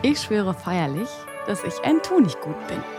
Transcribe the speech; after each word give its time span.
Ich 0.00 0.20
schwöre 0.20 0.54
feierlich, 0.54 1.08
dass 1.48 1.64
ich 1.64 1.74
ein 1.82 2.00
Tunichtgut 2.00 2.68
bin. 2.68 2.97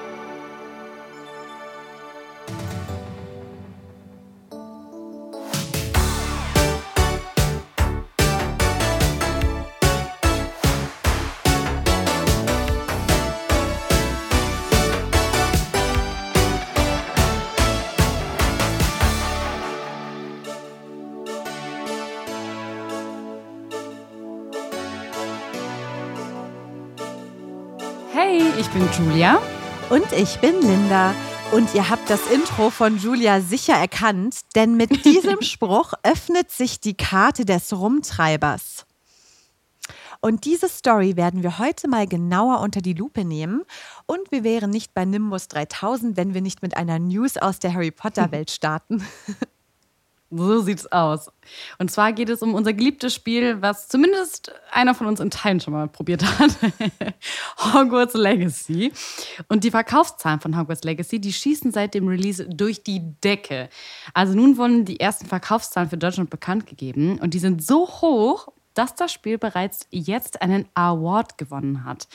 Ich 28.60 28.70
bin 28.72 28.90
Julia. 28.98 29.42
Und 29.90 30.12
ich 30.12 30.38
bin 30.40 30.62
Linda. 30.62 31.16
Und 31.54 31.74
ihr 31.74 31.90
habt 31.90 32.10
das 32.10 32.30
Intro 32.30 32.70
von 32.70 32.98
Julia 32.98 33.40
sicher 33.40 33.74
erkannt, 33.74 34.36
denn 34.54 34.76
mit 34.76 35.06
diesem 35.06 35.42
Spruch 35.42 35.94
öffnet 36.04 36.52
sich 36.52 36.82
die 36.82 36.96
Karte 36.96 37.46
des 37.46 37.72
Rumtreibers. 37.72 38.86
Und 40.20 40.44
diese 40.44 40.68
Story 40.68 41.16
werden 41.16 41.42
wir 41.42 41.58
heute 41.58 41.88
mal 41.88 42.06
genauer 42.06 42.60
unter 42.60 42.82
die 42.82 42.94
Lupe 42.94 43.24
nehmen. 43.24 43.64
Und 44.06 44.30
wir 44.30 44.44
wären 44.44 44.72
nicht 44.72 44.94
bei 44.94 45.06
Nimbus 45.06 45.48
3000, 45.48 46.18
wenn 46.18 46.34
wir 46.34 46.42
nicht 46.42 46.62
mit 46.62 46.76
einer 46.76 47.00
News 47.00 47.38
aus 47.38 47.60
der 47.60 47.74
Harry 47.74 47.92
Potter-Welt 47.92 48.52
starten. 48.52 49.08
So 50.32 50.62
sieht's 50.62 50.86
aus. 50.92 51.32
Und 51.80 51.90
zwar 51.90 52.14
geht 52.14 52.30
es 52.30 52.44
um 52.44 52.54
unser 52.54 52.74
geliebtes 52.74 53.16
Spiel, 53.16 53.62
was 53.62 53.88
zumindest 53.88 54.52
einer 54.72 54.94
von 54.94 55.08
uns 55.08 55.20
in 55.20 55.32
Teilen 55.32 55.60
schon 55.60 55.74
mal 55.74 55.88
probiert 55.88 56.24
hat. 56.24 56.52
Hogwarts 57.74 58.14
Legacy. 58.14 58.92
Und 59.48 59.64
die 59.64 59.72
Verkaufszahlen 59.72 60.40
von 60.40 60.58
Hogwarts 60.58 60.84
Legacy, 60.84 61.20
die 61.20 61.34
schießen 61.34 61.72
seit 61.72 61.96
dem 61.96 62.08
Release 62.08 62.46
durch 62.48 62.84
die 62.84 63.02
Decke. 63.24 63.70
Also 64.14 64.36
nun 64.36 64.58
wurden 64.58 64.86
die 64.86 65.00
ersten 65.00 65.26
Verkaufszahlen 65.26 65.90
für 65.90 65.98
Deutschland 65.98 66.30
bekannt 66.30 66.68
gegeben. 66.68 67.20
Und 67.20 67.34
die 67.34 67.40
sind 67.40 67.66
so 67.66 67.88
hoch, 67.88 68.50
dass 68.76 68.94
das 68.94 69.12
Spiel 69.12 69.40
bereits 69.40 69.88
jetzt 69.90 70.44
einen 70.44 70.68
Award 70.76 71.40
gewonnen 71.40 71.86
hat. 71.86 72.08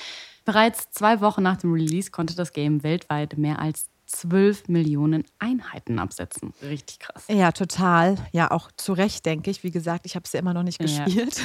Bereits 0.44 0.90
zwei 0.90 1.20
Wochen 1.20 1.42
nach 1.42 1.56
dem 1.56 1.72
Release 1.72 2.10
konnte 2.10 2.36
das 2.36 2.52
Game 2.52 2.82
weltweit 2.82 3.36
mehr 3.38 3.58
als 3.58 3.86
12 4.14 4.68
Millionen 4.68 5.24
Einheiten 5.38 5.98
absetzen. 5.98 6.52
Richtig 6.62 7.00
krass. 7.00 7.24
Ja, 7.28 7.52
total. 7.52 8.16
Ja, 8.32 8.50
auch 8.50 8.70
zu 8.76 8.92
Recht, 8.92 9.26
denke 9.26 9.50
ich. 9.50 9.62
Wie 9.64 9.70
gesagt, 9.70 10.06
ich 10.06 10.14
habe 10.14 10.24
es 10.24 10.32
ja 10.32 10.40
immer 10.40 10.54
noch 10.54 10.62
nicht 10.62 10.80
Ja. 10.82 11.04
gespielt. 11.04 11.40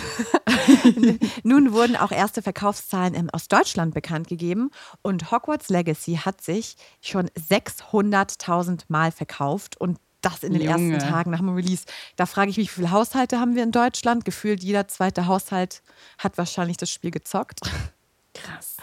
Nun 1.44 1.74
wurden 1.74 1.96
auch 1.96 2.12
erste 2.12 2.42
Verkaufszahlen 2.42 3.14
ähm, 3.16 3.30
aus 3.32 3.48
Deutschland 3.48 3.94
bekannt 3.94 4.28
gegeben 4.28 4.70
und 5.02 5.32
Hogwarts 5.32 5.70
Legacy 5.70 6.16
hat 6.24 6.42
sich 6.42 6.76
schon 7.02 7.28
600.000 7.30 8.82
Mal 8.88 9.12
verkauft 9.12 9.78
und 9.80 9.98
das 10.22 10.44
in 10.44 10.52
den 10.54 10.62
Junge. 10.62 10.96
ersten 10.98 11.10
Tagen 11.12 11.32
nach 11.32 11.40
dem 11.40 11.50
Release. 11.56 11.86
Da 12.18 12.26
frage 12.26 12.52
ich 12.52 12.58
mich, 12.58 12.70
wie 12.70 12.74
viele 12.76 12.92
Haushalte 12.92 13.40
haben 13.40 13.56
wir 13.56 13.64
in 13.64 13.72
Deutschland? 13.72 14.26
Gefühlt 14.26 14.62
jeder 14.64 14.88
zweite 14.90 15.28
Haushalt 15.28 15.82
hat 16.18 16.38
wahrscheinlich 16.38 16.76
das 16.78 16.92
Spiel 16.92 17.12
gezockt. 17.12 17.62
Krass. 18.34 18.76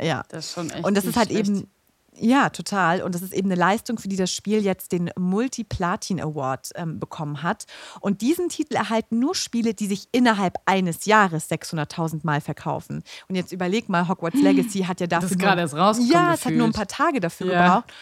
Ja. 0.00 0.24
Das 0.28 0.46
ist 0.46 0.52
schon 0.52 0.70
echt 0.70 0.84
Und 0.84 0.96
das 0.96 1.04
ist 1.04 1.16
halt 1.16 1.30
schlecht. 1.30 1.48
eben, 1.48 1.70
ja, 2.16 2.48
total. 2.50 3.02
Und 3.02 3.14
das 3.14 3.22
ist 3.22 3.32
eben 3.32 3.48
eine 3.50 3.58
Leistung, 3.60 3.98
für 3.98 4.08
die 4.08 4.16
das 4.16 4.32
Spiel 4.32 4.62
jetzt 4.62 4.92
den 4.92 5.10
Multi-Platin 5.18 6.20
Award 6.20 6.70
ähm, 6.76 6.98
bekommen 7.00 7.42
hat. 7.42 7.64
Und 8.00 8.20
diesen 8.20 8.48
Titel 8.48 8.74
erhalten 8.76 9.18
nur 9.18 9.34
Spiele, 9.34 9.74
die 9.74 9.86
sich 9.86 10.08
innerhalb 10.12 10.54
eines 10.66 11.04
Jahres 11.06 11.50
600.000 11.50 12.20
Mal 12.22 12.40
verkaufen. 12.40 13.02
Und 13.28 13.34
jetzt 13.34 13.52
überleg 13.52 13.88
mal, 13.88 14.08
Hogwarts 14.08 14.40
Legacy 14.40 14.80
hat 14.84 15.00
ja 15.00 15.06
dafür. 15.06 15.30
ist 15.30 15.38
nur- 15.38 15.46
gerade 15.46 15.60
erst 15.62 15.74
rausgekommen 15.74 16.12
Ja, 16.12 16.34
es 16.34 16.44
hat 16.44 16.52
nur 16.52 16.66
ein 16.66 16.72
gefühlt. 16.72 16.88
paar 16.88 17.06
Tage 17.06 17.20
dafür 17.20 17.52
Ja. 17.52 17.66
gebraucht. 17.66 17.92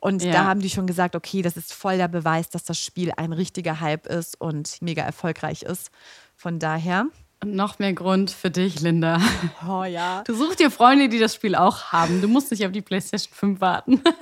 Und 0.00 0.22
Ja. 0.22 0.32
da 0.32 0.44
haben 0.44 0.60
die 0.60 0.68
schon 0.68 0.86
gesagt, 0.86 1.16
okay, 1.16 1.40
das 1.40 1.56
ist 1.56 1.72
voll 1.72 1.96
der 1.96 2.08
Beweis, 2.08 2.50
dass 2.50 2.64
das 2.64 2.78
Spiel 2.78 3.10
ein 3.16 3.32
richtiger 3.32 3.80
Hype 3.80 4.06
ist 4.06 4.38
und 4.40 4.82
mega 4.82 5.02
erfolgreich 5.02 5.62
ist. 5.62 5.90
Von 6.36 6.58
daher. 6.58 7.06
Und 7.44 7.54
noch 7.54 7.78
mehr 7.78 7.92
Grund 7.92 8.30
für 8.30 8.50
dich, 8.50 8.80
Linda. 8.80 9.20
Oh 9.68 9.84
ja. 9.84 10.24
Du 10.26 10.34
suchst 10.34 10.60
dir 10.60 10.70
Freunde, 10.70 11.10
die 11.10 11.18
das 11.18 11.34
Spiel 11.34 11.54
auch 11.54 11.92
haben. 11.92 12.22
Du 12.22 12.28
musst 12.28 12.50
nicht 12.50 12.64
auf 12.64 12.72
die 12.72 12.80
PlayStation 12.80 13.34
5 13.34 13.60
warten. 13.60 14.00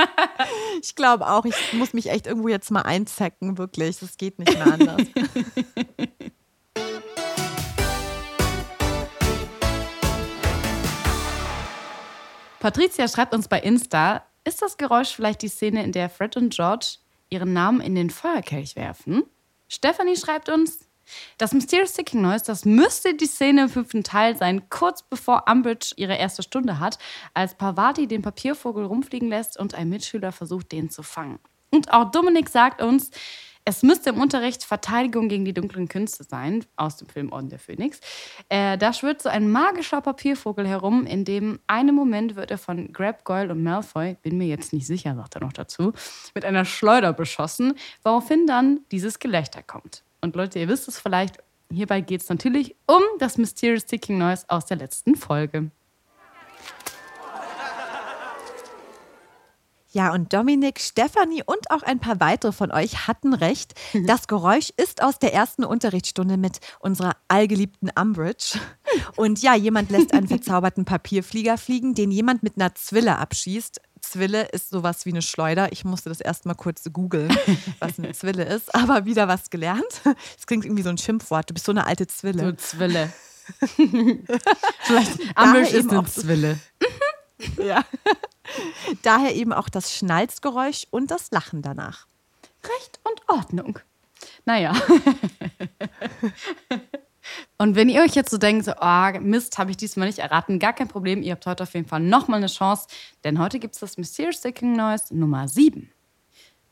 Ich 0.82 0.96
glaube 0.96 1.28
auch, 1.28 1.44
ich 1.44 1.54
muss 1.74 1.92
mich 1.92 2.10
echt 2.10 2.26
irgendwo 2.26 2.48
jetzt 2.48 2.72
mal 2.72 2.80
einzecken, 2.82 3.58
wirklich. 3.58 4.00
Das 4.00 4.16
geht 4.16 4.40
nicht 4.40 4.52
mehr 4.52 4.72
anders. 4.72 5.02
Patricia 12.58 13.06
schreibt 13.06 13.34
uns 13.34 13.46
bei 13.46 13.60
Insta, 13.60 14.24
ist 14.44 14.62
das 14.62 14.76
Geräusch 14.78 15.14
vielleicht 15.14 15.42
die 15.42 15.48
Szene, 15.48 15.84
in 15.84 15.92
der 15.92 16.08
Fred 16.10 16.36
und 16.36 16.52
George 16.52 16.96
ihren 17.30 17.52
Namen 17.52 17.80
in 17.80 17.94
den 17.94 18.10
Feuerkelch 18.10 18.74
werfen? 18.74 19.22
Stephanie 19.68 20.16
schreibt 20.16 20.48
uns, 20.48 20.80
das 21.38 21.52
Mysterious 21.52 21.92
Ticking 21.94 22.22
Noise, 22.22 22.44
das 22.46 22.64
müsste 22.64 23.14
die 23.14 23.26
Szene 23.26 23.62
im 23.62 23.68
fünften 23.68 24.04
Teil 24.04 24.36
sein, 24.36 24.68
kurz 24.68 25.02
bevor 25.02 25.44
Umbridge 25.50 25.92
ihre 25.96 26.16
erste 26.16 26.42
Stunde 26.42 26.78
hat, 26.78 26.98
als 27.34 27.54
Pavati 27.54 28.06
den 28.06 28.22
Papiervogel 28.22 28.84
rumfliegen 28.84 29.28
lässt 29.28 29.58
und 29.58 29.74
ein 29.74 29.88
Mitschüler 29.88 30.32
versucht, 30.32 30.72
den 30.72 30.90
zu 30.90 31.02
fangen. 31.02 31.38
Und 31.70 31.92
auch 31.92 32.10
Dominik 32.10 32.48
sagt 32.48 32.82
uns, 32.82 33.10
es 33.64 33.82
müsste 33.84 34.10
im 34.10 34.20
Unterricht 34.20 34.64
Verteidigung 34.64 35.28
gegen 35.28 35.44
die 35.44 35.54
dunklen 35.54 35.86
Künste 35.86 36.24
sein, 36.24 36.64
aus 36.74 36.96
dem 36.96 37.08
Film 37.08 37.32
Orden 37.32 37.48
der 37.48 37.60
Phönix. 37.60 38.00
Äh, 38.48 38.76
da 38.76 38.92
schwirrt 38.92 39.22
so 39.22 39.28
ein 39.28 39.50
magischer 39.50 40.00
Papiervogel 40.00 40.66
herum, 40.66 41.06
in 41.06 41.24
dem 41.24 41.60
einem 41.68 41.94
Moment 41.94 42.34
wird 42.34 42.50
er 42.50 42.58
von 42.58 42.92
Grab, 42.92 43.24
Goyle 43.24 43.52
und 43.52 43.62
Malfoy, 43.62 44.16
bin 44.20 44.36
mir 44.36 44.48
jetzt 44.48 44.72
nicht 44.72 44.86
sicher, 44.86 45.14
sagt 45.14 45.36
er 45.36 45.42
noch 45.42 45.52
dazu, 45.52 45.92
mit 46.34 46.44
einer 46.44 46.64
Schleuder 46.64 47.12
beschossen, 47.12 47.74
woraufhin 48.02 48.46
dann 48.46 48.80
dieses 48.90 49.20
Gelächter 49.20 49.62
kommt. 49.62 50.02
Und 50.24 50.36
Leute, 50.36 50.60
ihr 50.60 50.69
wisst 50.69 50.86
es 50.86 51.00
vielleicht, 51.00 51.38
hierbei 51.69 52.00
geht 52.00 52.22
es 52.22 52.28
natürlich 52.28 52.76
um 52.86 53.02
das 53.19 53.38
Mysterious 53.38 53.86
Ticking 53.86 54.19
Noise 54.19 54.44
aus 54.46 54.66
der 54.66 54.76
letzten 54.76 55.16
Folge. 55.16 55.72
Ja, 59.90 60.14
und 60.14 60.32
Dominik, 60.32 60.80
Stefanie 60.80 61.42
und 61.44 61.70
auch 61.70 61.82
ein 61.82 61.98
paar 61.98 62.19
weitere 62.20 62.52
von 62.52 62.70
euch 62.70 63.08
hatten 63.08 63.34
recht. 63.34 63.74
Das 64.06 64.26
Geräusch 64.26 64.72
ist 64.76 65.02
aus 65.02 65.19
der 65.19 65.34
ersten 65.34 65.64
Unterrichtsstunde 65.64 66.38
mit 66.38 66.60
unserer 66.78 67.16
allgeliebten 67.28 67.90
Umbridge. 68.00 68.58
Und 69.16 69.42
ja, 69.42 69.54
jemand 69.54 69.90
lässt 69.90 70.14
einen 70.14 70.28
verzauberten 70.28 70.86
Papierflieger 70.86 71.58
fliegen, 71.58 71.94
den 71.94 72.10
jemand 72.10 72.42
mit 72.42 72.56
einer 72.56 72.75
Zwille 72.75 73.18
abschießt. 73.18 73.80
Zwille 74.02 74.49
ist 74.49 74.70
sowas 74.70 75.06
wie 75.06 75.10
eine 75.10 75.22
Schleuder. 75.22 75.72
Ich 75.72 75.84
musste 75.84 76.08
das 76.08 76.20
erstmal 76.20 76.54
kurz 76.54 76.82
googeln, 76.93 77.34
was 77.78 77.99
eine 77.99 78.12
Zwille 78.12 78.44
ist, 78.44 78.75
aber 78.75 79.04
wieder 79.04 79.28
was 79.28 79.49
gelernt. 79.50 80.02
Es 80.38 80.46
klingt 80.46 80.64
irgendwie 80.64 80.82
so 80.82 80.90
ein 80.90 80.99
Schimpfwort. 80.99 81.49
Du 81.49 81.54
bist 81.54 81.66
so 81.66 81.72
eine 81.72 81.87
alte 81.87 82.06
Zwille. 82.06 82.44
So 82.44 82.52
Zwille. 82.52 83.12
Vielleicht 84.81 85.19
Daher 85.37 85.69
ist 85.69 85.90
eine 85.90 86.04
Zwille. 86.06 86.58
Ja. 87.60 87.84
Daher 89.02 89.34
eben 89.34 89.52
auch 89.52 89.69
das 89.69 89.93
Schnalzgeräusch 89.93 90.87
und 90.90 91.10
das 91.10 91.32
Lachen 91.32 91.60
danach. 91.60 92.06
Recht 92.62 93.00
und 93.02 93.20
Ordnung. 93.28 93.81
Naja. 94.44 94.72
Und 97.58 97.74
wenn 97.76 97.88
ihr 97.88 98.02
euch 98.02 98.14
jetzt 98.14 98.30
so 98.30 98.38
denkt, 98.38 98.64
so, 98.64 98.72
oh, 98.80 99.20
Mist, 99.20 99.58
habe 99.58 99.70
ich 99.70 99.76
diesmal 99.76 100.06
nicht 100.06 100.19
erraten, 100.19 100.58
gar 100.58 100.72
kein 100.72 100.88
Problem. 100.88 101.22
Ihr 101.22 101.32
habt 101.32 101.46
heute 101.46 101.62
auf 101.62 101.74
jeden 101.74 101.88
Fall 101.88 102.00
nochmal 102.00 102.38
eine 102.38 102.46
Chance, 102.46 102.86
denn 103.24 103.38
heute 103.38 103.58
gibt 103.58 103.74
es 103.74 103.80
das 103.80 103.96
Mysterious 103.96 104.36
Sticking 104.36 104.76
Noise 104.76 105.16
Nummer 105.16 105.48
7. 105.48 105.90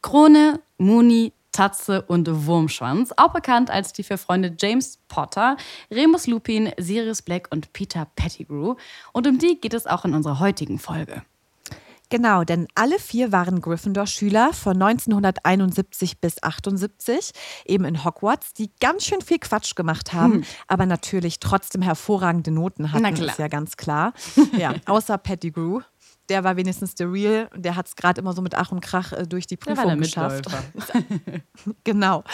Krone, 0.02 0.60
Muni, 0.78 1.32
Tatze 1.52 2.02
und 2.02 2.46
Wurmschwanz, 2.46 3.12
auch 3.16 3.32
bekannt 3.32 3.70
als 3.70 3.92
die 3.92 4.02
vier 4.02 4.18
Freunde 4.18 4.54
James 4.58 4.98
Potter, 5.08 5.56
Remus 5.90 6.26
Lupin, 6.26 6.72
Sirius 6.78 7.22
Black 7.22 7.48
und 7.50 7.72
Peter 7.72 8.06
Pettigrew. 8.14 8.76
Und 9.12 9.26
um 9.26 9.38
die 9.38 9.60
geht 9.60 9.74
es 9.74 9.86
auch 9.86 10.04
in 10.04 10.14
unserer 10.14 10.38
heutigen 10.38 10.78
Folge. 10.78 11.22
Genau, 12.10 12.42
denn 12.42 12.66
alle 12.74 12.98
vier 12.98 13.30
waren 13.30 13.60
Gryffindor-Schüler 13.60 14.52
von 14.52 14.82
1971 14.82 16.20
bis 16.20 16.42
78, 16.42 17.30
eben 17.64 17.84
in 17.84 18.04
Hogwarts, 18.04 18.52
die 18.52 18.70
ganz 18.80 19.04
schön 19.04 19.20
viel 19.20 19.38
Quatsch 19.38 19.76
gemacht 19.76 20.12
haben, 20.12 20.34
hm. 20.34 20.44
aber 20.66 20.86
natürlich 20.86 21.38
trotzdem 21.38 21.82
hervorragende 21.82 22.50
Noten 22.50 22.92
hatten, 22.92 23.04
ist 23.14 23.38
ja 23.38 23.48
ganz 23.48 23.76
klar. 23.76 24.12
Ja, 24.58 24.74
außer 24.86 25.16
Pettigrew 25.16 25.80
der 26.30 26.44
war 26.44 26.56
wenigstens 26.56 26.94
der 26.94 27.12
Real. 27.12 27.50
Der 27.54 27.76
hat 27.76 27.88
es 27.88 27.96
gerade 27.96 28.20
immer 28.20 28.32
so 28.32 28.40
mit 28.40 28.54
Ach 28.54 28.72
und 28.72 28.80
Krach 28.80 29.12
äh, 29.12 29.26
durch 29.26 29.46
die 29.46 29.56
Prüfung 29.56 29.98
geschafft. 29.98 30.46
genau. 31.84 32.24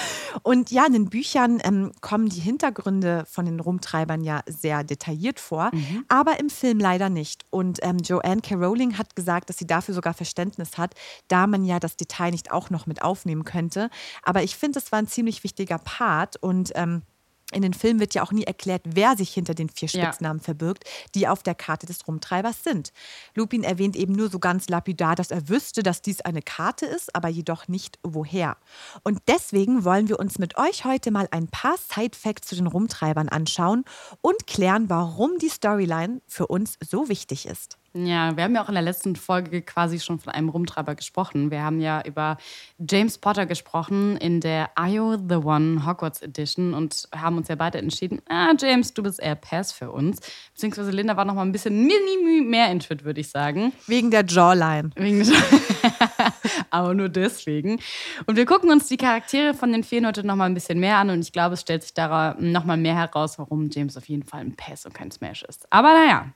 Und 0.42 0.70
ja, 0.70 0.86
in 0.86 0.92
den 0.92 1.08
Büchern 1.08 1.60
ähm, 1.64 1.92
kommen 2.02 2.28
die 2.28 2.40
Hintergründe 2.40 3.24
von 3.26 3.46
den 3.46 3.58
Rumtreibern 3.58 4.22
ja 4.22 4.42
sehr 4.46 4.84
detailliert 4.84 5.40
vor, 5.40 5.70
mhm. 5.72 6.04
aber 6.08 6.38
im 6.38 6.50
Film 6.50 6.78
leider 6.78 7.08
nicht. 7.08 7.44
Und 7.50 7.78
ähm, 7.82 7.98
Joanne 7.98 8.42
K. 8.42 8.54
Rowling 8.54 8.98
hat 8.98 9.16
gesagt, 9.16 9.48
dass 9.48 9.56
sie 9.56 9.66
dafür 9.66 9.94
sogar 9.94 10.14
Verständnis 10.14 10.76
hat, 10.76 10.94
da 11.28 11.46
man 11.46 11.64
ja 11.64 11.80
das 11.80 11.96
Detail 11.96 12.30
nicht 12.30 12.52
auch 12.52 12.70
noch 12.70 12.86
mit 12.86 13.02
aufnehmen 13.02 13.44
könnte. 13.44 13.88
Aber 14.22 14.42
ich 14.42 14.56
finde, 14.56 14.78
es 14.78 14.92
war 14.92 14.98
ein 14.98 15.08
ziemlich 15.08 15.42
wichtiger 15.42 15.78
Part 15.78 16.36
und 16.36 16.72
ähm, 16.74 17.02
in 17.52 17.62
den 17.62 17.74
Filmen 17.74 18.00
wird 18.00 18.14
ja 18.14 18.24
auch 18.24 18.32
nie 18.32 18.42
erklärt, 18.42 18.82
wer 18.84 19.16
sich 19.16 19.32
hinter 19.32 19.54
den 19.54 19.68
vier 19.68 19.88
Spitznamen 19.88 20.40
ja. 20.40 20.44
verbirgt, 20.44 20.84
die 21.14 21.28
auf 21.28 21.44
der 21.44 21.54
Karte 21.54 21.86
des 21.86 22.06
Rumtreibers 22.08 22.64
sind. 22.64 22.92
Lupin 23.36 23.62
erwähnt 23.62 23.94
eben 23.94 24.14
nur 24.14 24.28
so 24.28 24.40
ganz 24.40 24.68
lapidar, 24.68 25.14
dass 25.14 25.30
er 25.30 25.48
wüsste, 25.48 25.84
dass 25.84 26.02
dies 26.02 26.20
eine 26.22 26.42
Karte 26.42 26.86
ist, 26.86 27.14
aber 27.14 27.28
jedoch 27.28 27.68
nicht 27.68 28.00
woher. 28.02 28.56
Und 29.04 29.22
deswegen 29.28 29.84
wollen 29.84 30.08
wir 30.08 30.18
uns 30.18 30.40
mit 30.40 30.58
euch 30.58 30.84
heute 30.84 31.12
mal 31.12 31.28
ein 31.30 31.46
paar 31.46 31.76
Side-Facts 31.76 32.48
zu 32.48 32.56
den 32.56 32.66
Rumtreibern 32.66 33.28
anschauen 33.28 33.84
und 34.22 34.48
klären, 34.48 34.90
warum 34.90 35.38
die 35.38 35.48
Storyline 35.48 36.20
für 36.26 36.48
uns 36.48 36.78
so 36.84 37.08
wichtig 37.08 37.46
ist. 37.46 37.78
Ja, 38.04 38.36
wir 38.36 38.44
haben 38.44 38.54
ja 38.54 38.62
auch 38.62 38.68
in 38.68 38.74
der 38.74 38.82
letzten 38.82 39.16
Folge 39.16 39.62
quasi 39.62 39.98
schon 40.00 40.18
von 40.18 40.32
einem 40.32 40.50
Rumtreiber 40.50 40.94
gesprochen. 40.94 41.50
Wir 41.50 41.62
haben 41.62 41.80
ja 41.80 42.02
über 42.04 42.36
James 42.78 43.16
Potter 43.16 43.46
gesprochen 43.46 44.18
in 44.18 44.40
der 44.40 44.70
Are 44.74 44.88
You 44.88 45.16
the 45.16 45.36
One 45.36 45.86
Hogwarts 45.86 46.20
Edition 46.20 46.74
und 46.74 47.08
haben 47.14 47.38
uns 47.38 47.48
ja 47.48 47.54
beide 47.54 47.78
entschieden, 47.78 48.20
ah, 48.28 48.52
James, 48.58 48.92
du 48.92 49.02
bist 49.02 49.18
eher 49.18 49.34
Pass 49.34 49.72
für 49.72 49.90
uns. 49.90 50.20
Beziehungsweise 50.52 50.90
Linda 50.90 51.16
war 51.16 51.24
noch 51.24 51.34
mal 51.34 51.42
ein 51.42 51.52
bisschen 51.52 51.86
mehr 51.86 52.70
into 52.70 52.92
it, 52.92 53.04
würde 53.04 53.20
ich 53.20 53.30
sagen. 53.30 53.72
Wegen 53.86 54.10
der 54.10 54.26
Jawline. 54.26 54.90
Wegen 54.96 55.24
der 55.24 55.34
Aber 56.70 56.92
nur 56.92 57.08
deswegen. 57.08 57.80
Und 58.26 58.36
wir 58.36 58.44
gucken 58.44 58.70
uns 58.70 58.88
die 58.88 58.98
Charaktere 58.98 59.54
von 59.54 59.72
den 59.72 59.84
vier 59.84 60.06
heute 60.06 60.26
noch 60.26 60.36
mal 60.36 60.44
ein 60.44 60.54
bisschen 60.54 60.78
mehr 60.78 60.98
an 60.98 61.08
und 61.08 61.20
ich 61.20 61.32
glaube, 61.32 61.54
es 61.54 61.62
stellt 61.62 61.82
sich 61.82 61.94
da 61.94 62.36
noch 62.38 62.64
mal 62.64 62.76
mehr 62.76 62.94
heraus, 62.94 63.38
warum 63.38 63.70
James 63.70 63.96
auf 63.96 64.06
jeden 64.08 64.24
Fall 64.24 64.40
ein 64.40 64.54
Pass 64.54 64.84
und 64.84 64.94
kein 64.94 65.10
Smash 65.10 65.42
ist. 65.44 65.66
Aber 65.70 65.94
naja. 65.94 66.26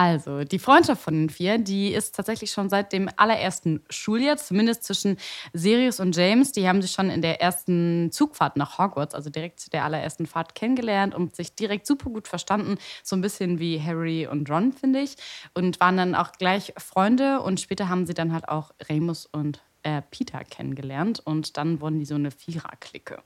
Also, 0.00 0.44
die 0.44 0.58
Freundschaft 0.58 1.02
von 1.02 1.12
den 1.12 1.28
vier, 1.28 1.58
die 1.58 1.92
ist 1.92 2.14
tatsächlich 2.14 2.52
schon 2.52 2.70
seit 2.70 2.94
dem 2.94 3.10
allerersten 3.16 3.84
Schuljahr, 3.90 4.38
zumindest 4.38 4.84
zwischen 4.84 5.18
Sirius 5.52 6.00
und 6.00 6.16
James. 6.16 6.52
Die 6.52 6.66
haben 6.66 6.80
sich 6.80 6.92
schon 6.92 7.10
in 7.10 7.20
der 7.20 7.42
ersten 7.42 8.10
Zugfahrt 8.10 8.56
nach 8.56 8.78
Hogwarts, 8.78 9.14
also 9.14 9.28
direkt 9.28 9.60
zu 9.60 9.68
der 9.68 9.84
allerersten 9.84 10.24
Fahrt, 10.24 10.54
kennengelernt 10.54 11.14
und 11.14 11.36
sich 11.36 11.54
direkt 11.54 11.86
super 11.86 12.08
gut 12.08 12.28
verstanden. 12.28 12.78
So 13.02 13.14
ein 13.14 13.20
bisschen 13.20 13.58
wie 13.58 13.78
Harry 13.78 14.26
und 14.26 14.48
Ron, 14.48 14.72
finde 14.72 15.00
ich. 15.00 15.16
Und 15.52 15.80
waren 15.80 15.98
dann 15.98 16.14
auch 16.14 16.32
gleich 16.32 16.72
Freunde. 16.78 17.42
Und 17.42 17.60
später 17.60 17.90
haben 17.90 18.06
sie 18.06 18.14
dann 18.14 18.32
halt 18.32 18.48
auch 18.48 18.70
Remus 18.88 19.26
und 19.26 19.60
äh, 19.82 20.00
Peter 20.10 20.44
kennengelernt. 20.44 21.20
Und 21.22 21.58
dann 21.58 21.82
wurden 21.82 21.98
die 21.98 22.06
so 22.06 22.14
eine 22.14 22.30
Vierer-Clique. 22.30 23.22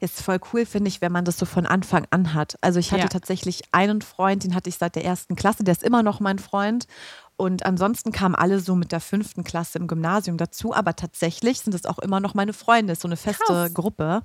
Ist 0.00 0.22
voll 0.22 0.38
cool, 0.52 0.66
finde 0.66 0.88
ich, 0.88 1.00
wenn 1.00 1.12
man 1.12 1.24
das 1.24 1.38
so 1.38 1.46
von 1.46 1.66
Anfang 1.66 2.06
an 2.10 2.34
hat. 2.34 2.56
Also 2.60 2.78
ich 2.78 2.92
hatte 2.92 3.02
ja. 3.02 3.08
tatsächlich 3.08 3.62
einen 3.72 4.02
Freund, 4.02 4.44
den 4.44 4.54
hatte 4.54 4.68
ich 4.68 4.76
seit 4.76 4.96
der 4.96 5.04
ersten 5.04 5.36
Klasse, 5.36 5.64
der 5.64 5.72
ist 5.72 5.82
immer 5.82 6.02
noch 6.02 6.20
mein 6.20 6.38
Freund. 6.38 6.86
Und 7.36 7.64
ansonsten 7.64 8.10
kamen 8.10 8.34
alle 8.34 8.58
so 8.58 8.74
mit 8.74 8.90
der 8.90 9.00
fünften 9.00 9.44
Klasse 9.44 9.78
im 9.78 9.86
Gymnasium 9.86 10.38
dazu. 10.38 10.74
Aber 10.74 10.96
tatsächlich 10.96 11.60
sind 11.60 11.72
es 11.72 11.86
auch 11.86 12.00
immer 12.00 12.18
noch 12.18 12.34
meine 12.34 12.52
Freunde, 12.52 12.94
ist 12.94 13.02
so 13.02 13.08
eine 13.08 13.16
feste 13.16 13.44
Krass. 13.46 13.74
Gruppe. 13.74 14.22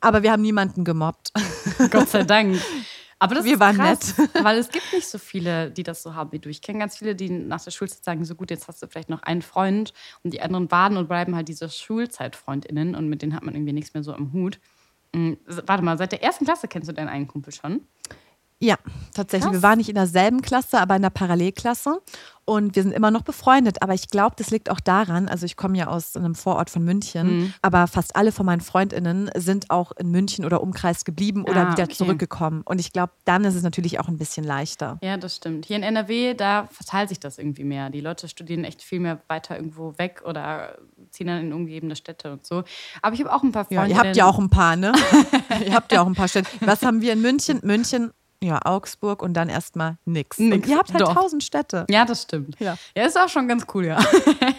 Aber 0.00 0.22
wir 0.22 0.32
haben 0.32 0.42
niemanden 0.42 0.82
gemobbt. 0.82 1.32
Gott 1.90 2.08
sei 2.08 2.22
Dank. 2.24 2.58
Aber 3.18 3.34
das 3.34 3.44
wir 3.44 3.54
ist 3.54 3.60
waren 3.60 3.76
krass, 3.76 4.18
nett. 4.18 4.30
weil 4.42 4.58
es 4.58 4.68
gibt 4.70 4.92
nicht 4.92 5.08
so 5.08 5.18
viele, 5.18 5.70
die 5.70 5.82
das 5.82 6.02
so 6.02 6.14
haben 6.14 6.32
wie 6.32 6.38
du. 6.38 6.48
Ich 6.48 6.62
kenne 6.62 6.78
ganz 6.78 6.98
viele, 6.98 7.14
die 7.14 7.30
nach 7.30 7.62
der 7.62 7.70
Schulzeit 7.70 8.04
sagen, 8.04 8.24
so 8.24 8.34
gut, 8.34 8.50
jetzt 8.50 8.68
hast 8.68 8.82
du 8.82 8.86
vielleicht 8.86 9.08
noch 9.08 9.22
einen 9.22 9.42
Freund 9.42 9.92
und 10.22 10.32
die 10.32 10.40
anderen 10.40 10.68
baden 10.68 10.96
und 10.96 11.08
bleiben 11.08 11.36
halt 11.36 11.48
diese 11.48 11.68
Schulzeitfreundinnen 11.68 12.94
und 12.94 13.08
mit 13.08 13.22
denen 13.22 13.34
hat 13.34 13.42
man 13.42 13.54
irgendwie 13.54 13.72
nichts 13.72 13.94
mehr 13.94 14.02
so 14.02 14.14
im 14.14 14.32
Hut. 14.32 14.58
Hm, 15.14 15.38
warte 15.46 15.84
mal, 15.84 15.96
seit 15.96 16.12
der 16.12 16.22
ersten 16.22 16.44
Klasse 16.44 16.66
kennst 16.66 16.88
du 16.88 16.92
deinen 16.92 17.08
einen 17.08 17.28
Kumpel 17.28 17.52
schon? 17.52 17.86
Ja, 18.60 18.76
tatsächlich. 19.12 19.50
Krass. 19.50 19.52
Wir 19.52 19.62
waren 19.62 19.78
nicht 19.78 19.88
in 19.88 19.94
derselben 19.94 20.40
Klasse, 20.40 20.80
aber 20.80 20.96
in 20.96 21.02
der 21.02 21.10
Parallelklasse. 21.10 22.00
Und 22.46 22.76
wir 22.76 22.82
sind 22.82 22.92
immer 22.92 23.10
noch 23.10 23.22
befreundet. 23.22 23.82
Aber 23.82 23.94
ich 23.94 24.10
glaube, 24.10 24.36
das 24.38 24.50
liegt 24.50 24.70
auch 24.70 24.80
daran, 24.80 25.28
also 25.28 25.46
ich 25.46 25.56
komme 25.56 25.78
ja 25.78 25.86
aus 25.86 26.14
einem 26.14 26.34
Vorort 26.34 26.68
von 26.68 26.84
München, 26.84 27.38
mhm. 27.38 27.54
aber 27.62 27.86
fast 27.86 28.16
alle 28.16 28.32
von 28.32 28.44
meinen 28.44 28.60
FreundInnen 28.60 29.30
sind 29.34 29.70
auch 29.70 29.92
in 29.92 30.10
München 30.10 30.44
oder 30.44 30.62
Umkreis 30.62 31.04
geblieben 31.04 31.44
oder 31.44 31.68
ah, 31.68 31.72
wieder 31.72 31.84
okay. 31.84 31.94
zurückgekommen. 31.94 32.62
Und 32.64 32.80
ich 32.80 32.92
glaube, 32.92 33.12
dann 33.24 33.44
ist 33.44 33.54
es 33.54 33.62
natürlich 33.62 33.98
auch 33.98 34.08
ein 34.08 34.18
bisschen 34.18 34.44
leichter. 34.44 34.98
Ja, 35.02 35.16
das 35.16 35.36
stimmt. 35.36 35.66
Hier 35.66 35.76
in 35.76 35.82
NRW, 35.82 36.34
da 36.34 36.68
verteilt 36.70 37.08
sich 37.08 37.20
das 37.20 37.38
irgendwie 37.38 37.64
mehr. 37.64 37.88
Die 37.88 38.02
Leute 38.02 38.28
studieren 38.28 38.64
echt 38.64 38.82
viel 38.82 39.00
mehr 39.00 39.20
weiter 39.28 39.56
irgendwo 39.56 39.96
weg 39.96 40.22
oder 40.26 40.78
ziehen 41.14 41.28
dann 41.28 41.40
in 41.40 41.52
umgebende 41.52 41.96
Städte 41.96 42.32
und 42.32 42.46
so. 42.46 42.64
Aber 43.02 43.14
ich 43.14 43.20
habe 43.20 43.32
auch 43.32 43.42
ein 43.42 43.52
paar 43.52 43.64
Freunde. 43.64 43.82
Ja, 43.82 43.88
ihr 43.88 43.98
habt 43.98 44.16
ja 44.16 44.26
auch 44.26 44.38
ein 44.38 44.50
paar, 44.50 44.76
ne? 44.76 44.92
ihr 45.66 45.74
habt 45.74 45.92
ja 45.92 46.02
auch 46.02 46.06
ein 46.06 46.14
paar 46.14 46.28
Städte. 46.28 46.48
Was 46.60 46.82
haben 46.82 47.00
wir 47.00 47.12
in 47.12 47.22
München? 47.22 47.60
München 47.62 48.12
ja, 48.42 48.60
Augsburg 48.64 49.22
und 49.22 49.34
dann 49.34 49.48
erstmal 49.48 49.96
nix. 50.04 50.38
nix. 50.38 50.54
Und 50.54 50.66
ihr 50.66 50.76
habt 50.76 50.92
halt 50.92 51.02
tausend 51.02 51.42
Städte. 51.42 51.86
Ja, 51.88 52.04
das 52.04 52.22
stimmt. 52.22 52.60
Ja. 52.60 52.76
ja, 52.94 53.06
ist 53.06 53.18
auch 53.18 53.28
schon 53.28 53.48
ganz 53.48 53.64
cool, 53.72 53.86
ja. 53.86 53.98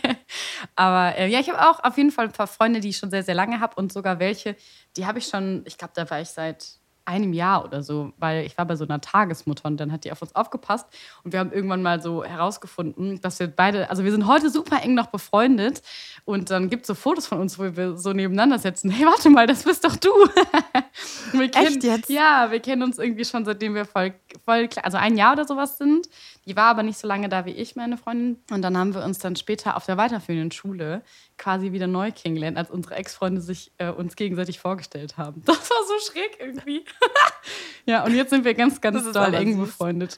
Aber 0.76 1.16
äh, 1.18 1.28
ja, 1.28 1.40
ich 1.40 1.50
habe 1.50 1.70
auch 1.70 1.84
auf 1.84 1.96
jeden 1.98 2.12
Fall 2.12 2.26
ein 2.26 2.32
paar 2.32 2.48
Freunde, 2.48 2.80
die 2.80 2.90
ich 2.90 2.98
schon 2.98 3.12
sehr, 3.12 3.22
sehr 3.22 3.36
lange 3.36 3.60
habe 3.60 3.76
und 3.76 3.94
sogar 3.94 4.20
welche, 4.20 4.56
die 4.98 5.06
habe 5.06 5.20
ich 5.20 5.28
schon, 5.28 5.62
ich 5.66 5.78
glaube, 5.78 5.94
da 5.96 6.10
war 6.10 6.20
ich 6.20 6.30
seit 6.30 6.80
einem 7.06 7.34
Jahr 7.34 7.64
oder 7.64 7.84
so, 7.84 8.14
weil 8.18 8.46
ich 8.46 8.58
war 8.58 8.66
bei 8.66 8.76
so 8.76 8.84
einer 8.84 9.00
Tagesmutter 9.00 9.66
und 9.66 9.78
dann 9.78 9.92
hat 9.92 10.04
die 10.04 10.12
auf 10.12 10.22
uns 10.22 10.36
aufgepasst 10.36 10.88
und 11.24 11.32
wir 11.34 11.40
haben 11.40 11.52
irgendwann 11.52 11.82
mal 11.82 12.02
so 12.02 12.24
herausgefunden, 12.24 13.22
dass 13.22 13.40
wir 13.40 13.48
beide, 13.48 13.90
also 13.90 14.04
wir 14.04 14.12
sind 14.12 14.28
heute 14.28 14.50
super 14.50 14.82
eng 14.82 14.96
noch 14.96 15.08
befreundet 15.08 15.82
und 16.26 16.50
dann 16.50 16.70
gibt 16.70 16.84
es 16.84 16.88
so 16.88 16.96
Fotos 16.96 17.28
von 17.28 17.40
uns, 17.40 17.60
wo 17.60 17.76
wir 17.76 17.98
so 17.98 18.14
nebeneinander 18.14 18.60
sitzen. 18.60 18.90
Hey, 18.90 19.06
warte 19.06 19.30
mal, 19.30 19.48
das 19.48 19.64
bist 19.64 19.86
doch 19.86 19.96
du. 19.96 20.10
wir 21.32 21.50
kennen, 21.50 21.68
Echt 21.68 21.84
jetzt? 21.84 22.10
Ja, 22.10 22.52
wir 22.52 22.60
kennen 22.60 22.84
uns 22.84 22.98
irgendwie 22.98 23.26
schon, 23.26 23.46
seitdem 23.46 23.76
wir 23.76 23.86
voll, 23.86 24.14
voll, 24.44 24.68
also 24.82 24.98
ein 24.98 25.16
Jahr 25.16 25.34
oder 25.34 25.46
sowas 25.46 25.78
sind. 25.78 26.10
Die 26.48 26.56
war 26.56 26.66
aber 26.66 26.84
nicht 26.84 27.00
so 27.00 27.08
lange 27.08 27.28
da 27.28 27.46
wie 27.46 27.52
ich, 27.52 27.76
meine 27.76 27.98
Freundin. 27.98 28.40
Und 28.52 28.62
dann 28.62 28.78
haben 28.78 28.94
wir 28.94 29.04
uns 29.04 29.18
dann 29.18 29.36
später 29.36 29.76
auf 29.76 29.86
der 29.86 29.98
weiterführenden 29.98 30.52
Schule 30.52 31.02
quasi 31.38 31.72
wieder 31.72 31.88
neu 31.88 32.12
kennengelernt, 32.12 32.58
als 32.58 32.70
unsere 32.70 32.96
Ex-Freunde 32.96 33.42
sich 33.42 33.72
äh, 33.80 33.90
uns 33.90 34.16
gegenseitig 34.16 34.60
vorgestellt 34.60 35.18
haben. 35.18 35.42
Das 35.56 35.70
war 35.70 35.78
so 35.88 36.12
schräg 36.12 36.38
irgendwie. 36.40 36.86
ja, 37.86 38.04
und 38.04 38.14
jetzt 38.14 38.30
sind 38.30 38.46
wir 38.46 38.54
ganz, 38.54 38.80
ganz 38.82 39.12
doll 39.12 39.34
eng 39.34 39.58
befreundet. 39.58 40.16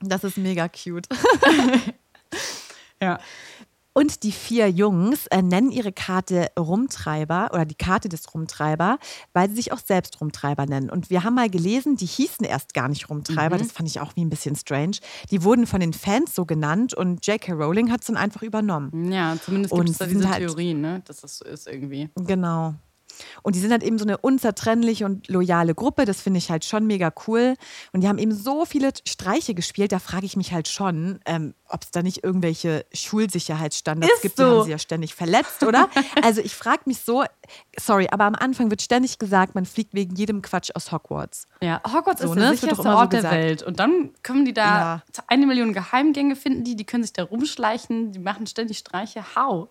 das 0.00 0.24
ist 0.24 0.38
mega 0.38 0.68
cute. 0.68 1.08
ja. 3.02 3.18
Und 3.98 4.22
die 4.22 4.30
vier 4.30 4.70
Jungs 4.70 5.26
äh, 5.26 5.42
nennen 5.42 5.72
ihre 5.72 5.90
Karte 5.90 6.52
Rumtreiber 6.56 7.50
oder 7.52 7.64
die 7.64 7.74
Karte 7.74 8.08
des 8.08 8.32
Rumtreiber, 8.32 9.00
weil 9.32 9.48
sie 9.48 9.56
sich 9.56 9.72
auch 9.72 9.80
selbst 9.80 10.20
Rumtreiber 10.20 10.66
nennen. 10.66 10.88
Und 10.88 11.10
wir 11.10 11.24
haben 11.24 11.34
mal 11.34 11.50
gelesen, 11.50 11.96
die 11.96 12.06
hießen 12.06 12.46
erst 12.46 12.74
gar 12.74 12.88
nicht 12.88 13.10
Rumtreiber. 13.10 13.56
Mhm. 13.56 13.58
Das 13.58 13.72
fand 13.72 13.88
ich 13.88 13.98
auch 13.98 14.14
wie 14.14 14.24
ein 14.24 14.30
bisschen 14.30 14.54
strange. 14.54 14.98
Die 15.32 15.42
wurden 15.42 15.66
von 15.66 15.80
den 15.80 15.92
Fans 15.92 16.32
so 16.32 16.46
genannt 16.46 16.94
und 16.94 17.26
J.K. 17.26 17.54
Rowling 17.54 17.90
hat 17.90 18.02
es 18.02 18.06
dann 18.06 18.16
einfach 18.16 18.42
übernommen. 18.42 19.10
Ja, 19.10 19.36
zumindest 19.44 19.74
gibt 19.74 19.88
es 19.88 19.98
da 19.98 20.06
diese 20.06 20.30
halt, 20.30 20.46
Theorien, 20.46 20.80
ne? 20.80 21.02
dass 21.04 21.22
das 21.22 21.38
so 21.38 21.44
ist 21.44 21.66
irgendwie. 21.66 22.08
Genau. 22.14 22.76
Und 23.42 23.54
die 23.54 23.60
sind 23.60 23.70
halt 23.70 23.82
eben 23.82 23.98
so 23.98 24.04
eine 24.04 24.18
unzertrennliche 24.18 25.04
und 25.04 25.28
loyale 25.28 25.74
Gruppe. 25.74 26.04
Das 26.04 26.20
finde 26.20 26.38
ich 26.38 26.50
halt 26.50 26.64
schon 26.64 26.86
mega 26.86 27.12
cool. 27.26 27.54
Und 27.92 28.02
die 28.02 28.08
haben 28.08 28.18
eben 28.18 28.34
so 28.34 28.64
viele 28.64 28.92
Streiche 29.06 29.54
gespielt. 29.54 29.92
Da 29.92 29.98
frage 29.98 30.26
ich 30.26 30.36
mich 30.36 30.52
halt 30.52 30.68
schon, 30.68 31.20
ähm, 31.26 31.54
ob 31.68 31.82
es 31.82 31.90
da 31.90 32.02
nicht 32.02 32.24
irgendwelche 32.24 32.86
Schulsicherheitsstandards 32.92 34.14
Ist 34.14 34.22
gibt. 34.22 34.36
So. 34.36 34.44
Die 34.44 34.50
haben 34.50 34.64
sie 34.64 34.70
ja 34.70 34.78
ständig 34.78 35.14
verletzt, 35.14 35.62
oder? 35.62 35.88
also 36.22 36.40
ich 36.40 36.54
frage 36.54 36.82
mich 36.86 37.00
so, 37.00 37.24
sorry, 37.78 38.08
aber 38.10 38.24
am 38.24 38.34
Anfang 38.34 38.70
wird 38.70 38.82
ständig 38.82 39.18
gesagt, 39.18 39.54
man 39.54 39.66
fliegt 39.66 39.94
wegen 39.94 40.14
jedem 40.16 40.42
Quatsch 40.42 40.70
aus 40.74 40.92
Hogwarts. 40.92 41.46
Ja, 41.60 41.80
Hogwarts 41.86 42.22
so, 42.22 42.28
ist 42.28 42.36
der 42.36 42.50
ne? 42.50 42.56
sicherste 42.56 42.88
Ort 42.88 43.12
so 43.12 43.20
der 43.20 43.30
Welt. 43.30 43.62
Und 43.62 43.78
dann 43.80 44.10
können 44.22 44.44
die 44.44 44.54
da 44.54 44.64
ja. 44.64 45.02
eine 45.26 45.46
Million 45.46 45.72
Geheimgänge 45.72 46.36
finden, 46.36 46.64
die, 46.64 46.76
die 46.76 46.84
können 46.84 47.02
sich 47.02 47.12
da 47.12 47.24
rumschleichen, 47.24 48.12
die 48.12 48.18
machen 48.18 48.46
ständig 48.46 48.78
Streiche. 48.78 49.24
How? 49.34 49.68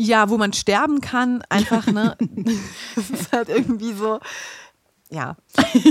Ja, 0.00 0.30
wo 0.30 0.38
man 0.38 0.52
sterben 0.52 1.00
kann, 1.00 1.42
einfach, 1.48 1.86
ne? 1.88 2.16
das 2.94 3.10
ist 3.10 3.32
halt 3.32 3.48
irgendwie 3.48 3.92
so. 3.92 4.20
Ja, 5.10 5.36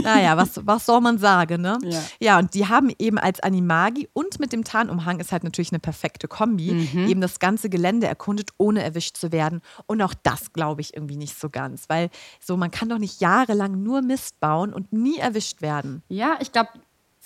naja, 0.04 0.38
was, 0.38 0.66
was 0.68 0.86
soll 0.86 1.02
man 1.02 1.18
sagen, 1.18 1.60
ne? 1.64 1.80
Ja. 1.84 2.04
ja, 2.20 2.38
und 2.40 2.54
die 2.54 2.68
haben 2.68 2.92
eben 3.00 3.18
als 3.18 3.40
Animagi 3.40 4.08
und 4.14 4.40
mit 4.40 4.54
dem 4.54 4.64
Tarnumhang 4.64 5.20
ist 5.20 5.32
halt 5.32 5.44
natürlich 5.44 5.72
eine 5.72 5.80
perfekte 5.80 6.28
Kombi, 6.28 6.72
Mhm. 6.94 7.08
eben 7.08 7.20
das 7.20 7.40
ganze 7.40 7.68
Gelände 7.70 8.06
erkundet, 8.06 8.52
ohne 8.58 8.84
erwischt 8.84 9.18
zu 9.18 9.32
werden. 9.32 9.62
Und 9.88 10.04
auch 10.04 10.14
das 10.22 10.54
glaube 10.54 10.82
ich 10.82 10.94
irgendwie 10.96 11.18
nicht 11.18 11.38
so 11.38 11.50
ganz, 11.50 11.90
weil 11.90 12.12
so, 12.40 12.58
man 12.58 12.70
kann 12.70 12.90
doch 12.90 13.00
nicht 13.00 13.20
jahrelang 13.20 13.82
nur 13.82 14.04
Mist 14.04 14.40
bauen 14.40 14.72
und 14.72 14.94
nie 14.94 15.18
erwischt 15.18 15.64
werden. 15.64 16.04
Ja, 16.10 16.38
ich 16.40 16.52
glaube, 16.52 16.70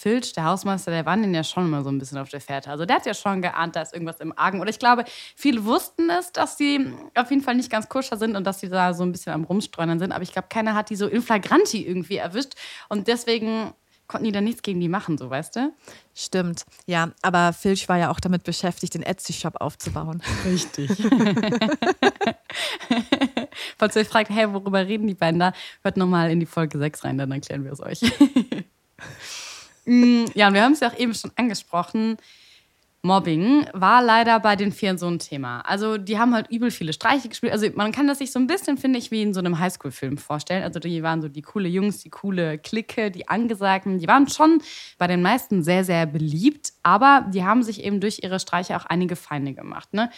Filch, 0.02 0.34
der 0.34 0.46
Hausmeister, 0.46 0.90
der 0.90 1.06
war 1.06 1.16
den 1.16 1.32
ja 1.34 1.44
schon 1.44 1.66
immer 1.66 1.84
so 1.84 1.92
ein 1.92 2.00
bisschen 2.00 2.18
auf 2.18 2.30
der 2.30 2.42
Fährte. 2.42 2.72
Also 2.72 2.86
der 2.86 2.96
hat 2.96 3.06
ja 3.06 3.14
schon 3.14 3.44
geahnt, 3.44 3.76
da 3.76 3.84
ist 3.84 3.94
irgendwas 3.94 4.20
im 4.20 4.36
Argen. 4.36 4.60
Oder 4.60 4.72
ich 4.72 4.80
glaube, 4.80 5.06
viele 5.36 5.64
wussten 5.64 6.10
es, 6.10 6.32
dass 6.32 6.58
die 6.58 6.92
auf 7.14 7.30
jeden 7.30 7.44
Fall 7.44 7.54
nicht 7.54 7.70
ganz 7.70 7.88
koscher 7.88 8.18
sind 8.18 8.36
und 8.36 8.46
dass 8.46 8.60
sie 8.60 8.70
da 8.70 8.96
so 8.96 9.04
ein 9.04 9.12
bisschen 9.12 9.32
am 9.32 9.44
Rumstreunern 9.44 10.00
sind. 10.00 10.12
Aber 10.12 10.24
ich 10.24 10.32
glaube, 10.32 10.48
keiner 10.50 10.74
hat 10.74 10.90
die 10.90 10.96
so 10.96 11.06
in 11.06 11.22
flagranti 11.22 11.86
irgendwie 11.86 12.18
erwischt. 12.18 12.54
Und 12.90 13.08
deswegen 13.08 13.74
konnten 14.08 14.26
die 14.26 14.32
da 14.32 14.42
nichts 14.42 14.64
gegen 14.64 14.80
die 14.82 14.90
machen, 14.90 15.18
so 15.18 15.30
weißt 15.30 15.56
du? 15.56 15.72
Stimmt, 16.14 16.66
ja, 16.86 17.12
aber 17.22 17.54
Filch 17.54 17.88
war 17.88 17.98
ja 17.98 18.12
auch 18.12 18.20
damit 18.20 18.44
beschäftigt, 18.44 18.94
den 18.96 19.04
Etsy-Shop 19.04 19.56
aufzubauen. 19.62 20.22
Richtig. 20.46 20.90
Falls 23.78 23.96
ihr 23.96 24.02
euch 24.02 24.10
fragt, 24.10 24.30
hey, 24.30 24.52
worüber 24.52 24.86
reden 24.86 25.08
die 25.08 25.14
beiden 25.14 25.40
da, 25.40 25.54
hört 25.82 25.96
nochmal 25.96 26.30
in 26.30 26.42
die 26.42 26.46
Folge 26.46 26.78
6 26.78 27.06
rein, 27.06 27.18
dann 27.18 27.32
erklären 27.32 27.64
wir 27.64 27.72
es 27.72 27.80
euch. 27.80 28.02
Mm, 29.92 30.24
ja, 30.36 30.48
und 30.48 30.54
wir 30.54 30.64
haben 30.64 30.72
es 30.72 30.80
ja 30.80 30.90
auch 30.90 30.98
eben 30.98 31.14
schon 31.14 31.32
angesprochen. 31.36 32.16
Mobbing 33.04 33.66
war 33.74 34.02
leider 34.02 34.40
bei 34.40 34.56
den 34.56 34.72
Vieren 34.72 34.98
so 34.98 35.08
ein 35.08 35.20
Thema. 35.20 35.62
Also 35.62 35.98
die 35.98 36.18
haben 36.18 36.34
halt 36.34 36.50
übel 36.50 36.72
viele 36.72 36.94
Streiche 36.94 37.28
gespielt. 37.28 37.52
Also 37.52 37.68
man 37.76 37.92
kann 37.92 38.08
das 38.08 38.20
sich 38.20 38.32
so 38.32 38.40
ein 38.40 38.48
bisschen, 38.48 38.78
finde 38.78 39.00
ich, 39.00 39.12
wie 39.12 39.24
in 39.24 39.34
so 39.34 39.40
einem 39.40 39.60
Highschool-Film 39.60 40.18
vorstellen. 40.18 40.64
Also 40.64 40.80
die 40.80 41.04
waren 41.04 41.22
so 41.22 41.28
die 41.28 41.42
coole 41.42 41.68
Jungs, 41.68 41.98
die 41.98 42.10
coole 42.10 42.58
Clique, 42.60 43.12
die 43.12 43.28
Angesagten. 43.28 43.98
Die 43.98 44.08
waren 44.08 44.30
schon 44.30 44.62
bei 44.98 45.08
den 45.08 45.22
meisten 45.24 45.64
sehr, 45.64 45.84
sehr 45.84 46.06
beliebt. 46.06 46.72
Aber 46.84 47.26
die 47.34 47.44
haben 47.44 47.64
sich 47.64 47.84
eben 47.84 48.00
durch 48.00 48.20
ihre 48.24 48.40
Streiche 48.40 48.78
auch 48.78 48.86
einige 48.86 49.18
Feinde 49.18 49.54
gemacht. 49.54 49.94
Ne? 49.94 50.10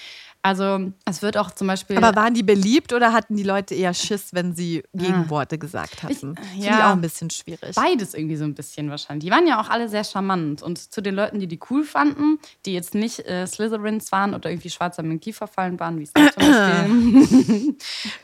Also 0.46 0.92
es 1.06 1.22
wird 1.22 1.38
auch 1.38 1.52
zum 1.52 1.68
Beispiel... 1.68 1.98
Aber 1.98 2.16
waren 2.18 2.34
die 2.34 2.44
beliebt 2.44 2.92
oder 2.92 3.14
hatten 3.14 3.38
die 3.38 3.44
Leute 3.44 3.76
eher 3.76 3.94
Schiss, 3.94 4.34
wenn 4.34 4.54
sie 4.54 4.84
Gegenworte 4.94 5.58
gesagt 5.58 6.04
hatten? 6.04 6.36
Finde 6.36 6.42
ich 6.58 6.66
ja. 6.66 6.90
auch 6.90 6.92
ein 6.92 7.00
bisschen 7.00 7.30
schwierig. 7.30 7.74
Beides 7.76 8.14
irgendwie 8.14 8.36
so 8.36 8.44
ein 8.44 8.54
bisschen 8.54 8.90
wahrscheinlich. 8.90 9.24
Die 9.24 9.32
waren 9.32 9.48
ja 9.48 9.62
auch 9.62 9.70
alle 9.70 9.88
sehr 9.88 10.04
charmant. 10.04 10.62
Und 10.62 10.92
zu 10.92 11.02
den 11.02 11.16
Leuten, 11.16 11.40
die 11.40 11.48
die 11.48 11.62
cool 11.70 11.86
fanden, 11.86 12.40
die 12.66 12.74
jetzt 12.74 12.94
nicht 12.94 13.20
äh, 13.26 13.48
Slytherins 13.48 14.12
waren 14.12 14.36
oder 14.36 14.50
irgendwie 14.50 14.70
schwarzer 14.70 15.02
mit 15.02 15.14
dem 15.14 15.20
Kieferfallen 15.22 15.80
waren, 15.80 15.98
wie 15.98 16.04
es 16.04 16.12
zum 16.12 16.26
Beispiel, 16.26 17.76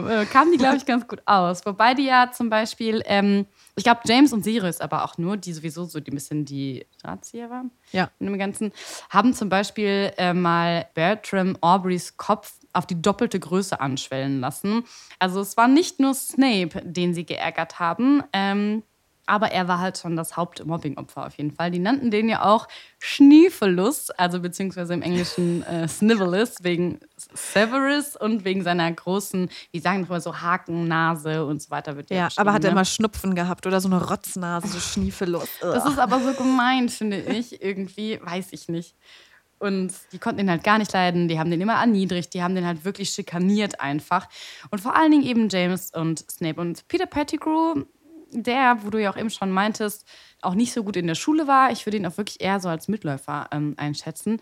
äh, 0.09 0.25
kamen 0.31 0.51
die, 0.51 0.57
glaube 0.57 0.75
ich, 0.75 0.85
ganz 0.85 1.07
gut 1.07 1.21
aus. 1.25 1.65
Wobei 1.65 1.93
die 1.93 2.03
ja 2.03 2.31
zum 2.33 2.49
Beispiel, 2.49 3.01
ähm, 3.05 3.45
ich 3.77 3.85
glaube, 3.85 4.01
James 4.05 4.33
und 4.33 4.43
Sirius 4.43 4.81
aber 4.81 5.05
auch 5.05 5.17
nur, 5.17 5.37
die 5.37 5.53
sowieso 5.53 5.85
so 5.85 6.01
die 6.01 6.11
ein 6.11 6.15
bisschen 6.15 6.43
die 6.43 6.85
Drahtzieher 7.01 7.49
waren 7.49 7.71
Ja. 7.93 8.09
in 8.19 8.25
dem 8.27 8.37
Ganzen, 8.37 8.73
haben 9.09 9.33
zum 9.33 9.47
Beispiel 9.47 10.11
äh, 10.17 10.33
mal 10.33 10.87
Bertram 10.93 11.57
Aubreys 11.61 12.08
Kopf 12.17 12.53
auf 12.73 12.85
die 12.85 13.01
doppelte 13.01 13.39
Größe 13.39 13.79
anschwellen 13.79 14.39
lassen. 14.39 14.83
Also 15.19 15.41
es 15.41 15.57
war 15.57 15.67
nicht 15.67 15.99
nur 15.99 16.13
Snape, 16.13 16.81
den 16.83 17.13
sie 17.13 17.25
geärgert 17.25 17.79
haben, 17.79 18.23
ähm, 18.33 18.83
aber 19.29 19.51
er 19.51 19.67
war 19.67 19.79
halt 19.79 19.97
schon 19.97 20.15
das 20.15 20.35
Hauptmobbing-Opfer 20.35 21.27
auf 21.27 21.35
jeden 21.37 21.51
Fall. 21.51 21.69
Die 21.69 21.79
nannten 21.79 22.09
den 22.09 22.29
ja 22.29 22.43
auch 22.43 22.67
Schniefelus, 22.97 24.09
also 24.09 24.39
beziehungsweise 24.39 24.95
im 24.95 25.03
Englischen 25.03 25.61
äh, 25.63 25.87
Snivelus, 25.87 26.55
wegen 26.63 26.99
Severus 27.15 28.15
und 28.15 28.43
wegen 28.43 28.63
seiner 28.63 28.91
großen, 28.91 29.49
wie 29.71 29.79
sagen 29.79 30.09
wir 30.09 30.19
so, 30.19 30.41
Hakennase 30.41 31.45
und 31.45 31.61
so 31.61 31.69
weiter 31.69 31.95
wird 31.95 32.09
Ja, 32.09 32.29
aber 32.37 32.53
hat 32.53 32.63
er 32.63 32.71
ne? 32.71 32.77
immer 32.77 32.85
Schnupfen 32.85 33.35
gehabt 33.35 33.67
oder 33.67 33.79
so 33.79 33.87
eine 33.87 34.03
Rotznase, 34.03 34.67
so 34.67 34.79
schniefelos. 34.79 35.47
Das 35.61 35.85
ist 35.85 35.99
aber 35.99 36.19
so 36.19 36.33
gemein, 36.33 36.89
finde 36.89 37.21
ich. 37.21 37.61
Irgendwie, 37.61 38.19
weiß 38.23 38.51
ich 38.51 38.67
nicht. 38.67 38.95
Und 39.59 39.93
die 40.13 40.19
konnten 40.19 40.39
ihn 40.41 40.49
halt 40.49 40.63
gar 40.63 40.77
nicht 40.77 40.91
leiden. 40.93 41.27
Die 41.27 41.37
haben 41.37 41.51
den 41.51 41.61
immer 41.61 41.75
erniedrigt. 41.75 42.33
Die 42.33 42.41
haben 42.41 42.55
den 42.55 42.65
halt 42.65 42.85
wirklich 42.85 43.09
schikaniert 43.09 43.81
einfach. 43.81 44.27
Und 44.71 44.79
vor 44.79 44.95
allen 44.95 45.11
Dingen 45.11 45.25
eben 45.25 45.49
James 45.49 45.91
und 45.93 46.19
Snape. 46.31 46.59
Und 46.59 46.87
Peter 46.87 47.05
Pettigrew, 47.05 47.83
der, 48.31 48.77
wo 48.83 48.89
du 48.89 49.01
ja 49.01 49.11
auch 49.11 49.17
eben 49.17 49.29
schon 49.29 49.51
meintest, 49.51 50.05
auch 50.41 50.55
nicht 50.55 50.73
so 50.73 50.83
gut 50.83 50.95
in 50.95 51.07
der 51.07 51.15
Schule 51.15 51.47
war. 51.47 51.71
Ich 51.71 51.85
würde 51.85 51.97
ihn 51.97 52.05
auch 52.05 52.17
wirklich 52.17 52.41
eher 52.41 52.59
so 52.59 52.69
als 52.69 52.87
Mitläufer 52.87 53.47
ähm, 53.51 53.75
einschätzen. 53.77 54.39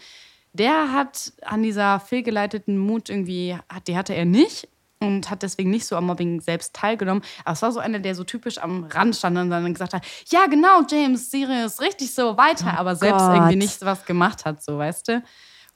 Der 0.53 0.91
hat 0.91 1.33
an 1.41 1.63
dieser 1.63 1.99
fehlgeleiteten 1.99 2.77
Mut 2.77 3.09
irgendwie, 3.09 3.57
die 3.87 3.97
hatte 3.97 4.13
er 4.13 4.25
nicht 4.25 4.69
und 4.99 5.29
hat 5.29 5.43
deswegen 5.43 5.69
nicht 5.69 5.85
so 5.85 5.95
am 5.95 6.05
Mobbing 6.07 6.41
selbst 6.41 6.73
teilgenommen. 6.73 7.23
Aber 7.45 7.53
es 7.53 7.61
war 7.61 7.71
so 7.71 7.79
einer, 7.79 7.99
der 7.99 8.15
so 8.15 8.23
typisch 8.23 8.57
am 8.57 8.85
Rand 8.85 9.15
stand 9.15 9.37
und 9.37 9.49
dann 9.49 9.73
gesagt 9.73 9.93
hat, 9.93 10.05
ja 10.29 10.47
genau, 10.47 10.81
James, 10.89 11.29
Sirius, 11.31 11.79
richtig 11.81 12.13
so, 12.13 12.37
weiter, 12.37 12.77
aber 12.77 12.95
selbst 12.95 13.19
Gott. 13.25 13.35
irgendwie 13.35 13.55
nicht 13.57 13.83
was 13.85 14.05
gemacht 14.05 14.45
hat, 14.45 14.63
so, 14.63 14.77
weißt 14.77 15.07
du? 15.09 15.23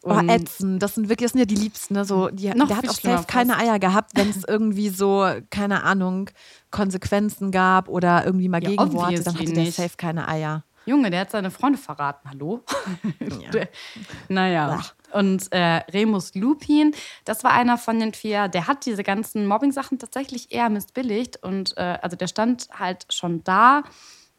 Oh, 0.04 0.20
ätzend. 0.28 0.82
Das 0.82 0.96
sind 0.96 1.10
wirklich, 1.10 1.28
das 1.28 1.32
sind 1.34 1.40
ja 1.40 1.46
die 1.46 1.56
Liebsten. 1.56 1.94
Ne? 1.94 2.06
So, 2.06 2.30
die, 2.30 2.50
der 2.50 2.78
hat 2.78 2.90
auch 2.90 2.94
safe 2.94 3.26
keine. 3.28 3.58
Eier 3.58 3.78
gehabt, 3.78 4.14
wenn 4.16 4.32
es 4.32 4.44
irgendwie 4.48 4.90
so, 4.90 5.28
keine 5.52 5.84
Ahnung, 5.84 6.32
Konsequenzen 6.72 7.52
gab 7.52 7.88
oder 7.88 8.26
irgendwie 8.26 8.50
mal 8.50 8.64
Ja, 8.64 8.70
Gegenworte, 8.70 9.24
dann 9.24 9.36
hatte 9.36 9.54
der 9.54 9.64
nicht. 9.64 9.76
safe 9.76 9.98
keine 9.98 10.28
Eier. 10.28 10.64
Junge, 10.86 11.10
der 11.12 11.22
hat 11.22 11.32
seine 11.32 11.52
Freunde 11.52 11.78
verraten. 11.78 12.30
Hallo? 12.30 12.64
Der- 13.54 13.70
naja. 14.30 14.82
Und 15.14 15.52
äh, 15.52 15.78
Remus 15.92 16.34
Lupin, 16.36 16.96
das 17.26 17.44
war 17.44 17.52
einer 17.52 17.78
von 17.78 18.00
den 18.00 18.14
vier, 18.14 18.48
der 18.48 18.68
hat 18.68 18.86
diese 18.86 19.04
ganzen 19.04 19.46
Mobbing-Sachen 19.46 20.00
tatsächlich 20.00 20.52
eher 20.52 20.70
missbilligt. 20.70 21.44
Und 21.44 21.76
äh, 21.78 21.98
also 22.02 22.16
der 22.16 22.28
stand 22.28 22.68
halt 22.72 23.06
schon 23.10 23.44
da, 23.44 23.84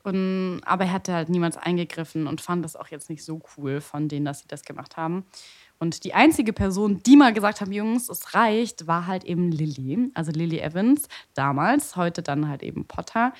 und, 0.04 0.62
aber 0.64 0.84
er 0.86 0.92
hatte 0.92 1.12
halt 1.12 1.28
niemals 1.28 1.56
eingegriffen 1.56 2.26
und 2.26 2.40
fand 2.40 2.64
das 2.64 2.74
auch 2.74 2.88
jetzt 2.88 3.08
nicht 3.08 3.24
so 3.24 3.40
cool 3.56 3.80
von 3.80 4.08
denen, 4.08 4.24
dass 4.24 4.40
sie 4.40 4.48
das 4.48 4.62
gemacht 4.64 4.96
haben. 4.96 5.24
Und 5.78 6.04
die 6.04 6.14
einzige 6.14 6.52
Person, 6.52 7.02
die 7.04 7.16
mal 7.16 7.32
gesagt 7.32 7.60
haben, 7.60 7.72
Jungs, 7.72 8.08
es 8.08 8.34
reicht, 8.34 8.86
war 8.86 9.06
halt 9.06 9.24
eben 9.24 9.50
Lily, 9.50 10.10
also 10.14 10.30
Lily 10.32 10.58
Evans 10.60 11.08
damals, 11.34 11.96
heute 11.96 12.22
dann 12.22 12.48
halt 12.48 12.62
eben 12.62 12.84
Potter. 12.84 13.32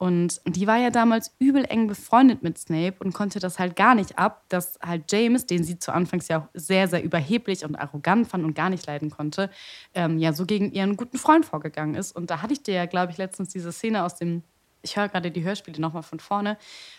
Und 0.00 0.40
die 0.46 0.66
war 0.66 0.78
ja 0.78 0.88
damals 0.88 1.34
übel 1.38 1.62
eng 1.68 1.86
befreundet 1.86 2.42
mit 2.42 2.56
Snape 2.56 2.94
und 3.00 3.12
konnte 3.12 3.38
das 3.38 3.58
halt 3.58 3.76
gar 3.76 3.94
nicht 3.94 4.18
ab, 4.18 4.44
dass 4.48 4.78
halt 4.80 5.12
James, 5.12 5.44
den 5.44 5.62
sie 5.62 5.78
zu 5.78 5.92
Anfangs 5.92 6.26
ja 6.28 6.38
auch 6.40 6.48
sehr, 6.54 6.88
sehr 6.88 7.04
überheblich 7.04 7.66
und 7.66 7.76
arrogant 7.76 8.26
fand 8.26 8.42
und 8.46 8.54
gar 8.54 8.70
nicht 8.70 8.86
leiden 8.86 9.10
konnte, 9.10 9.50
ähm, 9.92 10.16
ja 10.16 10.32
so 10.32 10.46
gegen 10.46 10.72
ihren 10.72 10.96
guten 10.96 11.18
Freund 11.18 11.44
vorgegangen 11.44 11.96
ist. 11.96 12.16
Und 12.16 12.30
da 12.30 12.40
hatte 12.40 12.54
ich 12.54 12.62
dir 12.62 12.72
ja, 12.72 12.86
glaube 12.86 13.12
ich, 13.12 13.18
letztens 13.18 13.50
diese 13.50 13.72
Szene 13.72 14.02
aus 14.02 14.14
dem 14.16 14.42
ich 14.82 14.96
höre 14.96 15.08
gerade 15.08 15.30
die 15.30 15.42
Hörspiele 15.42 15.80
nochmal 15.80 16.02
von 16.02 16.20
vorne 16.20 16.56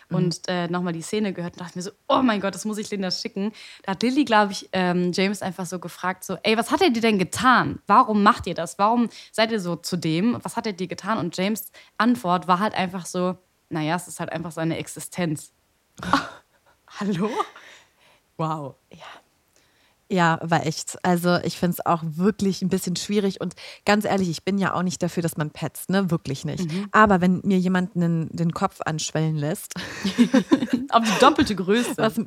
und 0.09 0.41
äh, 0.47 0.67
nochmal 0.67 0.93
die 0.93 1.01
Szene 1.01 1.33
gehört 1.33 1.53
und 1.53 1.61
dachte 1.61 1.77
mir 1.77 1.83
so, 1.83 1.91
oh 2.07 2.21
mein 2.21 2.41
Gott, 2.41 2.53
das 2.53 2.65
muss 2.65 2.77
ich 2.77 2.89
Linda 2.91 3.11
schicken. 3.11 3.53
Da 3.83 3.93
hat 3.93 4.03
Lilly, 4.03 4.25
glaube 4.25 4.51
ich, 4.51 4.69
ähm, 4.73 5.11
James 5.13 5.41
einfach 5.41 5.65
so 5.65 5.79
gefragt, 5.79 6.23
so, 6.23 6.37
ey, 6.43 6.57
was 6.57 6.71
hat 6.71 6.81
er 6.81 6.89
dir 6.89 7.01
denn 7.01 7.17
getan? 7.17 7.79
Warum 7.87 8.23
macht 8.23 8.47
ihr 8.47 8.53
das? 8.53 8.77
Warum 8.77 9.09
seid 9.31 9.51
ihr 9.51 9.59
so 9.59 9.75
zu 9.75 9.97
dem? 9.97 10.37
Was 10.43 10.57
hat 10.57 10.67
er 10.67 10.73
dir 10.73 10.87
getan? 10.87 11.17
Und 11.17 11.35
James' 11.35 11.71
Antwort 11.97 12.47
war 12.47 12.59
halt 12.59 12.73
einfach 12.73 13.05
so, 13.05 13.37
naja, 13.69 13.95
es 13.95 14.07
ist 14.07 14.19
halt 14.19 14.31
einfach 14.31 14.51
seine 14.51 14.77
Existenz. 14.77 15.53
Hallo? 16.99 17.29
Wow. 18.37 18.75
Ja, 18.91 19.05
war 20.17 20.65
echt. 20.65 20.97
Also 21.03 21.37
ich 21.43 21.57
finde 21.57 21.77
es 21.79 21.85
auch 21.85 22.03
wirklich 22.03 22.61
ein 22.61 22.69
bisschen 22.69 22.95
schwierig 22.95 23.39
und 23.41 23.55
ganz 23.85 24.05
ehrlich, 24.05 24.29
ich 24.29 24.43
bin 24.43 24.57
ja 24.57 24.73
auch 24.73 24.83
nicht 24.83 25.01
dafür, 25.01 25.23
dass 25.23 25.37
man 25.37 25.51
petzt, 25.51 25.89
ne? 25.89 26.11
Wirklich 26.11 26.45
nicht. 26.45 26.67
Aber 26.91 27.21
wenn 27.21 27.41
mir 27.43 27.57
jemand 27.57 27.95
den, 27.95 28.29
den 28.31 28.51
Kopf 28.53 28.81
anschwellen 28.81 29.35
lässt, 29.35 29.73
Auf 30.89 31.03
die 31.03 31.19
doppelte 31.19 31.55
Größe. 31.55 31.97
was, 31.97 32.19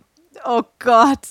oh 0.47 0.63
Gott, 0.79 1.29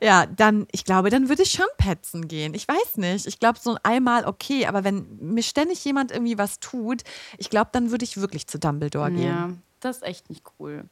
Ja. 0.00 0.06
ja, 0.22 0.26
dann, 0.26 0.66
ich 0.72 0.84
glaube, 0.84 1.10
dann 1.10 1.28
würde 1.28 1.42
ich 1.42 1.50
schon 1.50 1.66
petzen 1.76 2.28
gehen. 2.28 2.54
Ich 2.54 2.66
weiß 2.68 2.96
nicht. 2.96 3.26
Ich 3.26 3.38
glaube, 3.40 3.58
so 3.60 3.76
einmal 3.82 4.24
okay, 4.26 4.66
aber 4.66 4.84
wenn 4.84 5.06
mir 5.20 5.42
ständig 5.42 5.84
jemand 5.84 6.12
irgendwie 6.12 6.38
was 6.38 6.60
tut, 6.60 7.02
ich 7.36 7.50
glaube, 7.50 7.70
dann 7.72 7.90
würde 7.90 8.04
ich 8.04 8.16
wirklich 8.20 8.46
zu 8.46 8.58
Dumbledore 8.58 9.10
gehen. 9.10 9.26
Ja, 9.26 9.50
das 9.80 9.96
ist 9.98 10.02
echt 10.04 10.30
nicht 10.30 10.44
cool. 10.58 10.84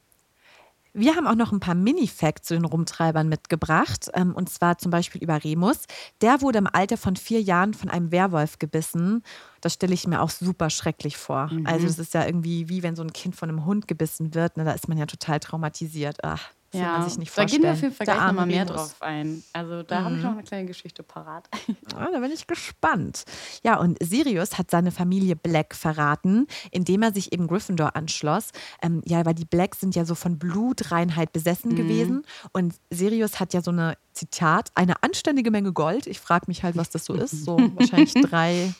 Wir 0.99 1.15
haben 1.15 1.27
auch 1.27 1.35
noch 1.35 1.51
ein 1.51 1.59
paar 1.59 1.75
Mini-Facts 1.75 2.47
zu 2.47 2.55
den 2.55 2.65
Rumtreibern 2.65 3.29
mitgebracht. 3.29 4.09
Ähm, 4.15 4.33
und 4.33 4.49
zwar 4.49 4.79
zum 4.79 4.89
Beispiel 4.89 5.21
über 5.21 5.43
Remus. 5.43 5.85
Der 6.21 6.41
wurde 6.41 6.57
im 6.57 6.67
Alter 6.67 6.97
von 6.97 7.15
vier 7.15 7.39
Jahren 7.39 7.75
von 7.75 7.89
einem 7.89 8.11
Werwolf 8.11 8.57
gebissen. 8.57 9.23
Das 9.61 9.73
stelle 9.73 9.93
ich 9.93 10.07
mir 10.07 10.21
auch 10.21 10.31
super 10.31 10.71
schrecklich 10.71 11.15
vor. 11.17 11.51
Also, 11.65 11.85
das 11.85 11.99
ist 11.99 12.15
ja 12.15 12.25
irgendwie 12.25 12.67
wie 12.67 12.81
wenn 12.81 12.95
so 12.95 13.03
ein 13.03 13.13
Kind 13.13 13.35
von 13.35 13.49
einem 13.49 13.65
Hund 13.65 13.87
gebissen 13.87 14.33
wird. 14.33 14.57
Ne? 14.57 14.63
Da 14.63 14.71
ist 14.71 14.87
man 14.87 14.97
ja 14.97 15.05
total 15.05 15.39
traumatisiert. 15.39 16.17
Ach, 16.23 16.49
will 16.79 16.91
man 16.91 17.09
sich 17.09 17.17
nicht 17.17 17.31
da 17.31 17.41
vorstellen. 17.41 17.61
gehen 17.61 17.69
wir 17.69 17.73
auf 17.73 17.81
jeden 17.81 17.93
Fall 17.93 18.05
gleich 18.05 18.27
nochmal 18.27 18.45
mehr 18.45 18.65
Remus. 18.65 18.75
drauf 18.75 19.01
ein. 19.01 19.43
Also 19.53 19.83
da 19.83 20.03
habe 20.03 20.15
ich 20.15 20.23
noch 20.23 20.31
eine 20.31 20.43
kleine 20.43 20.65
Geschichte 20.65 21.03
parat. 21.03 21.47
Ah, 21.95 22.09
da 22.11 22.19
bin 22.19 22.31
ich 22.31 22.45
gespannt. 22.45 23.23
Ja, 23.63 23.79
und 23.79 23.97
Sirius 24.03 24.57
hat 24.57 24.69
seine 24.69 24.91
Familie 24.91 25.35
Black 25.35 25.73
verraten, 25.73 26.45
indem 26.69 27.01
er 27.01 27.11
sich 27.11 27.31
eben 27.31 27.47
Gryffindor 27.47 27.95
anschloss. 27.95 28.49
Ähm, 28.81 29.01
ja, 29.05 29.25
weil 29.25 29.33
die 29.33 29.45
Blacks 29.45 29.79
sind 29.79 29.95
ja 29.95 30.05
so 30.05 30.13
von 30.13 30.37
Blutreinheit 30.37 31.33
besessen 31.33 31.75
gewesen. 31.75 32.23
Und 32.51 32.75
Sirius 32.91 33.39
hat 33.39 33.53
ja 33.53 33.61
so 33.61 33.71
eine, 33.71 33.97
Zitat, 34.17 34.71
eine 34.75 35.01
anständige 35.03 35.51
Menge 35.51 35.71
Gold. 35.73 36.07
Ich 36.07 36.19
frage 36.19 36.45
mich 36.47 36.63
halt, 36.63 36.75
was 36.75 36.89
das 36.89 37.05
so 37.05 37.13
ist. 37.13 37.45
So 37.45 37.57
wahrscheinlich 37.75 38.13
drei, 38.13 38.73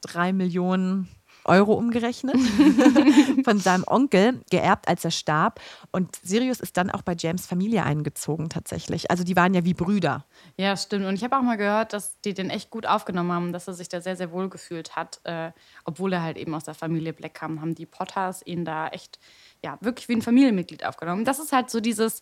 drei 0.00 0.32
Millionen 0.32 1.08
Euro 1.46 1.74
umgerechnet 1.74 2.36
von 3.44 3.58
seinem 3.58 3.84
Onkel 3.86 4.40
geerbt, 4.50 4.88
als 4.88 5.04
er 5.04 5.10
starb. 5.10 5.60
Und 5.92 6.16
Sirius 6.22 6.60
ist 6.60 6.76
dann 6.76 6.90
auch 6.90 7.02
bei 7.02 7.14
James 7.18 7.46
Familie 7.46 7.84
eingezogen 7.84 8.48
tatsächlich. 8.48 9.10
Also 9.10 9.24
die 9.24 9.36
waren 9.36 9.54
ja 9.54 9.64
wie 9.64 9.74
Brüder. 9.74 10.24
Ja, 10.56 10.76
stimmt. 10.76 11.06
Und 11.06 11.14
ich 11.14 11.24
habe 11.24 11.36
auch 11.36 11.42
mal 11.42 11.56
gehört, 11.56 11.92
dass 11.92 12.20
die 12.20 12.34
den 12.34 12.50
echt 12.50 12.70
gut 12.70 12.86
aufgenommen 12.86 13.32
haben, 13.32 13.52
dass 13.52 13.68
er 13.68 13.74
sich 13.74 13.88
da 13.88 14.00
sehr, 14.00 14.16
sehr 14.16 14.32
wohl 14.32 14.48
gefühlt 14.48 14.96
hat. 14.96 15.20
Äh, 15.24 15.52
obwohl 15.84 16.12
er 16.12 16.22
halt 16.22 16.36
eben 16.36 16.54
aus 16.54 16.64
der 16.64 16.74
Familie 16.74 17.12
Black 17.12 17.34
kam, 17.34 17.60
haben 17.60 17.74
die 17.74 17.86
Potters 17.86 18.44
ihn 18.44 18.64
da 18.64 18.88
echt, 18.88 19.18
ja, 19.62 19.78
wirklich 19.80 20.08
wie 20.08 20.14
ein 20.14 20.22
Familienmitglied 20.22 20.84
aufgenommen. 20.84 21.24
Das 21.24 21.38
ist 21.38 21.52
halt 21.52 21.70
so 21.70 21.80
dieses, 21.80 22.20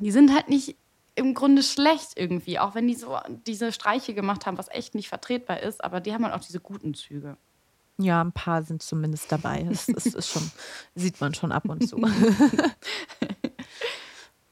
die 0.00 0.10
sind 0.10 0.34
halt 0.34 0.48
nicht 0.48 0.76
im 1.18 1.34
Grunde 1.34 1.62
schlecht 1.64 2.12
irgendwie, 2.14 2.58
auch 2.60 2.74
wenn 2.74 2.86
die 2.86 2.94
so 2.94 3.18
diese 3.46 3.72
Streiche 3.72 4.14
gemacht 4.14 4.46
haben, 4.46 4.56
was 4.56 4.68
echt 4.68 4.94
nicht 4.94 5.08
vertretbar 5.08 5.60
ist, 5.60 5.82
aber 5.82 6.00
die 6.00 6.14
haben 6.14 6.24
halt 6.24 6.34
auch 6.34 6.44
diese 6.44 6.60
guten 6.60 6.94
Züge. 6.94 7.36
Ja, 8.00 8.22
ein 8.22 8.32
paar 8.32 8.62
sind 8.62 8.82
zumindest 8.82 9.30
dabei. 9.32 9.64
Das, 9.68 9.86
das 9.86 10.06
ist 10.06 10.28
schon, 10.28 10.50
sieht 10.94 11.20
man 11.20 11.34
schon 11.34 11.50
ab 11.52 11.68
und 11.68 11.86
zu. 11.88 11.96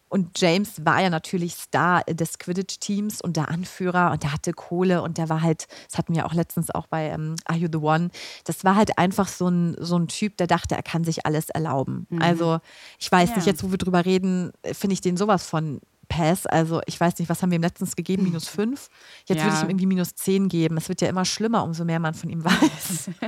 Und 0.09 0.39
James 0.41 0.85
war 0.87 1.03
ja 1.03 1.11
natürlich 1.11 1.55
Star 1.55 2.03
des 2.05 2.39
Quidditch-Teams 2.39 3.21
und 3.21 3.37
der 3.37 3.49
Anführer 3.49 4.13
und 4.13 4.23
der 4.23 4.33
hatte 4.33 4.53
Kohle 4.53 5.03
und 5.03 5.19
der 5.19 5.29
war 5.29 5.43
halt, 5.43 5.67
das 5.91 5.99
hatten 5.99 6.15
wir 6.15 6.27
auch 6.27 6.33
letztens 6.33 6.71
auch 6.73 6.87
bei 6.87 7.09
ähm, 7.09 7.35
Are 7.45 7.59
You 7.59 7.69
the 7.71 7.79
One, 7.79 8.11
das 8.45 8.63
war 8.63 8.77
halt 8.77 8.99
einfach 8.99 9.27
so 9.27 9.49
ein, 9.49 9.77
so 9.81 9.99
ein 9.99 10.07
Typ, 10.07 10.37
der 10.37 10.47
dachte, 10.47 10.77
er 10.77 10.85
kann 10.85 11.03
sich 11.03 11.27
alles 11.27 11.51
erlauben. 11.51 12.07
Also 12.21 12.61
ich 13.01 13.11
weiß 13.11 13.31
Ja. 13.31 13.37
nicht, 13.37 13.47
jetzt 13.47 13.65
wo 13.65 13.73
wir 13.73 13.79
drüber 13.79 14.05
reden, 14.05 14.53
finde 14.73 14.95
ich 14.95 15.01
den 15.01 15.17
sowas 15.17 15.45
von 15.45 15.81
Pass. 16.09 16.47
Also 16.47 16.81
ich 16.87 16.99
weiß 17.01 17.19
nicht, 17.19 17.29
was 17.29 17.43
haben 17.43 17.51
wir 17.51 17.57
ihm 17.57 17.63
letztens 17.63 17.97
gegeben? 17.97 18.23
Minus 18.25 18.49
fünf? 18.49 18.89
Jetzt 19.27 19.39
würde 19.43 19.49
Ja. 19.51 19.57
ich 19.57 19.63
ihm 19.65 19.71
irgendwie 19.71 19.87
minus 19.87 20.15
zehn 20.15 20.49
geben. 20.49 20.77
Es 20.77 20.89
wird 20.89 21.01
ja 21.01 21.09
immer 21.09 21.25
schlimmer, 21.25 21.65
umso 21.65 21.85
mehr 21.85 21.99
man 21.99 22.15
von 22.15 22.31
ihm 22.31 22.45
weiß. 22.45 23.11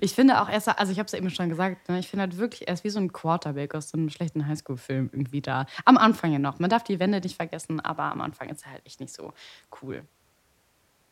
Ich 0.00 0.14
finde 0.14 0.40
auch, 0.40 0.48
er 0.48 0.58
ist, 0.58 0.68
also 0.68 0.92
ich 0.92 0.98
habe 0.98 1.06
es 1.06 1.12
ja 1.12 1.18
eben 1.18 1.30
schon 1.30 1.48
gesagt, 1.48 1.88
ne, 1.88 1.98
ich 1.98 2.08
finde 2.08 2.22
halt 2.22 2.36
wirklich, 2.36 2.68
er 2.68 2.74
ist 2.74 2.84
wie 2.84 2.90
so 2.90 2.98
ein 3.00 3.12
Quarterback 3.12 3.74
aus 3.74 3.88
so 3.88 3.96
einem 3.98 4.10
schlechten 4.10 4.46
Highschool-Film 4.46 5.10
irgendwie 5.12 5.40
da. 5.40 5.66
Am 5.86 5.96
Anfang 5.96 6.32
ja 6.32 6.38
noch. 6.38 6.58
Man 6.58 6.68
darf 6.70 6.84
die 6.84 7.00
Wände 7.00 7.20
nicht 7.20 7.36
vergessen, 7.36 7.80
aber 7.80 8.04
am 8.04 8.20
Anfang 8.20 8.48
ist 8.50 8.64
er 8.66 8.72
halt 8.72 8.82
echt 8.86 9.00
nicht 9.00 9.12
so 9.14 9.32
cool. 9.82 10.02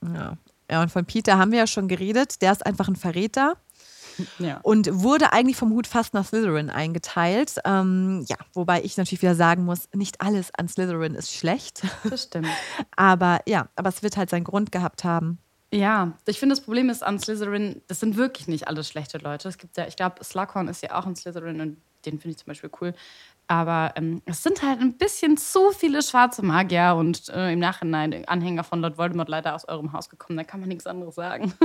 Ja. 0.03 0.37
ja, 0.71 0.83
und 0.83 0.91
von 0.91 1.05
Peter 1.07 1.39
haben 1.39 1.51
wir 1.51 1.59
ja 1.61 1.67
schon 1.67 1.89
geredet. 1.89 2.43
Der 2.43 2.53
ist 2.53 2.65
einfach 2.67 2.87
ein 2.89 2.97
Verräter 2.97 3.57
Ja. 4.39 4.61
und 4.63 4.89
wurde 4.93 5.33
eigentlich 5.33 5.57
vom 5.57 5.71
Hut 5.71 5.87
fast 5.87 6.15
nach 6.15 6.27
Slytherin 6.27 6.71
eingeteilt. 6.71 7.57
Ähm, 7.65 8.25
ja, 8.29 8.37
wobei 8.53 8.83
ich 8.83 8.97
natürlich 8.97 9.23
wieder 9.23 9.35
sagen 9.35 9.65
muss, 9.65 9.89
nicht 9.95 10.21
alles 10.21 10.51
an 10.55 10.69
Slytherin 10.69 11.15
ist 11.15 11.33
schlecht. 11.33 11.83
Das 12.09 12.25
stimmt. 12.25 12.49
Aber 12.97 13.41
ja, 13.47 13.69
aber 13.77 13.89
es 13.89 14.03
wird 14.03 14.17
halt 14.17 14.31
seinen 14.31 14.45
Grund 14.45 14.73
gehabt 14.73 15.05
haben. 15.05 15.39
Ja, 15.73 16.13
ich 16.27 16.39
finde, 16.39 16.55
das 16.55 16.65
Problem 16.65 16.89
ist 16.89 17.03
an 17.03 17.19
Slytherin, 17.19 17.83
das 17.89 17.99
sind 17.99 18.17
wirklich 18.17 18.47
nicht 18.47 18.69
alles 18.69 18.89
schlechte 18.89 19.19
Leute. 19.19 19.49
Es 19.49 19.59
gibt 19.59 19.77
ja, 19.77 19.87
ich 19.87 19.97
glaube, 19.97 20.23
Slughorn 20.23 20.69
ist 20.69 20.83
ja 20.83 20.97
auch 20.97 21.07
ein 21.07 21.17
Slytherin 21.17 21.61
und 21.61 21.77
den 22.07 22.19
finde 22.19 22.31
ich 22.31 22.37
zum 22.39 22.47
Beispiel 22.47 22.71
cool. 22.81 22.95
Aber 23.47 23.93
ähm, 23.97 24.23
es 24.25 24.43
sind 24.43 24.63
halt 24.63 24.81
ein 24.81 24.97
bisschen 24.97 25.37
zu 25.37 25.71
viele 25.73 26.03
schwarze 26.03 26.43
Magier 26.43 26.95
und 26.97 27.29
äh, 27.29 27.53
im 27.53 27.59
Nachhinein 27.59 28.27
Anhänger 28.27 28.65
von 28.65 28.81
Lord 28.81 28.97
Voldemort 28.97 29.29
leider 29.29 29.55
aus 29.55 29.69
eurem 29.69 29.93
Haus 29.93 30.09
gekommen. 30.09 30.37
Da 30.37 30.45
kann 30.45 30.61
man 30.61 30.69
nichts 30.69 30.87
anderes 30.87 31.15
sagen. 31.15 31.53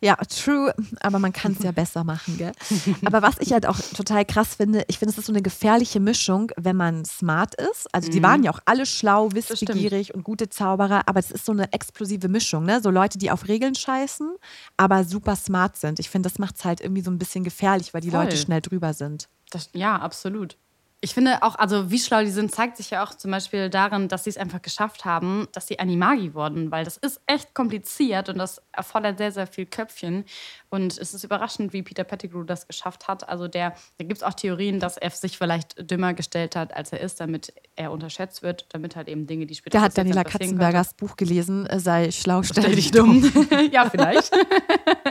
Ja, 0.00 0.14
true, 0.16 0.72
aber 1.00 1.18
man 1.18 1.32
kann 1.32 1.52
es 1.52 1.62
ja 1.62 1.72
besser 1.72 2.04
machen, 2.04 2.38
gell? 2.38 2.52
Aber 3.04 3.22
was 3.22 3.36
ich 3.40 3.52
halt 3.52 3.66
auch 3.66 3.78
total 3.96 4.24
krass 4.24 4.54
finde, 4.54 4.84
ich 4.86 4.98
finde, 4.98 5.10
es 5.10 5.18
ist 5.18 5.26
so 5.26 5.32
eine 5.32 5.42
gefährliche 5.42 5.98
Mischung, 5.98 6.52
wenn 6.56 6.76
man 6.76 7.04
smart 7.04 7.54
ist. 7.56 7.92
Also 7.92 8.08
die 8.08 8.22
waren 8.22 8.44
ja 8.44 8.52
auch 8.52 8.60
alle 8.64 8.86
schlau, 8.86 9.32
wissbegierig 9.32 10.14
und 10.14 10.22
gute 10.22 10.48
Zauberer, 10.48 11.02
aber 11.06 11.18
es 11.18 11.30
ist 11.30 11.44
so 11.44 11.52
eine 11.52 11.72
explosive 11.72 12.28
Mischung, 12.28 12.64
ne? 12.64 12.80
So 12.80 12.90
Leute, 12.90 13.18
die 13.18 13.30
auf 13.30 13.48
Regeln 13.48 13.74
scheißen, 13.74 14.36
aber 14.76 15.02
super 15.04 15.34
smart 15.34 15.76
sind. 15.76 15.98
Ich 15.98 16.10
finde, 16.10 16.28
das 16.28 16.38
macht 16.38 16.56
es 16.56 16.64
halt 16.64 16.80
irgendwie 16.80 17.02
so 17.02 17.10
ein 17.10 17.18
bisschen 17.18 17.42
gefährlich, 17.42 17.92
weil 17.92 18.00
die 18.00 18.10
Voll. 18.10 18.24
Leute 18.24 18.36
schnell 18.36 18.60
drüber 18.60 18.94
sind. 18.94 19.28
Das, 19.50 19.70
ja, 19.72 19.96
absolut. 19.96 20.56
Ich 21.00 21.14
finde 21.14 21.44
auch, 21.44 21.54
also 21.54 21.92
wie 21.92 21.98
schlau 22.00 22.22
die 22.22 22.30
sind, 22.30 22.52
zeigt 22.52 22.76
sich 22.76 22.90
ja 22.90 23.04
auch 23.04 23.14
zum 23.14 23.30
Beispiel 23.30 23.70
darin, 23.70 24.08
dass 24.08 24.24
sie 24.24 24.30
es 24.30 24.36
einfach 24.36 24.60
geschafft 24.60 25.04
haben, 25.04 25.46
dass 25.52 25.68
sie 25.68 25.78
Animagi 25.78 26.34
wurden, 26.34 26.72
weil 26.72 26.84
das 26.84 26.96
ist 26.96 27.20
echt 27.26 27.54
kompliziert 27.54 28.28
und 28.28 28.36
das 28.38 28.60
erfordert 28.72 29.18
sehr, 29.18 29.30
sehr 29.30 29.46
viel 29.46 29.66
Köpfchen. 29.66 30.24
Und 30.70 30.98
es 30.98 31.14
ist 31.14 31.22
überraschend, 31.22 31.72
wie 31.72 31.82
Peter 31.82 32.02
Pettigrew 32.02 32.42
das 32.42 32.66
geschafft 32.66 33.06
hat. 33.06 33.28
Also 33.28 33.46
der, 33.46 33.74
da 33.98 34.04
gibt 34.04 34.16
es 34.16 34.22
auch 34.24 34.34
Theorien, 34.34 34.80
dass 34.80 34.96
er 34.96 35.10
sich 35.10 35.38
vielleicht 35.38 35.88
dümmer 35.88 36.14
gestellt 36.14 36.56
hat, 36.56 36.74
als 36.74 36.92
er 36.92 37.00
ist, 37.00 37.20
damit 37.20 37.52
er 37.76 37.92
unterschätzt 37.92 38.42
wird, 38.42 38.66
damit 38.70 38.96
halt 38.96 39.06
eben 39.06 39.28
Dinge, 39.28 39.46
die 39.46 39.54
später 39.54 39.78
Der 39.78 39.82
hat 39.82 39.96
Daniela 39.96 40.24
Katzenbergers 40.24 40.94
Buch 40.94 41.16
gelesen, 41.16 41.66
äh, 41.66 41.78
sei 41.78 42.10
schlau, 42.10 42.42
stell, 42.42 42.64
Stell 42.64 42.74
dich 42.74 42.90
dumm. 42.90 43.22
ja, 43.70 43.88
vielleicht. 43.88 44.32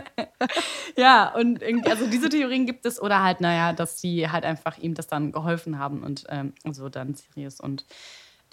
ja, 0.97 1.33
und 1.35 1.61
also 1.85 2.07
diese 2.07 2.29
Theorien 2.29 2.65
gibt 2.65 2.85
es 2.85 3.01
oder 3.01 3.23
halt, 3.23 3.41
naja, 3.41 3.73
dass 3.73 3.99
sie 3.99 4.29
halt 4.29 4.45
einfach 4.45 4.77
ihm 4.77 4.93
das 4.93 5.07
dann 5.07 5.31
geholfen 5.31 5.79
haben 5.79 6.03
und 6.03 6.25
ähm, 6.29 6.53
so 6.71 6.89
dann 6.89 7.15
Sirius 7.15 7.59
und 7.59 7.85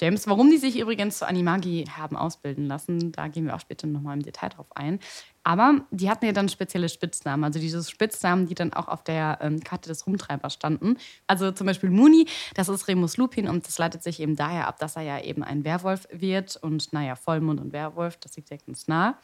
James. 0.01 0.27
Warum 0.27 0.51
die 0.51 0.57
sich 0.57 0.79
übrigens 0.79 1.19
zu 1.19 1.29
Animagi 1.29 1.85
haben 1.97 2.17
ausbilden 2.17 2.67
lassen, 2.67 3.13
da 3.13 3.29
gehen 3.29 3.47
wir 3.47 3.55
auch 3.55 3.61
später 3.61 3.87
nochmal 3.87 4.17
im 4.17 4.23
Detail 4.23 4.49
drauf 4.49 4.67
ein. 4.75 4.99
Aber 5.45 5.83
die 5.91 6.11
hatten 6.11 6.25
ja 6.25 6.33
dann 6.33 6.49
spezielle 6.49 6.89
Spitznamen, 6.89 7.45
also 7.45 7.61
diese 7.61 7.83
Spitznamen, 7.85 8.47
die 8.47 8.55
dann 8.55 8.73
auch 8.73 8.89
auf 8.89 9.05
der 9.05 9.39
ähm, 9.41 9.61
Karte 9.61 9.89
des 9.89 10.07
Rumtreibers 10.07 10.55
standen. 10.55 10.97
Also 11.27 11.53
zum 11.53 11.67
Beispiel 11.67 11.91
Muni, 11.91 12.27
das 12.55 12.69
ist 12.69 12.89
Remus 12.89 13.17
Lupin 13.19 13.49
und 13.49 13.67
das 13.67 13.79
leitet 13.79 14.03
sich 14.03 14.21
eben 14.21 14.37
daher 14.37 14.67
ab, 14.67 14.79
dass 14.79 14.97
er 14.97 15.03
ja 15.03 15.21
eben 15.21 15.45
ein 15.45 15.65
Werwolf 15.65 16.09
wird 16.11 16.57
und 16.57 16.93
naja, 16.93 17.15
Vollmond 17.15 17.61
und 17.61 17.73
Werwolf, 17.73 18.17
das 18.17 18.37
liegt 18.37 18.51
ja 18.51 18.57
ganz 18.67 18.89
nah. 18.89 19.19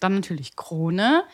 Dann 0.00 0.14
natürlich 0.14 0.56
Krone. 0.56 1.24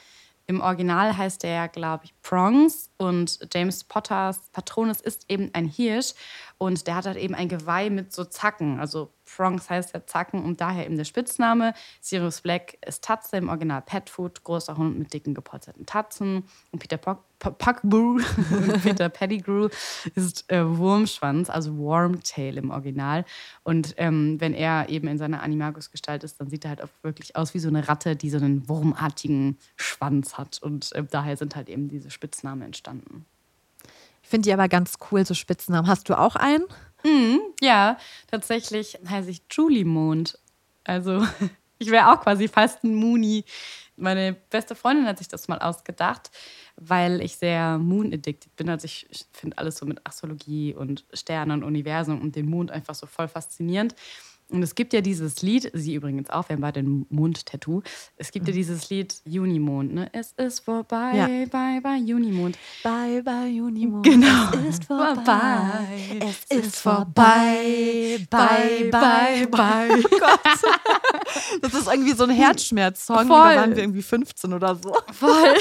Im 0.52 0.60
Original 0.60 1.16
heißt 1.16 1.44
er, 1.44 1.66
glaube 1.68 2.04
ich, 2.04 2.14
Prongs 2.20 2.90
und 2.98 3.38
James 3.54 3.84
Potters 3.84 4.50
Patronus 4.52 5.00
ist 5.00 5.24
eben 5.30 5.48
ein 5.54 5.64
Hirsch 5.64 6.12
und 6.58 6.86
der 6.86 6.96
hat 6.96 7.06
halt 7.06 7.16
eben 7.16 7.34
ein 7.34 7.48
Geweih 7.48 7.88
mit 7.88 8.12
so 8.12 8.22
Zacken. 8.26 8.78
Also 8.78 9.14
Prongs 9.24 9.70
heißt 9.70 9.94
ja 9.94 10.04
Zacken 10.04 10.44
und 10.44 10.60
daher 10.60 10.84
eben 10.84 10.98
der 10.98 11.06
Spitzname. 11.06 11.72
Sirius 12.02 12.42
Black 12.42 12.76
ist 12.86 13.02
Tatze, 13.02 13.38
im 13.38 13.48
Original 13.48 13.80
Petfoot, 13.80 14.44
großer 14.44 14.76
Hund 14.76 14.98
mit 14.98 15.14
dicken 15.14 15.32
gepolsterten 15.32 15.86
Tatzen. 15.86 16.44
Und 16.70 16.80
Peter 16.80 16.98
Pock, 16.98 17.24
Puckbrew 17.50 18.20
und 18.50 18.82
Peter 18.82 19.08
Pettigrew 19.08 19.68
ist 20.14 20.50
äh, 20.50 20.64
Wurmschwanz, 20.64 21.50
also 21.50 21.76
Wormtail 21.76 22.56
im 22.56 22.70
Original. 22.70 23.24
Und 23.64 23.94
ähm, 23.96 24.40
wenn 24.40 24.54
er 24.54 24.88
eben 24.88 25.08
in 25.08 25.18
seiner 25.18 25.42
Animagus-Gestalt 25.42 26.24
ist, 26.24 26.40
dann 26.40 26.48
sieht 26.48 26.64
er 26.64 26.70
halt 26.70 26.82
auch 26.82 26.88
wirklich 27.02 27.36
aus 27.36 27.54
wie 27.54 27.58
so 27.58 27.68
eine 27.68 27.88
Ratte, 27.88 28.16
die 28.16 28.30
so 28.30 28.38
einen 28.38 28.68
wurmartigen 28.68 29.58
Schwanz 29.76 30.38
hat. 30.38 30.60
Und 30.62 30.92
äh, 30.92 31.04
daher 31.04 31.36
sind 31.36 31.56
halt 31.56 31.68
eben 31.68 31.88
diese 31.88 32.10
Spitznamen 32.10 32.62
entstanden. 32.62 33.26
Ich 34.22 34.28
finde 34.28 34.46
die 34.46 34.52
aber 34.52 34.68
ganz 34.68 34.98
cool, 35.10 35.26
so 35.26 35.34
Spitznamen. 35.34 35.88
Hast 35.88 36.08
du 36.08 36.18
auch 36.18 36.36
einen? 36.36 36.64
Ja, 37.60 37.98
tatsächlich 38.30 38.98
heiße 39.08 39.30
ich 39.30 39.42
Julie 39.50 39.84
Mond. 39.84 40.38
Also 40.84 41.26
ich 41.82 41.90
wäre 41.90 42.12
auch 42.12 42.20
quasi 42.20 42.48
fast 42.48 42.84
ein 42.84 42.94
Mooni. 42.94 43.44
Meine 43.96 44.32
beste 44.32 44.74
Freundin 44.74 45.06
hat 45.06 45.18
sich 45.18 45.28
das 45.28 45.48
mal 45.48 45.58
ausgedacht, 45.58 46.30
weil 46.76 47.20
ich 47.20 47.36
sehr 47.36 47.78
Moon-addicted 47.78 48.56
bin. 48.56 48.70
Also 48.70 48.86
ich 48.86 49.06
finde 49.32 49.58
alles 49.58 49.76
so 49.76 49.86
mit 49.86 50.04
Astrologie 50.06 50.74
und 50.74 51.04
Sternen 51.12 51.52
und 51.52 51.64
Universum 51.64 52.20
und 52.20 52.34
dem 52.34 52.48
Mond 52.48 52.70
einfach 52.70 52.94
so 52.94 53.06
voll 53.06 53.28
faszinierend. 53.28 53.94
Und 54.52 54.62
es 54.62 54.74
gibt 54.74 54.92
ja 54.92 55.00
dieses 55.00 55.42
Lied, 55.42 55.70
sie 55.74 55.94
übrigens 55.94 56.28
auch, 56.30 56.48
wir 56.48 56.54
haben 56.54 56.60
beide 56.60 56.80
ein 56.80 57.06
Mond-Tattoo. 57.08 57.82
Es 58.16 58.30
gibt 58.32 58.46
ja 58.46 58.52
dieses 58.54 58.90
Lied 58.90 59.14
Junimond, 59.24 59.94
ne? 59.94 60.08
Es 60.12 60.32
ist 60.32 60.60
vorbei, 60.60 61.12
Ja. 61.16 61.26
bye, 61.26 61.80
bye, 61.80 61.96
Junimond. 61.96 62.58
Bye, 62.82 63.22
bye, 63.22 63.62
Unimond. 63.62 64.04
Genau. 64.04 64.50
Es 64.68 64.74
ist 64.76 64.84
vorbei. 64.84 66.20
Es 66.20 66.56
ist 66.58 66.76
vorbei. 66.76 68.18
Bye, 68.30 68.90
bye, 68.90 69.46
bye. 69.48 70.02
Gott. 70.10 70.40
Das 71.62 71.74
ist 71.74 71.86
irgendwie 71.90 72.12
so 72.12 72.24
ein 72.24 72.30
Herzschmerz-Song. 72.30 73.28
Da 73.28 73.34
waren 73.56 73.74
wir 73.74 73.82
irgendwie 73.82 74.02
15 74.02 74.52
oder 74.52 74.76
so. 74.76 74.94
Voll. 75.12 75.54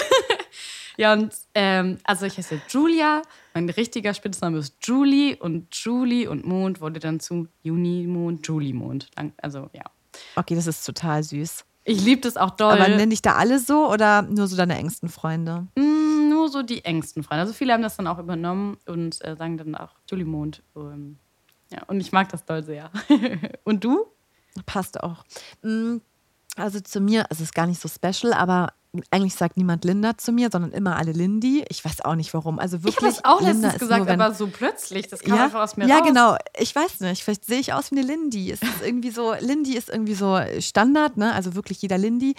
Ja, 1.01 1.13
und 1.13 1.33
ähm, 1.55 1.97
also 2.03 2.25
ich 2.25 2.37
heiße 2.37 2.61
Julia, 2.69 3.21
mein 3.53 3.67
richtiger 3.69 4.13
Spitzname 4.13 4.59
ist 4.59 4.75
Julie 4.81 5.35
und 5.37 5.73
Julie 5.75 6.29
und 6.29 6.45
Mond 6.45 6.79
wurde 6.79 6.99
dann 6.99 7.19
zu 7.19 7.47
Junimond, 7.63 8.45
Julie-Mond. 8.47 9.09
Dann- 9.15 9.33
Also 9.41 9.69
ja. 9.73 9.83
Okay, 10.35 10.55
das 10.55 10.67
ist 10.67 10.85
total 10.85 11.23
süß. 11.23 11.65
Ich 11.83 12.03
liebe 12.03 12.21
das 12.21 12.37
auch 12.37 12.51
doll. 12.51 12.73
Aber 12.73 12.87
nenn 12.87 13.09
dich 13.09 13.21
da 13.23 13.35
alle 13.35 13.57
so 13.59 13.91
oder 13.91 14.21
nur 14.21 14.47
so 14.47 14.55
deine 14.55 14.77
engsten 14.77 15.09
Freunde? 15.09 15.67
Mm, 15.75 16.29
nur 16.29 16.47
so 16.49 16.61
die 16.61 16.85
engsten 16.85 17.23
Freunde. 17.23 17.41
Also 17.41 17.53
viele 17.53 17.73
haben 17.73 17.81
das 17.81 17.97
dann 17.97 18.05
auch 18.07 18.19
übernommen 18.19 18.77
und 18.85 19.23
äh, 19.25 19.35
sagen 19.35 19.57
dann 19.57 19.73
auch 19.75 19.95
Julie 20.09 20.25
Mond. 20.25 20.61
Ähm, 20.75 21.17
Ja, 21.71 21.81
und 21.87 21.99
ich 21.99 22.11
mag 22.11 22.29
das 22.29 22.45
doll 22.45 22.63
sehr. 22.63 22.91
und 23.63 23.83
du? 23.83 24.05
Passt 24.67 25.01
auch. 25.01 25.23
Mm, 25.63 25.97
Also 26.57 26.79
zu 26.81 26.99
mir, 26.99 27.25
es 27.29 27.39
ist 27.41 27.55
gar 27.55 27.65
nicht 27.65 27.81
so 27.81 27.89
special, 27.89 28.33
aber 28.33 28.73
eigentlich 29.09 29.35
sagt 29.35 29.55
niemand 29.55 29.85
Linda 29.85 30.17
zu 30.17 30.31
mir, 30.33 30.49
sondern 30.51 30.71
immer 30.73 30.97
alle 30.97 31.13
Lindy. 31.13 31.63
Ich 31.69 31.83
weiß 31.85 32.01
auch 32.03 32.15
nicht 32.15 32.33
warum. 32.33 32.59
Also 32.59 32.77
Ich 32.77 32.83
wirklich. 32.83 32.97
habe 32.97 33.07
das 33.15 33.23
auch 33.25 33.39
Linda 33.39 33.67
letztens 33.69 33.79
gesagt, 33.79 33.99
nur, 33.99 34.07
wenn- 34.07 34.21
aber 34.21 34.33
so 34.33 34.47
plötzlich. 34.47 35.07
Das 35.07 35.21
kam 35.21 35.37
ja, 35.37 35.45
einfach 35.45 35.61
aus 35.61 35.77
mir 35.77 35.87
ja 35.87 35.99
raus. 35.99 36.07
genau. 36.07 36.35
Ich 36.59 36.75
weiß 36.75 36.99
nicht. 37.01 37.23
Vielleicht 37.23 37.45
sehe 37.45 37.59
ich 37.59 37.71
aus 37.73 37.91
wie 37.91 37.97
eine 37.99 38.05
Lindy. 38.07 38.51
Es 38.51 38.61
ist 38.61 38.81
irgendwie 38.85 39.11
so, 39.11 39.33
Lindy 39.39 39.77
ist 39.77 39.89
irgendwie 39.89 40.13
so 40.15 40.39
Standard, 40.59 41.15
ne? 41.15 41.33
Also 41.33 41.55
wirklich 41.55 41.81
jeder 41.81 41.97
Lindy. 41.97 42.35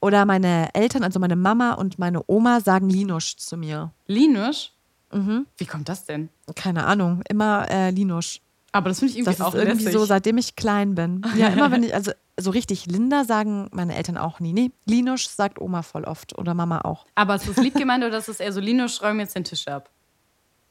Oder 0.00 0.24
meine 0.26 0.72
Eltern, 0.74 1.02
also 1.04 1.18
meine 1.18 1.36
Mama 1.36 1.72
und 1.74 1.98
meine 1.98 2.22
Oma 2.26 2.60
sagen 2.60 2.88
Linusch 2.88 3.36
zu 3.36 3.56
mir. 3.56 3.90
Linus? 4.06 4.70
Mhm. 5.12 5.46
Wie 5.58 5.66
kommt 5.66 5.88
das 5.88 6.04
denn? 6.04 6.28
Keine 6.54 6.86
Ahnung, 6.86 7.20
immer 7.28 7.68
äh, 7.68 7.90
Linusch. 7.90 8.40
Aber 8.72 8.88
das 8.88 9.00
finde 9.00 9.12
ich 9.12 9.18
irgendwie 9.18 9.36
Das 9.36 9.40
auch 9.46 9.54
ist 9.54 9.60
irgendwie 9.64 9.84
lässig. 9.84 9.98
so, 9.98 10.04
seitdem 10.04 10.38
ich 10.38 10.54
klein 10.56 10.94
bin. 10.94 11.22
Ja, 11.36 11.48
immer 11.48 11.70
wenn 11.72 11.82
ich, 11.82 11.92
also 11.94 12.12
so 12.38 12.50
richtig 12.50 12.86
Linda 12.86 13.24
sagen 13.24 13.68
meine 13.72 13.96
Eltern 13.96 14.16
auch 14.16 14.38
nie. 14.40 14.52
Nee, 14.52 14.70
Linusch 14.86 15.26
sagt 15.26 15.60
Oma 15.60 15.82
voll 15.82 16.04
oft 16.04 16.38
oder 16.38 16.54
Mama 16.54 16.80
auch. 16.82 17.06
Aber 17.16 17.34
ist 17.34 17.48
das 17.48 17.56
lieb 17.56 17.74
gemeint 17.74 18.04
oder 18.04 18.18
ist 18.18 18.28
es 18.28 18.38
eher 18.40 18.52
so, 18.52 18.60
Linus, 18.60 19.02
räum 19.02 19.18
jetzt 19.20 19.34
den 19.34 19.44
Tisch 19.44 19.66
ab? 19.66 19.90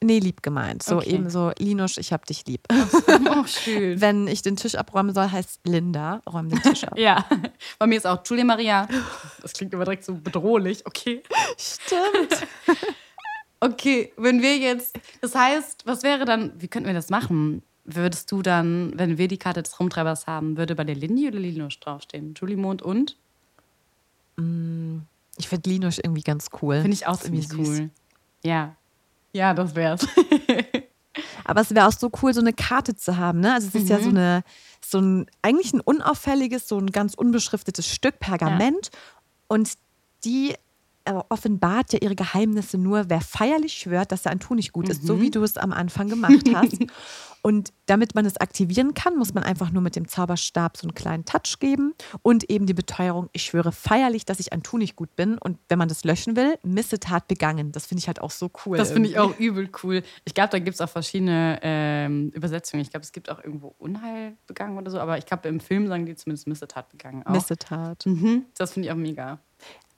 Nee, 0.02 0.20
lieb 0.20 0.42
gemeint. 0.42 0.82
So 0.82 1.00
Okay. 1.00 1.10
eben 1.16 1.30
so, 1.30 1.52
Linusch, 1.60 1.98
ich 1.98 2.14
hab 2.14 2.26
dich 2.26 2.46
lieb. 2.48 2.62
Oh, 3.32 3.46
schön. 3.46 4.00
Wenn 4.00 4.28
ich 4.28 4.42
den 4.42 4.56
Tisch 4.56 4.76
abräumen 4.76 5.14
soll, 5.14 5.30
heißt 5.30 5.60
Linda, 5.66 6.22
räum 6.32 6.48
den 6.48 6.62
Tisch 6.62 6.86
ab. 6.86 6.94
Ja, 6.98 7.26
bei 7.80 7.86
mir 7.86 7.98
ist 7.98 8.08
auch 8.08 8.22
Julia 8.26 8.46
Maria. 8.46 8.88
Das 9.42 9.52
klingt 9.52 9.74
immer 9.74 9.84
direkt 9.84 10.06
so 10.06 10.14
bedrohlich. 10.16 10.86
Okay. 10.86 11.22
Stimmt. 11.58 12.48
Okay, 13.62 14.14
wenn 14.16 14.42
wir 14.42 14.58
jetzt, 14.58 14.98
das 15.20 15.36
heißt, 15.36 15.86
was 15.86 16.02
wäre 16.04 16.24
dann, 16.24 16.54
wie 16.62 16.70
könnten 16.70 16.88
wir 16.88 16.94
das 16.94 17.10
machen? 17.10 17.62
Würdest 17.92 18.32
du 18.32 18.42
dann, 18.42 18.92
wenn 18.96 19.18
wir 19.18 19.28
die 19.28 19.38
Karte 19.38 19.64
des 19.64 19.80
Rumtreibers 19.80 20.28
haben, 20.28 20.58
würde 20.58 20.76
bei 20.76 20.84
der 20.84 20.96
Lindy 20.96 21.28
oder 21.28 21.40
Linus 21.40 21.80
draufstehen? 21.80 22.34
Julie 22.36 22.58
Mond 22.58 22.82
und? 22.82 23.18
Ich 25.38 25.48
finde 25.48 25.70
Linusch 25.70 26.00
irgendwie 26.04 26.22
ganz 26.22 26.48
cool. 26.62 26.82
Finde 26.82 26.94
ich 26.96 27.08
auch 27.08 27.22
irgendwie 27.24 27.46
ziemlich 27.48 27.68
süß. 27.68 27.80
cool. 27.80 27.90
Ja. 28.44 28.76
Ja, 29.34 29.54
das 29.54 29.76
wär's. 29.76 30.08
Aber 31.44 31.62
es 31.62 31.74
wäre 31.74 31.88
auch 31.88 31.92
so 31.92 32.10
cool, 32.22 32.34
so 32.34 32.40
eine 32.42 32.54
Karte 32.54 32.96
zu 32.96 33.18
haben. 33.18 33.40
Ne? 33.40 33.54
Also 33.54 33.68
es 33.68 33.76
ist 33.76 33.84
Mhm. 33.86 33.90
ja 33.90 34.00
so 34.00 34.10
eine, 34.10 34.44
so 34.86 35.00
ein, 35.00 35.26
eigentlich 35.42 35.74
ein 35.74 35.82
unauffälliges, 35.82 36.68
so 36.68 36.78
ein 36.78 36.88
ganz 36.88 37.16
unbeschriftetes 37.16 37.88
Stück 37.88 38.20
Pergament. 38.20 38.92
Und 39.48 39.74
die 40.24 40.56
offenbart 41.30 41.94
ja 41.94 42.00
ihre 42.02 42.16
Geheimnisse 42.16 42.78
nur, 42.78 43.10
wer 43.10 43.22
feierlich 43.22 43.74
schwört, 43.74 44.12
dass 44.12 44.24
sein 44.24 44.40
Tun 44.40 44.58
nicht 44.58 44.72
gut 44.74 44.90
ist, 44.90 45.04
Mhm. 45.04 45.08
so 45.08 45.22
wie 45.22 45.32
du 45.32 45.44
es 45.44 45.58
am 45.58 45.72
Anfang 45.74 46.08
gemacht 46.10 46.44
hast. 46.54 46.78
Und 47.42 47.72
damit 47.86 48.16
man 48.16 48.26
es 48.26 48.36
aktivieren 48.36 48.94
kann, 48.94 49.16
muss 49.16 49.34
man 49.34 49.46
einfach 49.46 49.72
nur 49.72 49.82
mit 49.82 49.96
dem 49.96 50.10
Zauberstab 50.10 50.76
so 50.76 50.84
einen 50.86 50.94
kleinen 50.94 51.24
Touch 51.24 51.60
geben 51.62 51.94
und 52.22 52.50
eben 52.50 52.66
die 52.66 52.74
Beteuerung, 52.74 53.30
ich 53.32 53.44
schwöre 53.44 53.72
feierlich, 53.72 54.26
dass 54.26 54.42
ich 54.42 54.52
an 54.52 54.62
Tu 54.62 54.78
nicht 54.78 54.98
gut 54.98 55.16
bin. 55.16 55.38
Und 55.38 55.58
wenn 55.70 55.80
man 55.80 55.88
das 55.88 56.04
löschen 56.04 56.36
will, 56.36 56.58
Missetat 56.64 57.30
begangen. 57.30 57.72
Das 57.72 57.86
finde 57.86 58.00
ich 58.02 58.08
halt 58.08 58.22
auch 58.22 58.32
so 58.32 58.52
cool. 58.66 58.78
Das 58.78 58.92
finde 58.92 59.08
ich 59.08 59.18
auch 59.20 59.40
übel 59.40 59.70
cool. 59.84 60.04
Ich 60.26 60.34
glaube, 60.34 60.50
da 60.50 60.60
gibt 60.60 60.76
es 60.76 60.82
auch 60.82 60.90
verschiedene 60.90 61.60
ähm, 61.62 62.30
Übersetzungen. 62.36 62.82
Ich 62.82 62.90
glaube, 62.90 63.06
es 63.06 63.14
gibt 63.14 63.30
auch 63.30 63.42
irgendwo 63.42 63.74
Unheil 63.78 64.36
begangen 64.46 64.78
oder 64.78 64.92
so, 64.92 65.00
aber 65.00 65.18
ich 65.18 65.26
glaube, 65.26 65.48
im 65.48 65.62
Film 65.62 65.88
sagen 65.88 66.06
die 66.06 66.16
zumindest 66.16 66.46
Missetat 66.46 66.90
begangen. 66.90 67.26
Auch. 67.26 67.32
Missetat. 67.32 68.06
Mhm. 68.06 68.48
Das 68.58 68.74
finde 68.74 68.90
ich 68.90 68.92
auch 68.92 68.98
mega. 68.98 69.40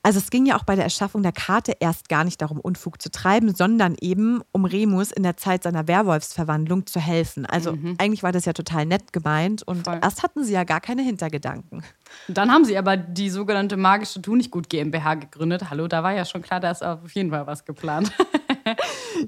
Also 0.04 0.18
es 0.18 0.32
ging 0.32 0.46
ja 0.48 0.58
auch 0.58 0.64
bei 0.64 0.76
der 0.76 0.84
Erschaffung 0.84 1.22
der 1.22 1.32
Karte 1.32 1.74
erst 1.80 2.10
gar 2.10 2.24
nicht 2.24 2.42
darum, 2.42 2.60
Unfug 2.60 3.00
zu 3.02 3.12
treiben, 3.12 3.54
sondern 3.54 3.96
eben 4.02 4.42
um 4.52 4.66
Remus 4.66 5.12
in 5.12 5.22
der 5.22 5.38
Zeit 5.38 5.62
seiner 5.64 5.88
Werwolfsverwandlung 5.88 6.88
zu 6.88 7.00
helfen. 7.00 7.46
Also 7.46 7.78
eigentlich 8.00 8.24
war 8.24 8.32
das 8.32 8.46
ja 8.46 8.54
total 8.54 8.86
nett 8.88 9.14
gemeint 9.14 9.62
und 9.64 9.78
Mhm. 9.80 9.84
Voll. 9.84 10.00
erst 10.02 10.24
hatten 10.24 10.44
sie 10.44 10.54
ja 10.54 10.64
gar 10.64 10.82
keine 10.82 11.04
Hintergedanken. 11.04 11.84
Dann 12.28 12.52
haben 12.52 12.66
sie 12.66 12.78
aber 12.78 12.98
die 12.98 13.30
sogenannte 13.30 13.78
magische 13.78 14.22
Tunichtgut 14.22 14.70
GmbH 14.70 15.16
gegründet. 15.16 15.70
Hallo, 15.70 15.88
da 15.88 16.04
war 16.04 16.14
ja 16.14 16.26
schon 16.26 16.42
klar, 16.42 16.60
da 16.60 16.72
ist 16.72 16.84
auf 16.84 17.12
jeden 17.14 17.32
Fall 17.32 17.48
was 17.48 17.66
geplant. 17.66 18.12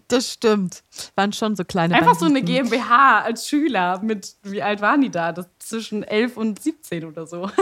Das 0.08 0.32
stimmt. 0.32 0.84
Waren 1.15 1.34
schon 1.34 1.56
so 1.56 1.63
kleine 1.63 1.96
Einfach 1.96 2.15
so 2.15 2.26
eine 2.26 2.36
Banditen. 2.39 2.69
GmbH 2.69 3.22
als 3.22 3.48
Schüler 3.48 4.00
mit, 4.02 4.36
wie 4.43 4.62
alt 4.62 4.82
waren 4.82 5.02
die 5.02 5.10
da? 5.10 5.32
Das 5.32 5.48
zwischen 5.60 6.04
11 6.04 6.38
und 6.38 6.62
17 6.62 7.06
oder 7.06 7.26
so. 7.28 7.50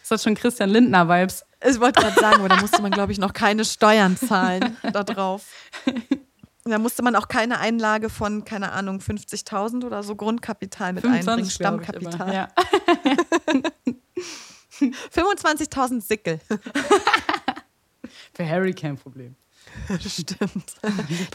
Das 0.00 0.10
hat 0.10 0.22
schon 0.22 0.34
Christian 0.34 0.70
Lindner-Vibes. 0.70 1.44
Ich 1.68 1.80
wollte 1.80 2.00
gerade 2.00 2.18
sagen, 2.18 2.36
aber 2.40 2.48
da 2.48 2.56
musste 2.56 2.80
man, 2.82 2.92
glaube 2.92 3.12
ich, 3.12 3.18
noch 3.18 3.32
keine 3.32 3.64
Steuern 3.64 4.16
zahlen 4.16 4.76
da 4.92 5.02
drauf. 5.04 5.46
Da 6.64 6.78
musste 6.78 7.02
man 7.02 7.16
auch 7.16 7.26
keine 7.26 7.58
Einlage 7.58 8.08
von, 8.08 8.44
keine 8.44 8.70
Ahnung, 8.70 8.98
50.000 8.98 9.84
oder 9.84 10.04
so 10.04 10.14
Grundkapital 10.14 10.92
mit 10.92 11.04
einbringen, 11.04 11.46
25, 11.46 11.58
glaub 11.58 11.80
ich, 11.80 11.86
Stammkapital. 11.88 12.28
immer. 12.28 12.34
Ja. 12.34 12.48
25.000 14.80 16.00
Sickel. 16.00 16.40
Für 18.34 18.48
Harry 18.48 18.72
kein 18.72 18.96
Problem. 18.96 19.36
Stimmt. 20.00 20.74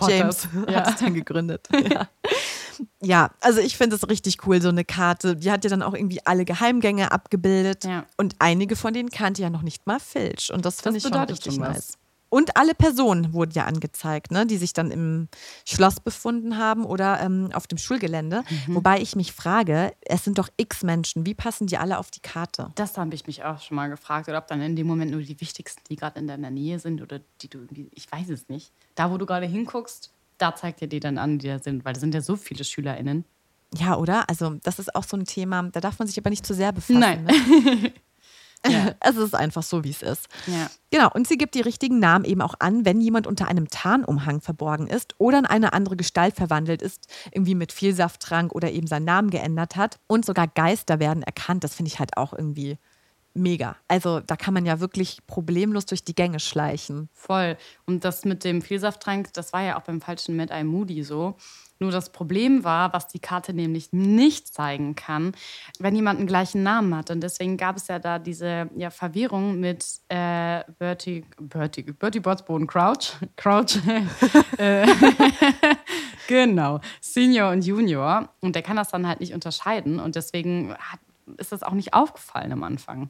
James 0.08 0.48
Ja. 0.68 0.86
hat 0.86 0.96
es 0.96 1.00
dann 1.00 1.14
gegründet. 1.14 1.68
Ja. 1.72 2.10
ja, 3.02 3.32
also 3.42 3.60
ich 3.60 3.78
finde 3.78 3.96
es 3.96 4.08
richtig 4.10 4.46
cool, 4.46 4.62
so 4.62 4.70
eine 4.70 4.86
Karte. 4.86 5.36
Die 5.36 5.50
hat 5.50 5.64
ja 5.64 5.70
dann 5.70 5.82
auch 5.82 5.94
irgendwie 5.94 6.20
alle 6.26 6.46
Geheimgänge 6.46 7.12
abgebildet. 7.12 7.84
Ja. 7.86 8.06
Und 8.18 8.36
einige 8.40 8.76
von 8.76 8.94
denen 8.94 9.10
kannte 9.10 9.42
ja 9.42 9.50
noch 9.50 9.62
nicht 9.64 9.88
mal 9.88 10.00
Filch. 10.00 10.52
Und 10.54 10.66
das 10.66 10.82
finde 10.82 10.98
ich 10.98 11.04
schon 11.04 11.14
richtig 11.14 11.54
schon 11.56 11.64
nice. 11.64 11.97
Und 12.30 12.58
alle 12.58 12.76
Personen 12.76 13.34
wurden 13.34 13.52
ja 13.54 13.66
angezeigt, 13.66 14.32
ne, 14.32 14.46
die 14.46 14.58
sich 14.58 14.74
dann 14.74 14.92
im 14.92 15.30
Schloss 15.66 16.00
befunden 16.00 16.58
haben 16.58 16.86
oder 16.86 17.22
ähm, 17.22 17.50
auf 17.54 17.68
dem 17.68 17.78
Schulgelände. 17.78 18.44
Mhm. 18.68 18.76
Wobei 18.76 19.00
ich 19.00 19.16
mich 19.16 19.32
frage, 19.32 19.94
es 20.02 20.24
sind 20.24 20.38
doch 20.38 20.50
x 20.58 20.84
Menschen, 20.84 21.26
wie 21.26 21.34
passen 21.34 21.68
die 21.68 21.78
alle 21.78 21.98
auf 21.98 22.12
die 22.12 22.20
Karte? 22.20 22.72
Das 22.76 22.98
habe 22.98 23.16
ich 23.16 23.28
mich 23.28 23.44
auch 23.44 23.62
schon 23.62 23.76
mal 23.76 23.88
gefragt. 23.88 24.28
Oder 24.28 24.40
ob 24.40 24.48
dann 24.48 24.62
in 24.62 24.76
dem 24.76 24.88
Moment 24.88 25.12
nur 25.12 25.22
die 25.22 25.40
wichtigsten, 25.40 25.82
die 25.90 25.96
gerade 25.96 26.20
in 26.20 26.28
deiner 26.28 26.50
Nähe 26.50 26.80
sind 26.80 27.02
oder 27.02 27.22
die 27.42 27.50
du 27.50 27.60
irgendwie, 27.60 27.88
ich 27.94 28.12
weiß 28.12 28.30
es 28.30 28.50
nicht. 28.50 28.72
Da, 28.96 29.12
wo 29.12 29.18
du 29.18 29.26
gerade 29.26 29.46
hinguckst, 29.46 30.12
da 30.38 30.56
zeigt 30.56 30.82
er 30.82 30.88
die 30.88 31.00
dann 31.00 31.18
an, 31.18 31.40
die 31.40 31.48
da 31.48 31.60
sind, 31.60 31.86
weil 31.86 31.94
da 31.94 32.00
sind 32.00 32.14
ja 32.14 32.22
so 32.22 32.36
viele 32.36 32.64
SchülerInnen. 32.64 33.26
Ja, 33.76 33.98
oder? 33.98 34.30
Also, 34.30 34.52
das 34.64 34.80
ist 34.80 34.96
auch 34.96 35.04
so 35.04 35.18
ein 35.18 35.26
Thema, 35.26 35.64
da 35.64 35.82
darf 35.82 36.00
man 36.00 36.08
sich 36.08 36.18
aber 36.18 36.30
nicht 36.30 36.46
zu 36.46 36.54
sehr 36.54 36.72
befassen. 36.72 37.00
Nein. 37.00 37.26
Ne? 37.26 37.94
Ja. 38.66 38.94
Es 39.00 39.16
ist 39.16 39.36
einfach 39.36 39.64
so, 39.64 39.84
wie 39.84 39.90
es 39.90 40.02
ist. 40.02 40.28
Ja. 40.48 40.70
Genau, 40.90 41.10
und 41.14 41.28
sie 41.28 41.38
gibt 41.38 41.56
die 41.56 41.62
richtigen 41.62 42.00
Namen 42.00 42.26
eben 42.26 42.42
auch 42.42 42.56
an, 42.60 42.86
wenn 42.86 43.02
jemand 43.02 43.28
unter 43.28 43.48
einem 43.48 43.70
Tarnumhang 43.70 44.42
verborgen 44.42 44.88
ist 44.88 45.16
oder 45.18 45.40
in 45.40 45.46
eine 45.46 45.74
andere 45.74 45.96
Gestalt 45.96 46.36
verwandelt 46.36 46.82
ist, 46.82 47.08
irgendwie 47.32 47.56
mit 47.56 47.72
Vielsafttrank 47.72 48.54
oder 48.54 48.72
eben 48.72 48.88
seinen 48.88 49.06
Namen 49.06 49.30
geändert 49.30 49.76
hat. 49.76 50.00
Und 50.08 50.26
sogar 50.26 50.48
Geister 50.48 51.00
werden 51.00 51.24
erkannt. 51.24 51.64
Das 51.64 51.76
finde 51.76 51.92
ich 51.92 52.00
halt 52.00 52.18
auch 52.18 52.34
irgendwie 52.34 52.78
mega. 53.38 53.76
Also 53.88 54.20
da 54.20 54.36
kann 54.36 54.54
man 54.54 54.66
ja 54.66 54.80
wirklich 54.80 55.20
problemlos 55.28 55.86
durch 55.86 56.04
die 56.04 56.16
Gänge 56.16 56.40
schleichen. 56.40 57.10
Voll. 57.14 57.58
Und 57.86 58.04
das 58.04 58.26
mit 58.26 58.44
dem 58.44 58.62
Vielsafttrank, 58.62 59.32
das 59.34 59.54
war 59.54 59.62
ja 59.62 59.78
auch 59.78 59.84
beim 59.84 60.02
falschen 60.02 60.36
Mad 60.36 60.54
Eye 60.54 60.64
Moody 60.64 61.04
so. 61.04 61.36
Nur 61.80 61.92
das 61.92 62.10
Problem 62.10 62.64
war, 62.64 62.94
was 62.94 63.08
die 63.08 63.20
Karte 63.20 63.54
nämlich 63.54 63.94
nicht 63.94 64.54
zeigen 64.54 64.96
kann, 64.96 65.34
wenn 65.80 65.96
jemand 65.96 66.20
einen 66.20 66.28
gleichen 66.28 66.64
Namen 66.64 66.96
hat. 66.96 67.12
Und 67.12 67.22
deswegen 67.22 67.58
gab 67.58 67.78
es 67.78 67.88
ja 67.88 68.00
da 68.00 68.20
diese 68.20 68.70
ja, 68.76 68.90
Verwirrung 68.90 69.60
mit 69.60 69.86
äh, 70.10 70.64
Bertie, 70.80 71.26
Bertie, 71.40 71.84
Bertie 71.84 72.20
Botsboden 72.20 72.68
Crouch. 72.68 73.14
Crouch. 73.36 73.78
Äh, 74.58 74.88
genau. 76.28 76.80
Senior 77.02 77.52
und 77.52 77.66
Junior. 77.66 78.30
Und 78.42 78.56
der 78.56 78.64
kann 78.64 78.76
das 78.76 78.90
dann 78.90 79.08
halt 79.08 79.20
nicht 79.20 79.34
unterscheiden. 79.34 80.00
Und 80.00 80.16
deswegen 80.16 80.74
hat, 80.74 81.00
ist 81.38 81.52
das 81.52 81.64
auch 81.64 81.74
nicht 81.74 81.94
aufgefallen 81.94 82.52
am 82.52 82.64
Anfang. 82.64 83.10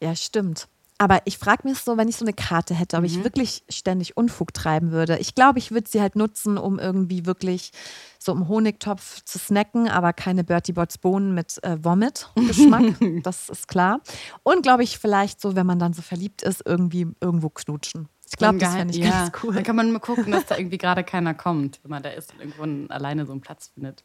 Ja, 0.00 0.14
stimmt. 0.14 0.68
Aber 0.98 1.20
ich 1.26 1.36
frage 1.36 1.68
mich 1.68 1.78
so, 1.78 1.98
wenn 1.98 2.08
ich 2.08 2.16
so 2.16 2.24
eine 2.24 2.32
Karte 2.32 2.74
hätte, 2.74 2.96
ob 2.96 3.04
ich 3.04 3.22
wirklich 3.22 3.64
ständig 3.68 4.16
Unfug 4.16 4.54
treiben 4.54 4.92
würde. 4.92 5.18
Ich 5.18 5.34
glaube, 5.34 5.58
ich 5.58 5.70
würde 5.70 5.88
sie 5.88 6.00
halt 6.00 6.16
nutzen, 6.16 6.56
um 6.56 6.78
irgendwie 6.78 7.26
wirklich 7.26 7.72
so 8.18 8.32
im 8.32 8.48
Honigtopf 8.48 9.22
zu 9.24 9.38
snacken, 9.38 9.88
aber 9.88 10.14
keine 10.14 10.42
Bertie 10.42 10.72
Bots 10.72 10.96
Bohnen 10.96 11.34
mit 11.34 11.62
äh, 11.62 11.76
Vomit-Geschmack. 11.82 12.94
das 13.22 13.50
ist 13.50 13.68
klar. 13.68 14.00
Und 14.42 14.62
glaube 14.62 14.84
ich, 14.84 14.98
vielleicht 14.98 15.40
so, 15.40 15.54
wenn 15.54 15.66
man 15.66 15.78
dann 15.78 15.92
so 15.92 16.00
verliebt 16.00 16.42
ist, 16.42 16.62
irgendwie 16.64 17.06
irgendwo 17.20 17.50
knutschen. 17.50 18.08
Ich 18.28 18.36
glaube, 18.36 18.58
das 18.58 18.74
fände 18.74 18.94
ich 18.94 19.04
ja. 19.04 19.10
ganz 19.10 19.32
cool. 19.42 19.54
Dann 19.54 19.62
kann 19.64 19.76
man 19.76 19.92
mal 19.92 19.98
gucken, 19.98 20.32
dass 20.32 20.46
da 20.46 20.56
irgendwie 20.56 20.78
gerade 20.78 21.04
keiner 21.04 21.34
kommt, 21.34 21.78
wenn 21.82 21.90
man 21.90 22.02
da 22.02 22.08
ist 22.08 22.32
und 22.32 22.40
irgendwo 22.40 22.92
alleine 22.92 23.26
so 23.26 23.32
einen 23.32 23.40
Platz 23.40 23.70
findet. 23.74 24.02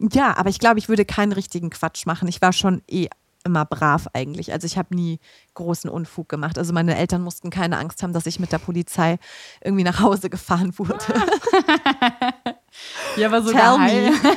Ja, 0.00 0.36
aber 0.36 0.50
ich 0.50 0.58
glaube, 0.58 0.78
ich 0.78 0.88
würde 0.88 1.04
keinen 1.04 1.32
richtigen 1.32 1.70
Quatsch 1.70 2.06
machen. 2.06 2.28
Ich 2.28 2.42
war 2.42 2.52
schon 2.52 2.82
eh 2.88 3.08
immer 3.44 3.64
brav 3.64 4.08
eigentlich. 4.12 4.52
Also 4.52 4.66
ich 4.66 4.78
habe 4.78 4.94
nie 4.94 5.20
großen 5.54 5.88
Unfug 5.88 6.28
gemacht. 6.28 6.58
Also 6.58 6.72
meine 6.72 6.96
Eltern 6.96 7.22
mussten 7.22 7.50
keine 7.50 7.78
Angst 7.78 8.02
haben, 8.02 8.12
dass 8.12 8.26
ich 8.26 8.40
mit 8.40 8.52
der 8.52 8.58
Polizei 8.58 9.18
irgendwie 9.62 9.84
nach 9.84 10.00
Hause 10.00 10.30
gefahren 10.30 10.78
wurde. 10.78 10.98
Ja, 13.16 13.28
aber 13.28 13.42
so, 13.42 13.50
Tell 13.50 13.60
geheim, 13.60 14.12
me. 14.12 14.36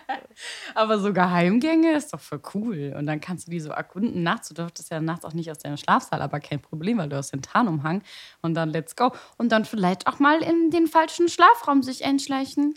aber 0.74 0.98
so 0.98 1.12
Geheimgänge 1.12 1.92
ist 1.92 2.12
doch 2.12 2.20
voll 2.20 2.40
cool. 2.54 2.94
Und 2.98 3.06
dann 3.06 3.20
kannst 3.20 3.46
du 3.46 3.50
die 3.50 3.60
so 3.60 3.70
erkunden. 3.70 4.22
Nachts, 4.22 4.48
du 4.48 4.54
durftest 4.54 4.90
ja 4.90 5.00
nachts 5.00 5.24
auch 5.24 5.32
nicht 5.32 5.50
aus 5.50 5.58
deinem 5.58 5.76
Schlafsaal, 5.76 6.22
aber 6.22 6.40
kein 6.40 6.60
Problem, 6.60 6.98
weil 6.98 7.08
du 7.08 7.16
hast 7.16 7.32
den 7.32 7.42
Tarnumhang. 7.42 8.02
Und 8.42 8.54
dann 8.54 8.70
let's 8.70 8.96
go. 8.96 9.12
Und 9.38 9.52
dann 9.52 9.64
vielleicht 9.64 10.06
auch 10.06 10.18
mal 10.18 10.42
in 10.42 10.70
den 10.70 10.86
falschen 10.86 11.28
Schlafraum 11.28 11.82
sich 11.82 12.04
einschleichen. 12.04 12.74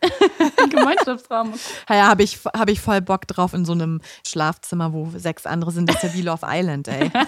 Gemeinschaftsraum. 0.70 1.54
Ja, 1.88 1.96
ja 1.96 2.08
habe 2.08 2.22
ich, 2.22 2.38
hab 2.44 2.68
ich 2.68 2.80
voll 2.80 3.00
Bock 3.00 3.26
drauf 3.26 3.54
in 3.54 3.64
so 3.64 3.72
einem 3.72 4.00
Schlafzimmer, 4.26 4.92
wo 4.92 5.10
sechs 5.16 5.46
andere 5.46 5.70
sind. 5.70 5.88
Das 5.88 5.96
ist 5.96 6.02
ja 6.02 6.14
wie 6.14 6.22
Love 6.22 6.46
Island, 6.48 6.88
ey. 6.88 7.10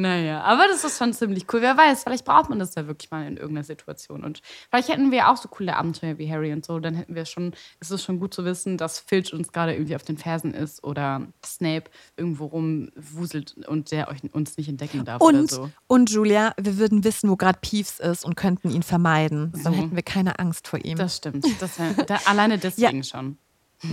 Naja, 0.00 0.42
aber 0.42 0.68
das 0.68 0.84
ist 0.84 0.96
schon 0.98 1.12
ziemlich 1.12 1.46
cool. 1.52 1.60
Wer 1.60 1.76
weiß, 1.76 2.04
vielleicht 2.04 2.24
braucht 2.24 2.48
man 2.50 2.58
das 2.60 2.74
ja 2.76 2.86
wirklich 2.86 3.10
mal 3.10 3.26
in 3.26 3.36
irgendeiner 3.36 3.64
Situation. 3.64 4.22
Und 4.22 4.42
vielleicht 4.70 4.88
hätten 4.88 5.10
wir 5.10 5.28
auch 5.28 5.36
so 5.36 5.48
coole 5.48 5.76
Abenteuer 5.76 6.18
wie 6.18 6.30
Harry 6.30 6.52
und 6.52 6.64
so. 6.64 6.78
Dann 6.78 6.94
hätten 6.94 7.14
wir 7.16 7.24
schon, 7.24 7.52
ist 7.80 7.90
es 7.90 8.04
schon 8.04 8.20
gut 8.20 8.32
zu 8.32 8.44
wissen, 8.44 8.76
dass 8.78 9.00
Filch 9.00 9.32
uns 9.34 9.50
gerade 9.52 9.72
irgendwie 9.74 9.96
auf 9.96 10.04
den 10.04 10.16
Fersen 10.16 10.54
ist 10.54 10.84
oder 10.84 11.26
Snape 11.44 11.90
irgendwo 12.16 12.46
rumwuselt 12.46 13.56
und 13.66 13.90
der 13.90 14.08
euch, 14.08 14.18
uns 14.32 14.56
nicht 14.56 14.68
entdecken 14.68 15.04
darf 15.04 15.20
Und, 15.20 15.34
oder 15.36 15.46
so. 15.48 15.70
und 15.88 16.10
Julia, 16.10 16.54
wir 16.60 16.78
würden 16.78 17.02
wissen, 17.02 17.28
wo 17.28 17.36
gerade 17.36 17.58
Peeves 17.60 17.98
ist 17.98 18.24
und 18.24 18.36
könnten 18.36 18.70
ihn 18.70 18.82
vermeiden. 18.84 19.50
Dann 19.52 19.62
So. 19.62 19.70
hätten 19.72 19.96
wir 19.96 20.02
keine 20.02 20.38
Angst 20.38 20.68
vor 20.68 20.84
ihm. 20.84 20.96
Das 20.96 21.16
stimmt. 21.16 21.44
Das 21.60 21.76
da, 22.06 22.18
alleine 22.26 22.58
deswegen 22.58 23.02
schon. 23.02 23.36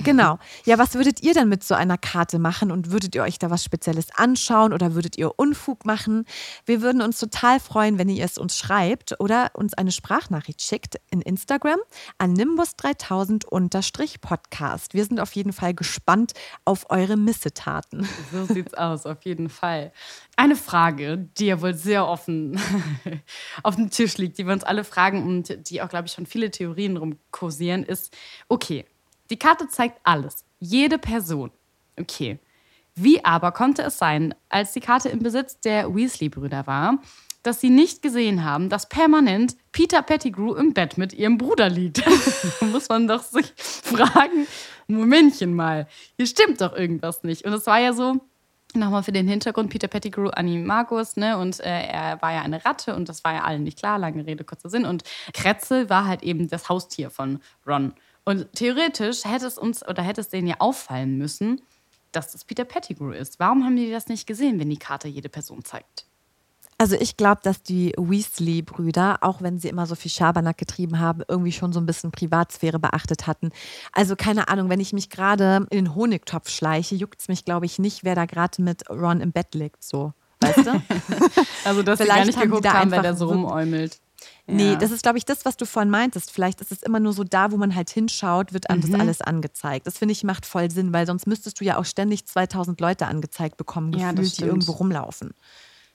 Genau. 0.03 0.39
Ja, 0.65 0.79
was 0.79 0.95
würdet 0.95 1.21
ihr 1.21 1.35
denn 1.35 1.47
mit 1.47 1.63
so 1.63 1.75
einer 1.75 1.99
Karte 1.99 2.39
machen 2.39 2.71
und 2.71 2.91
würdet 2.91 3.13
ihr 3.13 3.21
euch 3.21 3.37
da 3.37 3.51
was 3.51 3.63
Spezielles 3.63 4.07
anschauen 4.15 4.73
oder 4.73 4.95
würdet 4.95 5.15
ihr 5.17 5.37
Unfug 5.37 5.85
machen? 5.85 6.25
Wir 6.65 6.81
würden 6.81 7.03
uns 7.03 7.19
total 7.19 7.59
freuen, 7.59 7.99
wenn 7.99 8.09
ihr 8.09 8.25
es 8.25 8.39
uns 8.39 8.57
schreibt 8.57 9.19
oder 9.19 9.51
uns 9.53 9.75
eine 9.75 9.91
Sprachnachricht 9.91 10.63
schickt 10.63 10.95
in 11.11 11.21
Instagram 11.21 11.77
an 12.17 12.33
nimbus3000-podcast. 12.33 14.95
Wir 14.95 15.05
sind 15.05 15.19
auf 15.19 15.33
jeden 15.33 15.53
Fall 15.53 15.75
gespannt 15.75 16.33
auf 16.65 16.89
eure 16.89 17.15
Missetaten. 17.15 18.09
So 18.31 18.45
sieht's 18.45 18.73
aus, 18.73 19.05
auf 19.05 19.23
jeden 19.23 19.49
Fall. 19.49 19.91
Eine 20.35 20.55
Frage, 20.55 21.29
die 21.37 21.45
ja 21.45 21.61
wohl 21.61 21.75
sehr 21.75 22.07
offen 22.07 22.59
auf 23.63 23.75
dem 23.75 23.91
Tisch 23.91 24.17
liegt, 24.17 24.39
die 24.39 24.47
wir 24.47 24.53
uns 24.53 24.63
alle 24.63 24.83
fragen 24.83 25.27
und 25.27 25.69
die 25.69 25.83
auch, 25.83 25.89
glaube 25.89 26.07
ich, 26.07 26.13
schon 26.13 26.25
viele 26.25 26.49
Theorien 26.49 26.97
rumkursieren, 26.97 27.83
ist: 27.83 28.11
Okay, 28.49 28.85
die 29.29 29.37
Karte 29.37 29.67
zeigt 29.67 29.99
alles, 30.03 30.45
jede 30.59 30.97
Person. 30.97 31.51
Okay. 31.99 32.39
Wie 32.95 33.23
aber 33.25 33.51
konnte 33.51 33.81
es 33.81 33.97
sein, 33.97 34.33
als 34.49 34.71
die 34.71 34.79
Karte 34.79 35.09
im 35.09 35.19
Besitz 35.19 35.59
der 35.59 35.93
Weasley-Brüder 35.93 36.65
war, 36.65 36.99
dass 37.43 37.59
sie 37.59 37.69
nicht 37.69 38.01
gesehen 38.01 38.43
haben, 38.43 38.69
dass 38.69 38.89
permanent 38.89 39.55
Peter 39.71 40.01
Pettigrew 40.01 40.55
im 40.55 40.73
Bett 40.73 40.97
mit 40.97 41.13
ihrem 41.13 41.37
Bruder 41.37 41.69
liegt? 41.69 42.05
da 42.05 42.65
muss 42.65 42.89
man 42.89 43.07
doch 43.07 43.21
sich 43.21 43.53
fragen, 43.57 44.47
Momentchen 44.87 45.53
mal, 45.53 45.87
hier 46.15 46.25
stimmt 46.25 46.61
doch 46.61 46.73
irgendwas 46.73 47.23
nicht. 47.23 47.45
Und 47.45 47.53
es 47.53 47.67
war 47.67 47.79
ja 47.79 47.93
so, 47.93 48.21
Nochmal 48.75 49.03
für 49.03 49.11
den 49.11 49.27
Hintergrund, 49.27 49.69
Peter 49.69 49.87
Pettigrew, 49.87 50.27
Animagus, 50.29 51.15
ne? 51.15 51.37
Und 51.37 51.59
äh, 51.61 51.87
er 51.87 52.21
war 52.21 52.33
ja 52.33 52.41
eine 52.41 52.65
Ratte 52.65 52.95
und 52.95 53.07
das 53.07 53.23
war 53.23 53.33
ja 53.33 53.43
allen 53.43 53.63
nicht 53.63 53.79
klar, 53.79 53.97
lange 53.97 54.25
Rede, 54.25 54.43
kurzer 54.43 54.69
Sinn. 54.69 54.85
Und 54.85 55.03
Kretzel 55.33 55.89
war 55.89 56.05
halt 56.05 56.23
eben 56.23 56.49
das 56.49 56.67
Haustier 56.67 57.09
von 57.09 57.39
Ron. 57.65 57.93
Und 58.25 58.51
theoretisch 58.53 59.23
hätte 59.23 59.45
es 59.45 59.57
uns 59.57 59.87
oder 59.87 60.01
hätte 60.03 60.21
es 60.21 60.29
denen 60.29 60.47
ja 60.47 60.55
auffallen 60.59 61.17
müssen, 61.17 61.61
dass 62.11 62.31
das 62.31 62.43
Peter 62.43 62.65
Pettigrew 62.65 63.11
ist. 63.11 63.39
Warum 63.39 63.63
haben 63.63 63.75
die 63.75 63.91
das 63.91 64.07
nicht 64.07 64.25
gesehen, 64.25 64.59
wenn 64.59 64.69
die 64.69 64.77
Karte 64.77 65.07
jede 65.07 65.29
Person 65.29 65.63
zeigt? 65.63 66.05
Also 66.77 66.97
ich 66.99 67.15
glaube, 67.15 67.39
dass 67.43 67.63
die 67.63 67.93
Weasley-Brüder, 67.97 69.19
auch 69.21 69.41
wenn 69.41 69.59
sie 69.59 69.69
immer 69.69 69.85
so 69.85 69.95
viel 69.95 70.11
Schabernack 70.11 70.57
getrieben 70.57 70.99
haben, 70.99 71.21
irgendwie 71.27 71.53
schon 71.53 71.71
so 71.71 71.79
ein 71.79 71.85
bisschen 71.85 72.11
Privatsphäre 72.11 72.79
beachtet 72.79 73.27
hatten. 73.27 73.51
Also 73.93 74.15
keine 74.17 74.49
Ahnung, 74.49 74.69
wenn 74.69 74.81
ich 74.81 74.91
mich 74.91 75.09
gerade 75.09 75.67
in 75.69 75.85
den 75.85 75.95
Honigtopf 75.95 76.49
schleiche, 76.49 76.95
juckt 76.95 77.21
es 77.21 77.27
mich, 77.29 77.45
glaube 77.45 77.65
ich, 77.65 77.79
nicht, 77.79 78.03
wer 78.03 78.15
da 78.15 78.25
gerade 78.25 78.61
mit 78.61 78.89
Ron 78.89 79.21
im 79.21 79.31
Bett 79.31 79.55
liegt. 79.55 79.83
So, 79.83 80.13
weißt 80.41 80.65
du? 80.65 80.81
Also, 81.63 81.81
dass 81.81 81.97
sie 81.97 82.03
Vielleicht 82.03 82.19
gar 82.19 82.25
nicht 82.27 82.41
geguckt 82.41 82.67
haben, 82.71 82.91
wer 82.91 83.01
da 83.01 83.13
so 83.15 83.27
so- 83.27 83.33
rumäumelt. 83.33 83.99
Nee, 84.47 84.73
Ja. 84.73 84.75
das 84.75 84.91
ist, 84.91 85.01
glaube 85.03 85.17
ich, 85.17 85.25
das, 85.25 85.43
was 85.45 85.57
du 85.57 85.65
vorhin 85.65 85.89
meintest. 85.89 86.29
Vielleicht 86.31 86.61
ist 86.61 86.71
es 86.71 86.83
immer 86.83 86.99
nur 86.99 87.13
so 87.13 87.23
da, 87.23 87.51
wo 87.51 87.57
man 87.57 87.73
halt 87.75 87.89
hinschaut, 87.89 88.53
wird 88.53 88.69
einem 88.69 88.81
Mhm. 88.81 88.91
das 88.91 88.99
alles 88.99 89.21
angezeigt. 89.21 89.87
Das 89.87 89.97
finde 89.97 90.11
ich 90.11 90.23
macht 90.23 90.45
voll 90.45 90.69
Sinn, 90.69 90.93
weil 90.93 91.07
sonst 91.07 91.25
müsstest 91.25 91.59
du 91.59 91.65
ja 91.65 91.77
auch 91.77 91.85
ständig 91.85 92.25
2000 92.27 92.79
Leute 92.79 93.07
angezeigt 93.07 93.57
bekommen, 93.57 93.91
Ja, 93.93 94.11
das 94.13 94.15
gefühlt, 94.25 94.37
die 94.39 94.43
irgendwo 94.43 94.73
rumlaufen. 94.73 95.33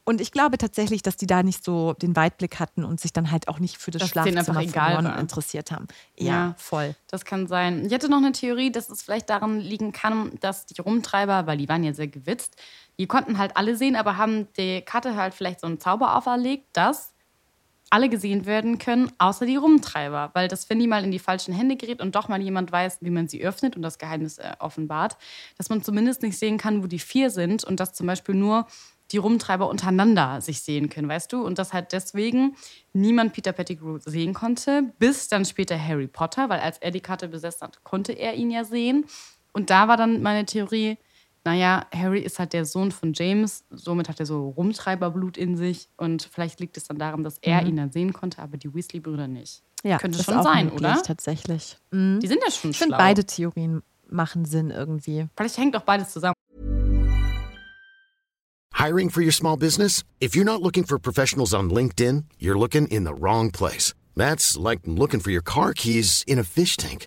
Und 0.03 0.21
ich 0.21 0.33
glaube 0.33 0.59
tatsächlich, 0.59 1.03
dass 1.03 1.17
die 1.17 1.27
da 1.29 1.43
nicht 1.45 1.63
so 1.63 1.93
den 1.93 2.17
Weitblick 2.17 2.59
hatten 2.59 2.85
und 2.85 2.99
sich 2.99 3.13
dann 3.13 3.31
halt 3.31 3.47
auch 3.47 3.61
nicht 3.61 3.77
für 3.79 3.91
das 3.93 4.01
denen 4.01 4.09
Schlafzimmer 4.11 4.45
von 4.45 4.57
egal 4.65 5.05
war. 5.05 5.19
interessiert 5.19 5.71
haben. 5.71 5.87
Ja, 6.19 6.25
Ja. 6.27 6.55
voll. 6.57 6.97
Das 7.07 7.25
kann 7.25 7.47
sein. 7.47 7.85
Ich 7.87 7.93
hätte 7.93 8.09
noch 8.09 8.17
eine 8.17 8.33
Theorie, 8.33 8.73
dass 8.73 8.89
es 8.89 9.03
vielleicht 9.03 9.31
daran 9.31 9.61
liegen 9.61 9.93
kann, 9.93 10.33
dass 10.41 10.67
die 10.67 10.81
Rumtreiber, 10.81 11.47
weil 11.47 11.59
die 11.59 11.69
waren 11.69 11.85
ja 11.85 11.93
sehr 11.93 12.09
gewitzt, 12.09 12.57
die 12.99 13.07
konnten 13.07 13.39
halt 13.39 13.57
alle 13.57 13.77
sehen, 13.77 13.95
aber 13.95 14.17
haben 14.17 14.49
die 14.57 14.81
Karte 14.81 15.15
halt 15.15 15.35
vielleicht 15.35 15.61
so 15.61 15.67
einen 15.69 15.79
Zauber 15.79 16.17
auferlegt, 16.17 16.69
dass 16.73 17.13
alle 17.91 18.09
gesehen 18.09 18.47
werden 18.47 18.79
können, 18.79 19.11
außer 19.19 19.47
die 19.47 19.57
Rumtreiber. 19.57 20.31
Weil 20.33 20.49
das, 20.49 20.71
wenn 20.71 20.79
die 20.79 20.87
mal 20.87 21.05
in 21.05 21.11
die 21.11 21.19
falschen 21.19 21.53
Hände 21.53 21.77
gerät 21.77 22.01
und 22.01 22.15
doch 22.15 22.29
mal 22.29 22.41
jemand 22.41 22.71
weiß, 22.71 22.99
wie 23.01 23.11
man 23.11 23.29
sie 23.29 23.43
öffnet 23.45 23.77
und 23.77 23.83
das 23.83 23.99
Geheimnis 23.99 24.39
äh, 24.39 24.53
offenbart, 24.61 25.17
dass 25.59 25.69
man 25.69 25.83
zumindest 25.83 26.23
nicht 26.23 26.39
sehen 26.39 26.57
kann, 26.57 26.83
wo 26.83 26.87
die 26.87 27.01
vier 27.01 27.31
sind 27.31 27.65
und 27.65 27.81
dass 27.81 27.93
zum 27.93 28.07
Beispiel 28.07 28.37
nur 28.37 28.67
die 29.11 29.17
Rumtreiber 29.17 29.69
untereinander 29.69 30.41
sich 30.41 30.63
sehen 30.63 30.89
können, 30.89 31.09
weißt 31.09 31.33
du? 31.33 31.45
Und 31.45 31.59
dass 31.59 31.73
halt 31.73 31.93
deswegen 31.93 32.57
niemand 32.93 33.33
Peter 33.33 33.53
Pettigrew 33.53 33.99
sehen 33.99 34.35
konnte, 34.35 34.93
bis 34.99 35.29
dann 35.29 35.45
später 35.45 35.79
Harry 35.83 36.07
Potter, 36.07 36.49
weil 36.49 36.61
als 36.61 36.79
er 36.79 36.93
die 36.93 37.01
Karte 37.01 37.29
besessen 37.29 37.63
hat, 37.63 37.83
konnte 37.83 38.13
er 38.13 38.35
ihn 38.35 38.51
ja 38.51 38.65
sehen. 38.65 39.07
Und 39.53 39.71
da 39.71 39.89
war 39.89 39.97
dann 39.97 40.23
meine 40.23 40.47
Theorie, 40.47 40.97
naja, 41.45 41.87
Harry 41.95 42.21
ist 42.21 42.39
halt 42.39 42.53
der 42.53 42.65
Sohn 42.65 42.93
von 42.93 43.13
James, 43.15 43.65
somit 43.71 44.09
hat 44.09 44.21
er 44.21 44.27
so 44.27 44.51
Rumtreiberblut 44.51 45.37
in 45.39 45.57
sich 45.57 45.89
und 45.97 46.29
vielleicht 46.31 46.61
liegt 46.61 46.77
es 46.77 46.85
dann 46.85 46.99
daran, 46.99 47.25
dass 47.25 47.39
er 47.39 47.65
ihn 47.67 47.77
dann 47.77 47.91
sehen 47.93 48.13
konnte, 48.13 48.43
aber 48.43 48.57
die 48.59 48.75
Weasley-Brüder 48.75 49.27
nicht. 49.27 49.63
Ja, 49.83 49.97
Könnte 49.99 50.19
ist 50.19 50.27
schon 50.27 50.35
auch 50.35 50.43
sein, 50.45 50.67
möglich, 50.67 50.81
oder? 50.81 51.03
Tatsächlich. 51.03 51.79
Mhm. 51.91 52.21
Die 52.21 52.27
sind 52.27 52.41
ja 52.45 52.51
schon 52.51 52.73
Ich 52.73 52.79
finde, 52.79 52.95
schlau. 52.95 52.99
beide 52.99 53.25
Theorien 53.25 53.83
machen 54.11 54.45
Sinn 54.45 54.71
irgendwie. 54.71 55.27
Vielleicht 55.37 55.57
hängt 55.57 55.75
auch 55.77 55.83
beides 55.83 56.11
zusammen. 56.13 56.35
Hiring 58.75 59.11
for 59.11 59.23
your 59.23 59.33
small 59.33 59.57
business? 59.57 60.05
If 60.21 60.35
you're 60.35 60.45
not 60.45 60.63
looking 60.63 60.85
for 60.85 60.99
professionals 60.99 61.53
on 61.53 61.71
LinkedIn, 61.71 62.25
you're 62.39 62.59
looking 62.59 62.87
in 62.89 63.05
the 63.05 63.13
wrong 63.15 63.51
place. 63.51 63.95
That's 64.17 64.57
like 64.57 64.81
looking 64.87 65.21
for 65.21 65.31
your 65.31 65.43
car 65.43 65.73
keys 65.73 66.23
in 66.27 66.39
a 66.39 66.45
fish 66.45 66.77
tank. 66.77 67.07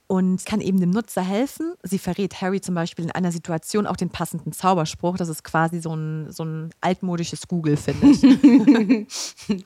und 0.11 0.45
kann 0.45 0.59
eben 0.59 0.81
dem 0.81 0.89
Nutzer 0.89 1.21
helfen. 1.21 1.73
Sie 1.83 1.97
verrät 1.97 2.41
Harry 2.41 2.59
zum 2.59 2.75
Beispiel 2.75 3.05
in 3.05 3.11
einer 3.11 3.31
Situation 3.31 3.87
auch 3.87 3.95
den 3.95 4.09
passenden 4.09 4.51
Zauberspruch. 4.51 5.15
Das 5.15 5.29
ist 5.29 5.45
quasi 5.45 5.79
so 5.79 5.95
ein, 5.95 6.29
so 6.33 6.43
ein 6.43 6.71
altmodisches 6.81 7.47
Google, 7.47 7.77
finde 7.77 8.07
ich. 8.07 9.65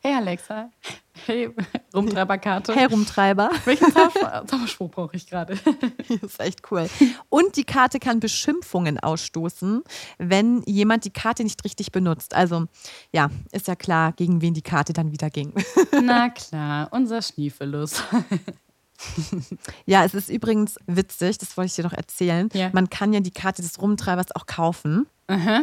Hey 0.00 0.14
Alexa, 0.14 0.70
hey 1.26 1.50
Rumtreiberkarte. 1.92 2.74
Hey, 2.74 2.84
Rumtreiber. 2.84 3.50
Welchen 3.64 3.92
Zauber 3.92 4.44
Zauberspruch 4.46 4.90
brauche 4.90 5.16
ich 5.16 5.26
gerade? 5.26 5.58
Das 6.08 6.22
ist 6.22 6.40
echt 6.40 6.60
cool. 6.70 6.88
Und 7.28 7.56
die 7.56 7.64
Karte 7.64 7.98
kann 7.98 8.20
Beschimpfungen 8.20 9.00
ausstoßen, 9.00 9.82
wenn 10.18 10.62
jemand 10.62 11.04
die 11.04 11.10
Karte 11.10 11.42
nicht 11.42 11.64
richtig 11.64 11.90
benutzt. 11.90 12.34
Also, 12.36 12.66
ja, 13.12 13.30
ist 13.50 13.66
ja 13.66 13.74
klar, 13.74 14.12
gegen 14.12 14.42
wen 14.42 14.54
die 14.54 14.62
Karte 14.62 14.92
dann 14.92 15.10
wieder 15.10 15.28
ging. 15.28 15.52
Na 16.00 16.28
klar, 16.30 16.88
unser 16.92 17.20
Schniefelus. 17.20 18.04
Ja, 19.86 20.04
es 20.04 20.14
ist 20.14 20.28
übrigens 20.28 20.76
witzig, 20.86 21.38
das 21.38 21.56
wollte 21.56 21.66
ich 21.68 21.74
dir 21.74 21.84
noch 21.84 21.92
erzählen. 21.92 22.48
Ja. 22.52 22.70
Man 22.72 22.90
kann 22.90 23.12
ja 23.12 23.20
die 23.20 23.30
Karte 23.30 23.62
des 23.62 23.80
Rumtreibers 23.80 24.34
auch 24.34 24.46
kaufen. 24.46 25.06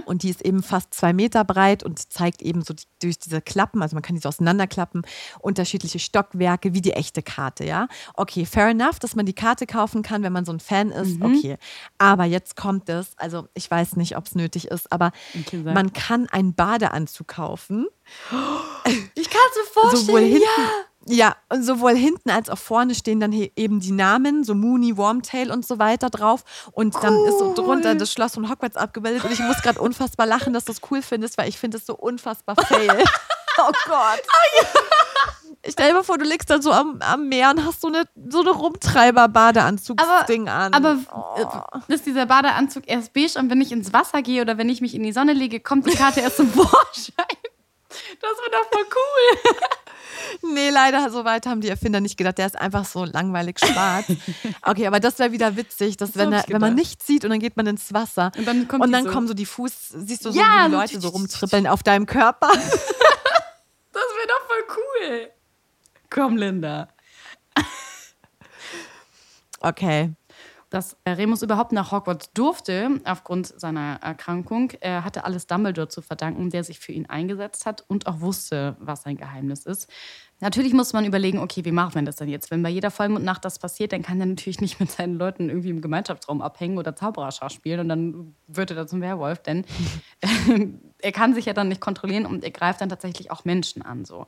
Und 0.07 0.23
die 0.23 0.29
ist 0.29 0.41
eben 0.41 0.63
fast 0.63 0.93
zwei 0.95 1.13
Meter 1.13 1.43
breit 1.43 1.83
und 1.83 2.11
zeigt 2.11 2.41
eben 2.41 2.63
so 2.63 2.73
die- 2.73 2.85
durch 3.03 3.19
diese 3.19 3.39
Klappen, 3.39 3.83
also 3.83 3.95
man 3.95 4.01
kann 4.01 4.15
diese 4.15 4.27
auseinanderklappen, 4.27 5.03
unterschiedliche 5.41 5.99
Stockwerke 5.99 6.73
wie 6.73 6.81
die 6.81 6.93
echte 6.93 7.21
Karte, 7.21 7.65
ja. 7.65 7.87
Okay, 8.15 8.45
fair 8.47 8.69
enough, 8.69 8.97
dass 8.97 9.15
man 9.15 9.27
die 9.27 9.33
Karte 9.33 9.67
kaufen 9.67 10.01
kann, 10.01 10.23
wenn 10.23 10.33
man 10.33 10.43
so 10.45 10.51
ein 10.53 10.59
Fan 10.59 10.89
ist, 10.91 11.21
okay. 11.21 11.57
Aber 11.99 12.23
jetzt 12.23 12.55
kommt 12.55 12.89
es, 12.89 13.11
also 13.17 13.47
ich 13.53 13.69
weiß 13.69 13.95
nicht, 13.97 14.17
ob 14.17 14.25
es 14.25 14.33
nötig 14.33 14.69
ist, 14.69 14.91
aber 14.91 15.11
man 15.75 15.93
kann 15.93 16.27
einen 16.29 16.55
Badeanzug 16.55 17.27
kaufen. 17.27 17.85
Ich 19.13 19.29
kann 19.29 19.41
es 19.51 19.57
mir 19.57 19.71
vorstellen. 19.73 20.05
Sowohl 20.05 20.21
hinten, 20.21 20.41
ja. 20.41 20.69
Und 21.49 21.63
sowohl 21.63 21.95
hinten 21.95 22.29
als 22.29 22.49
auch 22.49 22.57
vorne 22.57 22.93
stehen 22.93 23.19
dann 23.19 23.31
eben 23.31 23.79
die 23.79 23.91
Namen, 23.91 24.43
so 24.43 24.53
Mooney, 24.53 24.95
Wormtail 24.97 25.49
und 25.51 25.65
so 25.65 25.79
weiter 25.79 26.09
drauf. 26.09 26.43
Und 26.71 26.93
dann 27.03 27.15
ist 27.25 27.39
so 27.39 27.53
drunter 27.53 27.95
das 27.95 28.11
Schloss 28.11 28.33
von 28.35 28.49
Hogwarts 28.49 28.75
abgebildet. 28.77 29.23
Und 29.23 29.31
ich 29.31 29.39
muss 29.39 29.61
gerade 29.61 29.79
unfassbar 29.81 30.25
lachen, 30.27 30.53
dass 30.53 30.65
du 30.65 30.71
es 30.73 30.81
cool 30.91 31.01
findest, 31.01 31.37
weil 31.37 31.49
ich 31.49 31.57
finde 31.57 31.77
es 31.77 31.85
so 31.85 31.95
unfassbar 31.95 32.55
fail. 32.65 33.03
Oh 33.61 33.71
Gott. 33.87 34.21
Ich 35.63 35.73
stell 35.73 35.89
dir 35.89 35.95
mal 35.95 36.03
vor, 36.03 36.17
du 36.17 36.23
liegst 36.23 36.49
dann 36.49 36.61
so 36.61 36.71
am, 36.71 37.01
am 37.01 37.27
Meer 37.27 37.49
und 37.49 37.65
hast 37.65 37.81
so 37.81 37.89
eine, 37.89 38.03
so 38.29 38.39
eine 38.39 38.51
Rumtreiber-Badeanzugsding 38.51 40.47
an. 40.47 40.73
Aber 40.73 40.97
Oh. 41.13 41.35
ist 41.89 42.05
dieser 42.05 42.25
Badeanzug 42.25 42.83
erst 42.87 43.11
beige 43.11 43.37
und 43.37 43.49
wenn 43.49 43.59
ich 43.59 43.73
ins 43.73 43.91
Wasser 43.91 44.21
gehe 44.21 44.41
oder 44.43 44.57
wenn 44.57 44.69
ich 44.69 44.79
mich 44.79 44.95
in 44.95 45.03
die 45.03 45.11
Sonne 45.11 45.33
lege, 45.33 45.59
kommt 45.59 45.87
die 45.87 45.95
Karte 45.97 46.21
erst 46.21 46.37
zum 46.37 46.49
Vorschein. 46.53 47.25
Das 47.89 48.31
wird 48.31 48.53
doch 48.53 48.69
voll 48.71 48.85
cool. 48.95 49.53
Nee, 50.41 50.69
leider, 50.69 51.09
so 51.11 51.25
weit 51.25 51.45
haben 51.45 51.61
die 51.61 51.69
Erfinder 51.69 52.01
nicht 52.01 52.17
gedacht. 52.17 52.37
Der 52.37 52.45
ist 52.47 52.59
einfach 52.59 52.85
so 52.85 53.05
langweilig 53.05 53.59
schwarz. 53.59 54.05
Okay, 54.61 54.87
aber 54.87 54.99
das 54.99 55.19
wäre 55.19 55.31
wieder 55.31 55.55
witzig, 55.55 55.97
dass 55.97 56.15
wenn, 56.15 56.31
er, 56.31 56.43
wenn 56.47 56.61
man 56.61 56.75
nichts 56.75 57.05
sieht 57.07 57.23
und 57.23 57.31
dann 57.31 57.39
geht 57.39 57.57
man 57.57 57.65
ins 57.67 57.93
Wasser 57.93 58.31
Und 58.37 58.45
dann 58.45 58.67
kommt 58.67 58.83
und 58.83 58.91
dann 58.91 59.05
so. 59.05 59.11
kommen 59.11 59.27
so 59.27 59.33
die 59.33 59.45
Fuß, 59.45 59.89
siehst 59.89 60.25
du 60.25 60.31
so, 60.31 60.39
Ja, 60.39 60.65
wie 60.65 60.69
die 60.69 60.75
Leute 60.75 61.01
so 61.01 61.09
rumtrippeln 61.09 61.67
auf 61.67 61.83
deinem 61.83 62.05
Körper. 62.05 62.49
Das 63.91 64.03
wäre 64.03 64.27
doch 64.27 64.47
voll 64.47 64.77
cool. 64.77 65.29
Komm, 66.09 66.37
Linda. 66.37 66.87
Okay. 69.61 70.13
Dass 70.69 70.97
äh, 71.03 71.11
Remus 71.11 71.41
überhaupt 71.41 71.71
nach 71.71 71.91
Hogwarts 71.91 72.31
durfte, 72.33 73.01
aufgrund 73.05 73.47
seiner 73.47 73.99
Erkrankung, 74.01 74.71
äh, 74.81 75.01
hatte 75.01 75.23
alles 75.23 75.47
Dumbledore 75.47 75.87
zu 75.87 76.01
verdanken, 76.01 76.49
der 76.49 76.63
sich 76.63 76.79
für 76.79 76.91
ihn 76.91 77.07
eingesetzt 77.07 77.65
hat 77.65 77.83
und 77.87 78.05
auch 78.05 78.21
wusste, 78.21 78.75
was 78.79 79.03
sein 79.03 79.17
Geheimnis 79.17 79.65
ist. 79.65 79.89
Natürlich 80.41 80.73
muss 80.73 80.93
man 80.93 81.03
überlegen, 81.03 81.39
okay, 81.39 81.65
wie 81.65 81.71
machen 81.71 81.95
wir 81.95 82.01
das 82.03 82.15
denn 82.15 82.29
jetzt? 82.29 82.49
Wenn 82.49 82.63
bei 82.63 82.69
jeder 82.69 82.91
Vollmondnacht 82.91 83.43
das 83.43 83.59
passiert, 83.59 83.91
dann 83.91 84.03
kann 84.03 84.21
er 84.21 84.25
natürlich 84.25 84.61
nicht 84.61 84.79
mit 84.79 84.89
seinen 84.89 85.15
Leuten 85.15 85.49
irgendwie 85.49 85.69
im 85.69 85.81
Gemeinschaftsraum 85.81 86.41
abhängen 86.41 86.77
oder 86.77 86.95
Zaubererschach 86.95 87.49
spielen 87.49 87.81
und 87.81 87.89
dann 87.89 88.35
wird 88.47 88.69
er 88.69 88.77
da 88.77 88.87
zum 88.87 89.01
Werwolf, 89.01 89.39
denn 89.39 89.65
er 91.01 91.11
kann 91.11 91.33
sich 91.33 91.45
ja 91.45 91.53
dann 91.53 91.67
nicht 91.67 91.81
kontrollieren 91.81 92.25
und 92.25 92.43
er 92.43 92.51
greift 92.51 92.79
dann 92.79 92.89
tatsächlich 92.89 93.31
auch 93.31 93.43
Menschen 93.43 93.81
an. 93.81 94.05
So. 94.05 94.27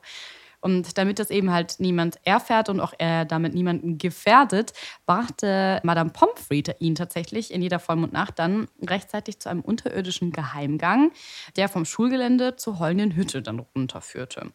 Und 0.62 0.96
damit 0.96 1.18
das 1.18 1.30
eben 1.30 1.50
halt 1.52 1.76
niemand 1.80 2.18
erfährt 2.24 2.68
und 2.68 2.80
auch 2.80 2.94
er 2.96 3.24
damit 3.24 3.52
niemanden 3.52 3.98
gefährdet, 3.98 4.72
brachte 5.06 5.80
Madame 5.82 6.10
Pomfrey 6.10 6.62
ihn 6.78 6.94
tatsächlich 6.94 7.52
in 7.52 7.60
jeder 7.62 7.80
Vollmondnacht 7.80 8.38
dann 8.38 8.68
rechtzeitig 8.80 9.40
zu 9.40 9.50
einem 9.50 9.60
unterirdischen 9.60 10.30
Geheimgang, 10.30 11.10
der 11.56 11.68
vom 11.68 11.84
Schulgelände 11.84 12.56
zur 12.56 12.78
heulenden 12.78 13.16
Hütte 13.16 13.42
dann 13.42 13.58
runterführte. 13.58 14.52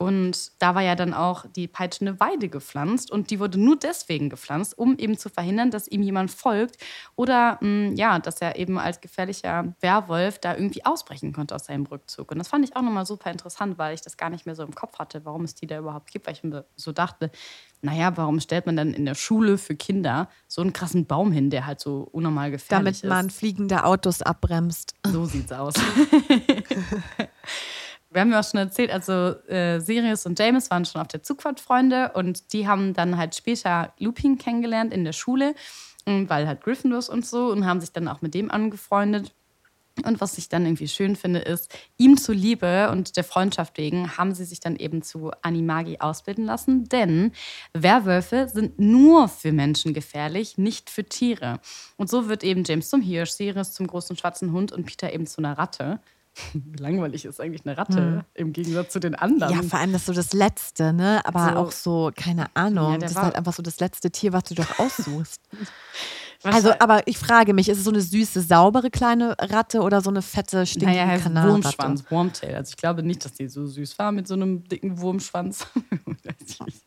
Und 0.00 0.52
da 0.60 0.76
war 0.76 0.82
ja 0.82 0.94
dann 0.94 1.12
auch 1.12 1.44
die 1.56 1.66
peitschende 1.66 2.20
Weide 2.20 2.48
gepflanzt 2.48 3.10
und 3.10 3.30
die 3.30 3.40
wurde 3.40 3.58
nur 3.58 3.76
deswegen 3.76 4.30
gepflanzt, 4.30 4.78
um 4.78 4.96
eben 4.96 5.18
zu 5.18 5.28
verhindern, 5.28 5.72
dass 5.72 5.88
ihm 5.88 6.02
jemand 6.02 6.30
folgt 6.30 6.76
oder 7.16 7.58
mh, 7.60 7.94
ja, 7.96 8.20
dass 8.20 8.40
er 8.40 8.54
eben 8.56 8.78
als 8.78 9.00
gefährlicher 9.00 9.74
Werwolf 9.80 10.38
da 10.38 10.54
irgendwie 10.54 10.84
ausbrechen 10.84 11.32
konnte 11.32 11.52
aus 11.56 11.64
seinem 11.64 11.84
Rückzug. 11.84 12.30
Und 12.30 12.38
das 12.38 12.46
fand 12.46 12.64
ich 12.64 12.76
auch 12.76 12.82
nochmal 12.82 13.06
super 13.06 13.32
interessant, 13.32 13.76
weil 13.76 13.92
ich 13.92 14.00
das 14.00 14.16
gar 14.16 14.30
nicht 14.30 14.46
mehr 14.46 14.54
so 14.54 14.62
im 14.62 14.72
Kopf 14.72 15.00
hatte, 15.00 15.24
warum 15.24 15.42
es 15.42 15.56
die 15.56 15.66
da 15.66 15.78
überhaupt 15.78 16.12
gibt, 16.12 16.28
weil 16.28 16.34
ich 16.34 16.44
mir 16.44 16.64
so 16.76 16.92
dachte, 16.92 17.32
naja, 17.82 18.16
warum 18.16 18.38
stellt 18.38 18.66
man 18.66 18.76
dann 18.76 18.94
in 18.94 19.04
der 19.04 19.16
Schule 19.16 19.58
für 19.58 19.74
Kinder 19.74 20.28
so 20.46 20.60
einen 20.62 20.72
krassen 20.72 21.06
Baum 21.06 21.32
hin, 21.32 21.50
der 21.50 21.66
halt 21.66 21.80
so 21.80 22.08
unnormal 22.12 22.52
gefährlich 22.52 23.00
Damit 23.00 23.10
man 23.10 23.26
ist? 23.26 23.38
fliegende 23.38 23.84
Autos 23.84 24.22
abbremst. 24.22 24.94
So 25.04 25.24
sieht's 25.24 25.50
aus. 25.50 25.74
Wir 28.10 28.22
haben 28.22 28.32
ja 28.32 28.40
auch 28.40 28.44
schon 28.44 28.58
erzählt, 28.58 28.90
also 28.90 29.12
äh, 29.48 29.80
Sirius 29.80 30.24
und 30.24 30.38
James 30.38 30.70
waren 30.70 30.84
schon 30.86 31.00
auf 31.00 31.08
der 31.08 31.22
Zugfahrt 31.22 31.60
Freunde 31.60 32.12
und 32.14 32.52
die 32.52 32.66
haben 32.66 32.94
dann 32.94 33.18
halt 33.18 33.34
später 33.34 33.92
Lupin 33.98 34.38
kennengelernt 34.38 34.94
in 34.94 35.04
der 35.04 35.12
Schule, 35.12 35.54
ähm, 36.06 36.28
weil 36.30 36.46
halt 36.46 36.62
Gryffindors 36.62 37.10
und 37.10 37.26
so 37.26 37.50
und 37.50 37.66
haben 37.66 37.80
sich 37.80 37.92
dann 37.92 38.08
auch 38.08 38.22
mit 38.22 38.34
dem 38.34 38.50
angefreundet. 38.50 39.34
Und 40.04 40.20
was 40.20 40.38
ich 40.38 40.48
dann 40.48 40.64
irgendwie 40.64 40.88
schön 40.88 41.16
finde, 41.16 41.40
ist, 41.40 41.76
ihm 41.96 42.16
zuliebe 42.16 42.90
und 42.90 43.16
der 43.16 43.24
Freundschaft 43.24 43.78
wegen 43.78 44.16
haben 44.16 44.32
sie 44.32 44.44
sich 44.44 44.60
dann 44.60 44.76
eben 44.76 45.02
zu 45.02 45.32
Animagi 45.42 45.98
ausbilden 45.98 46.44
lassen, 46.44 46.88
denn 46.88 47.32
Werwölfe 47.72 48.48
sind 48.48 48.78
nur 48.78 49.28
für 49.28 49.52
Menschen 49.52 49.94
gefährlich, 49.94 50.56
nicht 50.56 50.90
für 50.90 51.04
Tiere. 51.04 51.60
Und 51.96 52.08
so 52.08 52.28
wird 52.28 52.44
eben 52.44 52.64
James 52.64 52.88
zum 52.88 53.02
Hirsch, 53.02 53.32
Sirius 53.32 53.72
zum 53.72 53.86
großen 53.86 54.16
schwarzen 54.16 54.52
Hund 54.52 54.72
und 54.72 54.86
Peter 54.86 55.12
eben 55.12 55.26
zu 55.26 55.38
einer 55.38 55.58
Ratte. 55.58 56.00
Langweilig 56.78 57.24
ist 57.24 57.40
eigentlich 57.40 57.66
eine 57.66 57.76
Ratte 57.76 58.24
im 58.34 58.52
Gegensatz 58.52 58.92
zu 58.92 59.00
den 59.00 59.14
anderen? 59.14 59.54
Ja, 59.54 59.62
vor 59.62 59.78
allem 59.78 59.92
das 59.92 60.02
ist 60.02 60.06
so 60.06 60.12
das 60.12 60.32
Letzte, 60.32 60.92
ne? 60.92 61.20
Aber 61.24 61.50
So. 61.52 61.56
auch 61.56 61.72
so, 61.72 62.10
keine 62.14 62.46
Ahnung. 62.54 62.92
Ja, 62.92 62.98
das 62.98 63.12
ist 63.12 63.18
halt 63.18 63.36
einfach 63.36 63.52
so 63.52 63.62
das 63.62 63.80
letzte 63.80 64.10
Tier, 64.10 64.32
was 64.32 64.44
du 64.44 64.54
doch 64.54 64.78
aussuchst. 64.78 65.40
Also, 66.44 66.72
aber 66.78 67.02
ich 67.06 67.18
frage 67.18 67.52
mich, 67.52 67.68
ist 67.68 67.78
es 67.78 67.84
so 67.84 67.90
eine 67.90 68.00
süße, 68.00 68.42
saubere 68.42 68.90
kleine 68.90 69.34
Ratte 69.40 69.80
oder 69.80 70.00
so 70.00 70.10
eine 70.10 70.22
fette, 70.22 70.66
stinkende 70.66 70.94
naja, 70.96 71.08
heißt? 71.08 71.24
Wurmschwanz, 71.34 72.04
Wormtail. 72.10 72.54
Also 72.54 72.70
ich 72.70 72.76
glaube 72.76 73.02
nicht, 73.02 73.24
dass 73.24 73.32
die 73.32 73.48
so 73.48 73.66
süß 73.66 73.98
war 73.98 74.12
mit 74.12 74.28
so 74.28 74.34
einem 74.34 74.62
dicken 74.62 75.00
Wurmschwanz. 75.00 75.66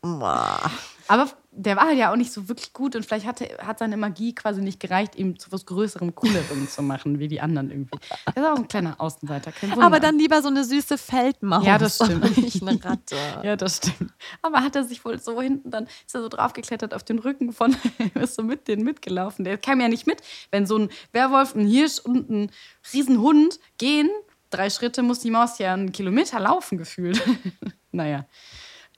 Aber 1.08 1.28
der 1.54 1.76
war 1.76 1.84
halt 1.84 1.98
ja 1.98 2.10
auch 2.10 2.16
nicht 2.16 2.32
so 2.32 2.48
wirklich 2.48 2.72
gut 2.72 2.96
und 2.96 3.04
vielleicht 3.04 3.26
hatte, 3.26 3.46
hat 3.58 3.78
seine 3.78 3.98
Magie 3.98 4.34
quasi 4.34 4.62
nicht 4.62 4.80
gereicht, 4.80 5.16
ihm 5.16 5.38
zu 5.38 5.52
was 5.52 5.66
Größerem, 5.66 6.14
Coolerem 6.14 6.66
zu 6.66 6.82
machen, 6.82 7.18
wie 7.18 7.28
die 7.28 7.42
anderen 7.42 7.70
irgendwie. 7.70 7.98
Er 8.34 8.42
ist 8.42 8.48
auch 8.48 8.56
ein 8.56 8.68
kleiner 8.68 8.98
Außenseiter. 8.98 9.52
Aber 9.78 10.00
dann 10.00 10.18
lieber 10.18 10.40
so 10.40 10.48
eine 10.48 10.64
süße 10.64 10.96
Feldmaus. 10.96 11.66
Ja, 11.66 11.76
das 11.76 11.96
stimmt. 11.96 12.36
Nicht 12.38 12.62
eine 12.62 12.82
Ratte. 12.82 13.16
Ja, 13.42 13.56
das 13.56 13.78
stimmt. 13.78 14.12
Aber 14.40 14.62
hat 14.62 14.76
er 14.76 14.84
sich 14.84 15.04
wohl 15.04 15.18
so 15.20 15.40
hinten, 15.42 15.70
dann 15.70 15.84
ist 16.06 16.14
er 16.14 16.22
so 16.22 16.28
draufgeklettert 16.28 16.94
auf 16.94 17.02
den 17.02 17.18
Rücken 17.18 17.52
von, 17.52 17.76
ist 18.14 18.34
so 18.34 18.42
mit 18.42 18.68
denen 18.68 18.84
mitgelaufen. 18.84 19.44
Der 19.44 19.58
kam 19.58 19.80
ja 19.80 19.88
nicht 19.88 20.06
mit. 20.06 20.22
Wenn 20.50 20.66
so 20.66 20.78
ein 20.78 20.90
Werwolf, 21.12 21.54
ein 21.54 21.66
Hirsch 21.66 21.98
und 21.98 22.30
ein 22.30 22.50
Riesenhund 22.92 23.58
gehen, 23.78 24.08
drei 24.50 24.70
Schritte 24.70 25.02
muss 25.02 25.18
die 25.20 25.30
Maus 25.30 25.58
ja 25.58 25.74
einen 25.74 25.92
Kilometer 25.92 26.40
laufen 26.40 26.78
gefühlt. 26.78 27.20
naja. 27.90 28.26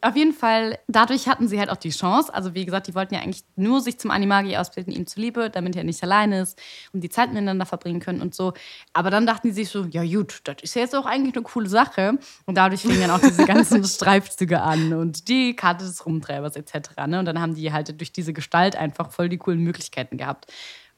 Auf 0.05 0.17
jeden 0.17 0.35
Fall, 0.35 0.79
dadurch 0.87 1.29
hatten 1.29 1.49
sie 1.49 1.59
halt 1.59 1.71
auch 1.71 1.79
die 1.79 1.88
Chance. 1.88 2.35
Also, 2.35 2.53
wie 2.53 2.67
gesagt, 2.67 2.88
die 2.88 2.95
wollten 2.95 3.14
ja 3.14 3.23
eigentlich 3.23 3.43
nur 3.57 3.81
sich 3.81 3.99
zum 3.99 4.11
Animagi 4.11 4.55
ausbilden, 4.55 4.93
ihm 4.93 5.07
zuliebe, 5.07 5.49
damit 5.49 5.77
er 5.77 5.85
nicht 5.85 6.03
alleine 6.03 6.43
ist 6.43 6.61
und 6.93 7.01
die 7.01 7.09
Zeit 7.09 7.31
miteinander 7.31 7.64
verbringen 7.64 8.01
können 8.01 8.21
und 8.21 8.35
so. 8.35 8.53
Aber 8.93 9.09
dann 9.09 9.25
dachten 9.25 9.49
die 9.49 9.55
sich 9.55 9.71
so, 9.71 9.87
ja 9.87 10.05
gut, 10.05 10.43
das 10.45 10.57
ist 10.61 10.75
ja 10.75 10.83
jetzt 10.83 10.95
auch 10.95 11.07
eigentlich 11.07 11.35
eine 11.35 11.43
coole 11.43 11.71
Sache. 11.71 12.19
Und 12.45 12.59
dadurch 12.59 12.83
fingen 12.83 13.01
dann 13.01 13.12
auch 13.12 13.19
diese 13.19 13.45
ganzen 13.47 13.83
Streifzüge 13.83 14.61
an 14.61 14.93
und 14.93 15.29
die 15.29 15.57
Karte 15.57 15.87
des 15.87 16.05
Rumtreibers 16.05 16.57
etc. 16.57 16.90
Ne? 17.07 17.21
Und 17.21 17.25
dann 17.25 17.40
haben 17.40 17.55
die 17.55 17.73
halt 17.73 17.99
durch 17.99 18.12
diese 18.12 18.35
Gestalt 18.35 18.77
einfach 18.77 19.11
voll 19.11 19.31
die 19.31 19.38
coolen 19.38 19.61
Möglichkeiten 19.61 20.19
gehabt. 20.19 20.53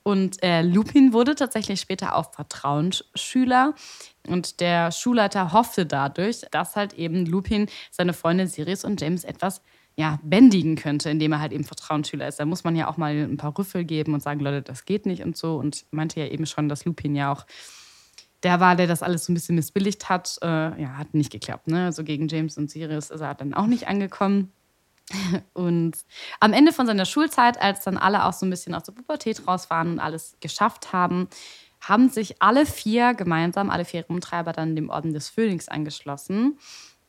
Und 0.07 0.41
äh, 0.45 0.63
Lupin 0.63 1.13
wurde 1.13 1.35
tatsächlich 1.35 1.81
später 1.81 2.15
auch 2.15 2.33
Vertrauensschüler. 2.33 3.75
Und 4.29 4.61
der 4.61 4.93
Schulleiter 4.93 5.53
hoffte 5.53 5.85
dadurch, 5.85 6.43
dass 6.53 6.77
halt 6.77 6.93
eben 6.95 7.27
Lupin 7.27 7.67
seine 7.91 8.13
Freunde 8.13 8.47
Sirius 8.47 8.85
und 8.85 9.01
James 9.01 9.25
etwas 9.25 9.63
ja, 9.97 10.21
bändigen 10.23 10.77
könnte, 10.77 11.11
indem 11.11 11.33
er 11.33 11.41
halt 11.41 11.51
eben 11.51 11.65
Vertrauensschüler 11.65 12.29
ist. 12.29 12.39
Da 12.39 12.45
muss 12.45 12.63
man 12.63 12.77
ja 12.77 12.87
auch 12.87 12.99
mal 12.99 13.17
ein 13.17 13.37
paar 13.37 13.59
Rüffel 13.59 13.83
geben 13.83 14.15
und 14.15 14.23
sagen, 14.23 14.39
Leute, 14.39 14.63
das 14.63 14.85
geht 14.85 15.07
nicht 15.07 15.25
und 15.25 15.37
so. 15.37 15.57
Und 15.57 15.87
meinte 15.91 16.21
ja 16.21 16.29
eben 16.29 16.47
schon, 16.47 16.69
dass 16.69 16.85
Lupin 16.85 17.17
ja 17.17 17.33
auch 17.33 17.45
der 18.45 18.61
war, 18.61 18.77
der 18.77 18.87
das 18.87 19.03
alles 19.03 19.25
so 19.25 19.33
ein 19.33 19.35
bisschen 19.35 19.57
missbilligt 19.57 20.09
hat. 20.09 20.39
Äh, 20.41 20.83
ja, 20.83 20.99
hat 20.99 21.15
nicht 21.15 21.33
geklappt. 21.33 21.67
Ne? 21.67 21.85
Also 21.87 22.05
gegen 22.05 22.29
James 22.29 22.57
und 22.57 22.71
Sirius 22.71 23.11
ist 23.11 23.23
er 23.23 23.35
dann 23.35 23.55
auch 23.55 23.67
nicht 23.67 23.89
angekommen. 23.89 24.53
Und 25.53 25.99
am 26.41 26.53
Ende 26.53 26.73
von 26.73 26.87
seiner 26.87 27.05
Schulzeit, 27.05 27.61
als 27.61 27.85
dann 27.85 27.97
alle 27.97 28.25
auch 28.25 28.33
so 28.33 28.45
ein 28.45 28.51
bisschen 28.51 28.75
aus 28.75 28.83
der 28.83 28.93
Pubertät 28.93 29.47
raus 29.47 29.71
waren 29.71 29.93
und 29.93 30.01
alles 30.01 30.37
geschafft 30.41 30.93
haben, 30.93 31.29
haben 31.81 32.09
sich 32.09 32.43
alle 32.43 32.67
vier 32.67 33.15
gemeinsam, 33.15 33.71
alle 33.71 33.85
vier 33.85 34.05
Rumtreiber, 34.07 34.53
dann 34.53 34.75
dem 34.75 34.91
Orden 34.91 35.13
des 35.13 35.29
Phönix 35.29 35.69
angeschlossen 35.69 36.59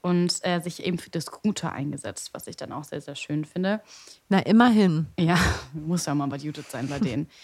und 0.02 0.40
äh, 0.44 0.62
sich 0.62 0.84
eben 0.86 1.00
für 1.00 1.10
das 1.10 1.26
Gute 1.32 1.72
eingesetzt, 1.72 2.30
was 2.34 2.48
ich 2.48 2.56
dann 2.56 2.72
auch 2.72 2.84
sehr, 2.84 3.02
sehr 3.02 3.16
schön 3.16 3.46
finde. 3.46 3.82
Na, 4.30 4.40
immerhin. 4.40 5.08
Ja, 5.20 5.38
muss 5.74 6.06
ja 6.06 6.14
mal 6.14 6.28
bei 6.28 6.38
Judith 6.38 6.70
sein 6.70 6.88
bei 6.88 7.00
denen. 7.00 7.28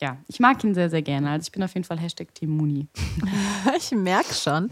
Ja, 0.00 0.18
ich 0.26 0.40
mag 0.40 0.62
ihn 0.64 0.74
sehr, 0.74 0.90
sehr 0.90 1.02
gerne. 1.02 1.30
Also 1.30 1.44
ich 1.44 1.52
bin 1.52 1.62
auf 1.62 1.72
jeden 1.74 1.84
Fall 1.84 1.98
Hashtag 1.98 2.34
Team 2.34 2.50
Muni. 2.50 2.88
Ich 3.76 3.90
merke 3.92 4.34
schon. 4.34 4.70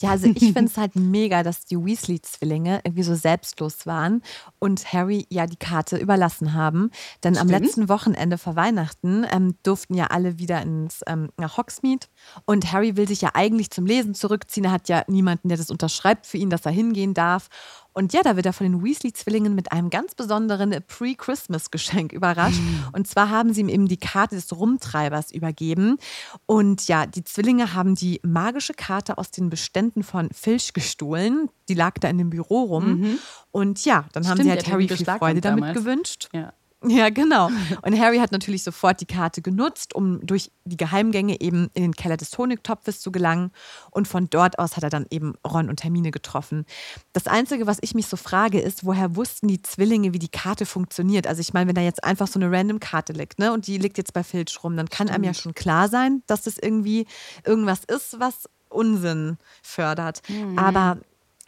Ja, 0.00 0.10
also 0.10 0.26
ich 0.26 0.38
finde 0.52 0.64
es 0.64 0.76
halt 0.76 0.96
mega, 0.96 1.42
dass 1.42 1.66
die 1.66 1.76
Weasley-Zwillinge 1.76 2.80
irgendwie 2.84 3.02
so 3.02 3.14
selbstlos 3.14 3.86
waren 3.86 4.22
und 4.58 4.92
Harry 4.92 5.26
ja 5.28 5.46
die 5.46 5.56
Karte 5.56 5.98
überlassen 5.98 6.54
haben. 6.54 6.90
Denn 7.22 7.36
am 7.36 7.48
Stimmt. 7.48 7.64
letzten 7.64 7.88
Wochenende 7.88 8.38
vor 8.38 8.56
Weihnachten 8.56 9.26
ähm, 9.30 9.56
durften 9.62 9.94
ja 9.94 10.06
alle 10.06 10.38
wieder 10.38 10.62
ins, 10.62 11.02
ähm, 11.06 11.30
nach 11.36 11.58
Hogsmeade. 11.58 12.06
Und 12.46 12.72
Harry 12.72 12.96
will 12.96 13.06
sich 13.06 13.20
ja 13.20 13.30
eigentlich 13.34 13.70
zum 13.70 13.86
Lesen 13.86 14.14
zurückziehen. 14.14 14.64
Er 14.64 14.72
hat 14.72 14.88
ja 14.88 15.04
niemanden, 15.06 15.48
der 15.48 15.58
das 15.58 15.70
unterschreibt 15.70 16.26
für 16.26 16.38
ihn, 16.38 16.50
dass 16.50 16.64
er 16.64 16.72
hingehen 16.72 17.14
darf. 17.14 17.48
Und 17.92 18.12
ja, 18.12 18.22
da 18.22 18.36
wird 18.36 18.46
er 18.46 18.52
von 18.52 18.64
den 18.70 18.84
Weasley-Zwillingen 18.84 19.54
mit 19.54 19.72
einem 19.72 19.90
ganz 19.90 20.14
besonderen 20.14 20.74
Pre-Christmas-Geschenk 20.86 22.12
überrascht. 22.12 22.60
Und 22.92 23.06
zwar 23.08 23.30
haben 23.30 23.52
sie 23.52 23.62
ihm 23.62 23.68
eben 23.68 23.88
die 23.88 23.96
Karte 23.98 24.36
des 24.36 24.56
Rumtreibers 24.56 25.32
übergeben. 25.32 25.98
Und 26.46 26.86
ja, 26.88 27.06
die 27.06 27.24
Zwillinge 27.24 27.74
haben 27.74 27.94
die 27.94 28.20
magische 28.22 28.74
Karte 28.74 29.18
aus 29.18 29.30
den 29.30 29.50
Beständen 29.50 30.02
von 30.02 30.30
Filch 30.32 30.72
gestohlen. 30.72 31.50
Die 31.68 31.74
lag 31.74 31.94
da 32.00 32.08
in 32.08 32.18
dem 32.18 32.30
Büro 32.30 32.62
rum. 32.62 33.18
Und 33.50 33.84
ja, 33.84 34.04
dann 34.12 34.28
haben 34.28 34.36
Stimmt, 34.36 34.50
sie 34.50 34.56
der 34.56 34.56
halt 34.56 34.72
Harry 34.72 34.88
viel 34.88 35.04
Freude 35.04 35.40
damit 35.40 35.62
damals. 35.62 35.78
gewünscht. 35.78 36.28
Ja. 36.32 36.52
Ja, 36.88 37.10
genau. 37.10 37.50
Und 37.82 37.98
Harry 37.98 38.18
hat 38.18 38.32
natürlich 38.32 38.62
sofort 38.62 39.00
die 39.02 39.06
Karte 39.06 39.42
genutzt, 39.42 39.94
um 39.94 40.24
durch 40.24 40.50
die 40.64 40.78
Geheimgänge 40.78 41.40
eben 41.40 41.68
in 41.74 41.82
den 41.82 41.94
Keller 41.94 42.16
des 42.16 42.36
Honigtopfes 42.36 43.00
zu 43.00 43.12
gelangen. 43.12 43.52
Und 43.90 44.08
von 44.08 44.30
dort 44.30 44.58
aus 44.58 44.76
hat 44.76 44.84
er 44.84 44.90
dann 44.90 45.06
eben 45.10 45.34
Ron 45.46 45.68
und 45.68 45.84
Hermine 45.84 46.10
getroffen. 46.10 46.64
Das 47.12 47.26
Einzige, 47.26 47.66
was 47.66 47.78
ich 47.82 47.94
mich 47.94 48.06
so 48.06 48.16
frage, 48.16 48.60
ist, 48.60 48.86
woher 48.86 49.14
wussten 49.14 49.46
die 49.46 49.60
Zwillinge, 49.60 50.14
wie 50.14 50.18
die 50.18 50.28
Karte 50.28 50.64
funktioniert? 50.64 51.26
Also 51.26 51.40
ich 51.40 51.52
meine, 51.52 51.68
wenn 51.68 51.74
da 51.74 51.82
jetzt 51.82 52.02
einfach 52.02 52.26
so 52.26 52.40
eine 52.40 52.50
random 52.50 52.80
Karte 52.80 53.12
liegt, 53.12 53.38
ne, 53.38 53.52
und 53.52 53.66
die 53.66 53.76
liegt 53.76 53.98
jetzt 53.98 54.14
bei 54.14 54.24
Filch 54.24 54.58
rum, 54.64 54.76
dann 54.76 54.88
kann 54.88 55.10
einem 55.10 55.24
ja 55.24 55.34
schon 55.34 55.54
klar 55.54 55.88
sein, 55.88 56.22
dass 56.26 56.42
das 56.42 56.56
irgendwie 56.56 57.06
irgendwas 57.44 57.84
ist, 57.84 58.18
was 58.20 58.48
Unsinn 58.70 59.36
fördert. 59.62 60.22
Mhm. 60.28 60.58
Aber 60.58 60.98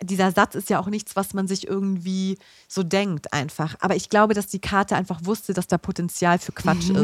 dieser 0.02 0.32
Satz 0.32 0.54
ist 0.54 0.70
ja 0.70 0.80
auch 0.80 0.86
nichts, 0.88 1.16
was 1.16 1.34
man 1.34 1.48
sich 1.48 1.66
irgendwie 1.66 2.38
so 2.68 2.82
denkt 2.82 3.32
einfach. 3.32 3.76
Aber 3.80 3.96
ich 3.96 4.08
glaube, 4.08 4.34
dass 4.34 4.46
die 4.46 4.60
Karte 4.60 4.96
einfach 4.96 5.20
wusste, 5.24 5.54
dass 5.54 5.66
da 5.66 5.78
Potenzial 5.78 6.38
für 6.38 6.52
Quatsch 6.52 6.90
ist. 6.90 6.98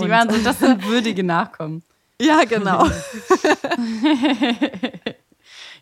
die 0.00 0.10
waren 0.10 0.30
so, 0.30 0.36
das 0.38 0.58
sind 0.58 0.84
würdige 0.88 1.22
Nachkommen. 1.22 1.82
Ja, 2.20 2.44
genau. 2.44 2.86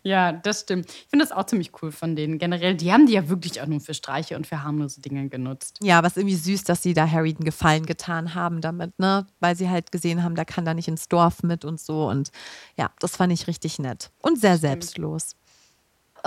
ja, 0.05 0.31
das 0.31 0.61
stimmt. 0.61 0.87
Ich 0.89 1.07
finde 1.11 1.25
das 1.25 1.33
auch 1.33 1.45
ziemlich 1.47 1.73
cool 1.83 1.91
von 1.91 2.15
denen. 2.15 2.39
Generell, 2.39 2.77
die 2.77 2.93
haben 2.93 3.07
die 3.07 3.15
ja 3.15 3.29
wirklich 3.29 3.61
auch 3.61 3.67
nur 3.67 3.81
für 3.81 3.93
Streiche 3.93 4.37
und 4.37 4.47
für 4.47 4.63
harmlose 4.63 5.01
Dinge 5.01 5.29
genutzt. 5.29 5.79
Ja, 5.83 6.05
was 6.05 6.17
irgendwie 6.17 6.37
süß, 6.37 6.63
dass 6.63 6.81
sie 6.81 6.95
da 6.95 7.11
Harry 7.11 7.35
den 7.35 7.45
Gefallen 7.45 7.87
getan 7.87 8.37
haben 8.37 8.61
damit, 8.61 8.97
ne? 9.01 9.27
Weil 9.41 9.57
sie 9.57 9.69
halt 9.69 9.91
gesehen 9.91 10.23
haben, 10.23 10.37
der 10.37 10.45
kann 10.45 10.65
da 10.65 10.75
nicht 10.75 10.87
ins 10.87 11.09
Dorf 11.09 11.43
mit 11.43 11.65
und 11.65 11.81
so. 11.81 12.09
Und 12.09 12.31
ja, 12.77 12.91
das 13.01 13.17
fand 13.17 13.33
ich 13.33 13.49
richtig 13.49 13.81
nett. 13.81 14.13
Und 14.23 14.41
sehr 14.41 14.59
selbstlos. 14.59 15.35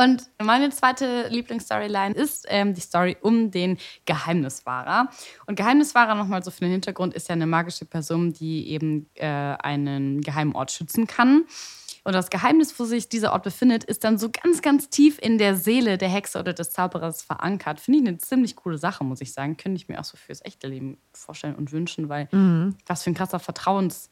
Und 0.01 0.23
meine 0.41 0.71
zweite 0.71 1.27
Lieblingsstoryline 1.27 2.15
ist 2.15 2.47
ähm, 2.49 2.73
die 2.73 2.81
Story 2.81 3.17
um 3.21 3.51
den 3.51 3.77
Geheimniswahrer. 4.05 5.09
Und 5.45 5.57
Geheimniswahrer, 5.57 6.15
nochmal 6.15 6.41
so 6.41 6.49
für 6.49 6.61
den 6.61 6.71
Hintergrund, 6.71 7.13
ist 7.13 7.29
ja 7.29 7.33
eine 7.33 7.45
magische 7.45 7.85
Person, 7.85 8.33
die 8.33 8.69
eben 8.69 9.07
äh, 9.13 9.27
einen 9.27 10.21
geheimen 10.21 10.55
Ort 10.55 10.71
schützen 10.71 11.05
kann. 11.05 11.45
Und 12.03 12.13
das 12.13 12.31
Geheimnis, 12.31 12.79
wo 12.79 12.85
sich 12.85 13.09
dieser 13.09 13.31
Ort 13.31 13.43
befindet, 13.43 13.83
ist 13.83 14.03
dann 14.03 14.17
so 14.17 14.31
ganz, 14.31 14.63
ganz 14.63 14.89
tief 14.89 15.19
in 15.21 15.37
der 15.37 15.55
Seele 15.55 15.99
der 15.99 16.09
Hexe 16.09 16.39
oder 16.39 16.53
des 16.53 16.71
Zauberers 16.71 17.21
verankert. 17.21 17.79
Finde 17.79 17.99
ich 17.99 18.07
eine 18.07 18.17
ziemlich 18.17 18.55
coole 18.55 18.79
Sache, 18.79 19.03
muss 19.03 19.21
ich 19.21 19.33
sagen. 19.33 19.55
Könnte 19.55 19.75
ich 19.75 19.87
mir 19.87 19.99
auch 19.99 20.03
so 20.03 20.17
fürs 20.17 20.43
echte 20.43 20.67
Leben 20.67 20.97
vorstellen 21.13 21.53
und 21.53 21.71
wünschen, 21.71 22.09
weil 22.09 22.27
mhm. 22.31 22.75
was 22.87 23.03
für 23.03 23.11
ein 23.11 23.15
krasser 23.15 23.37
Vertrauens- 23.37 24.09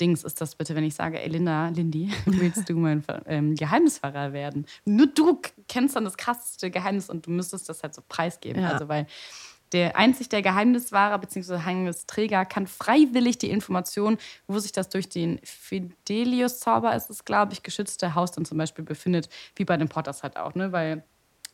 Dings 0.00 0.24
ist 0.24 0.40
das 0.40 0.54
bitte, 0.54 0.74
wenn 0.74 0.84
ich 0.84 0.94
sage, 0.94 1.20
ey 1.20 1.28
Linda, 1.28 1.68
Lindy, 1.68 2.10
willst 2.26 2.68
du 2.68 2.74
mein 2.74 3.04
ähm, 3.26 3.54
Geheimnisfahrer 3.54 4.32
werden? 4.32 4.66
Nur 4.84 5.06
du 5.06 5.40
kennst 5.68 5.96
dann 5.96 6.04
das 6.04 6.16
krasseste 6.16 6.70
Geheimnis 6.70 7.10
und 7.10 7.26
du 7.26 7.30
müsstest 7.30 7.68
das 7.68 7.82
halt 7.82 7.94
so 7.94 8.02
preisgeben. 8.08 8.62
Ja. 8.62 8.70
Also 8.70 8.88
weil 8.88 9.06
der 9.72 9.96
einzig 9.96 10.28
der 10.28 10.42
Geheimniswahrer 10.42 11.18
bzw. 11.18 11.54
Geheimnisträger 11.54 12.44
kann 12.44 12.66
freiwillig 12.66 13.38
die 13.38 13.50
Information, 13.50 14.18
wo 14.46 14.58
sich 14.58 14.72
das 14.72 14.88
durch 14.88 15.08
den 15.08 15.40
Fidelius-Zauber 15.44 16.94
ist 16.94 17.10
es, 17.10 17.24
glaube 17.24 17.52
ich, 17.52 17.62
geschützte 17.62 18.14
Haus 18.14 18.32
dann 18.32 18.44
zum 18.44 18.56
Beispiel 18.56 18.84
befindet, 18.84 19.28
wie 19.56 19.64
bei 19.64 19.76
den 19.76 19.88
Potters 19.88 20.22
halt 20.22 20.36
auch, 20.36 20.54
ne? 20.54 20.72
Weil 20.72 21.04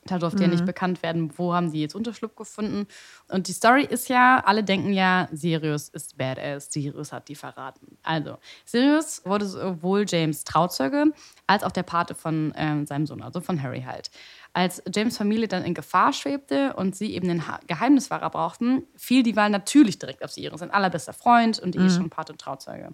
da 0.06 0.18
durfte 0.18 0.38
mhm. 0.38 0.42
ja 0.42 0.48
nicht 0.48 0.60
mhm. 0.60 0.66
bekannt 0.66 1.02
werden, 1.02 1.32
wo 1.36 1.54
haben 1.54 1.70
sie 1.70 1.80
jetzt 1.80 1.94
Unterschlupf 1.94 2.36
gefunden. 2.36 2.86
Und 3.28 3.48
die 3.48 3.52
Story 3.52 3.84
ist 3.84 4.08
ja, 4.08 4.42
alle 4.44 4.62
denken 4.62 4.92
ja, 4.92 5.28
Sirius 5.32 5.88
ist 5.88 6.18
badass, 6.18 6.68
Sirius 6.70 7.12
hat 7.12 7.28
die 7.28 7.34
verraten. 7.34 7.96
Also, 8.02 8.38
Sirius 8.64 9.22
wurde 9.24 9.46
sowohl 9.46 10.04
James 10.06 10.44
Trauzeuge 10.44 11.06
als 11.46 11.62
auch 11.62 11.72
der 11.72 11.82
Pate 11.82 12.14
von 12.14 12.52
ähm, 12.56 12.86
seinem 12.86 13.06
Sohn, 13.06 13.22
also 13.22 13.40
von 13.40 13.62
Harry 13.62 13.82
halt. 13.82 14.10
Als 14.52 14.82
James 14.94 15.16
Familie 15.16 15.48
dann 15.48 15.64
in 15.64 15.74
Gefahr 15.74 16.12
schwebte 16.12 16.74
und 16.74 16.94
sie 16.94 17.14
eben 17.14 17.26
den 17.26 17.42
Geheimnisfahrer 17.66 18.30
brauchten, 18.30 18.84
fiel 18.96 19.22
die 19.22 19.34
Wahl 19.34 19.50
natürlich 19.50 19.98
direkt 19.98 20.22
auf 20.22 20.30
Sirius, 20.30 20.60
sein 20.60 20.70
allerbester 20.70 21.12
Freund 21.12 21.58
und 21.58 21.74
eh 21.74 21.80
mhm. 21.80 21.86
eh 21.86 21.90
schon 21.90 22.10
Pate 22.10 22.32
und 22.32 22.40
Trauzeuge. 22.40 22.90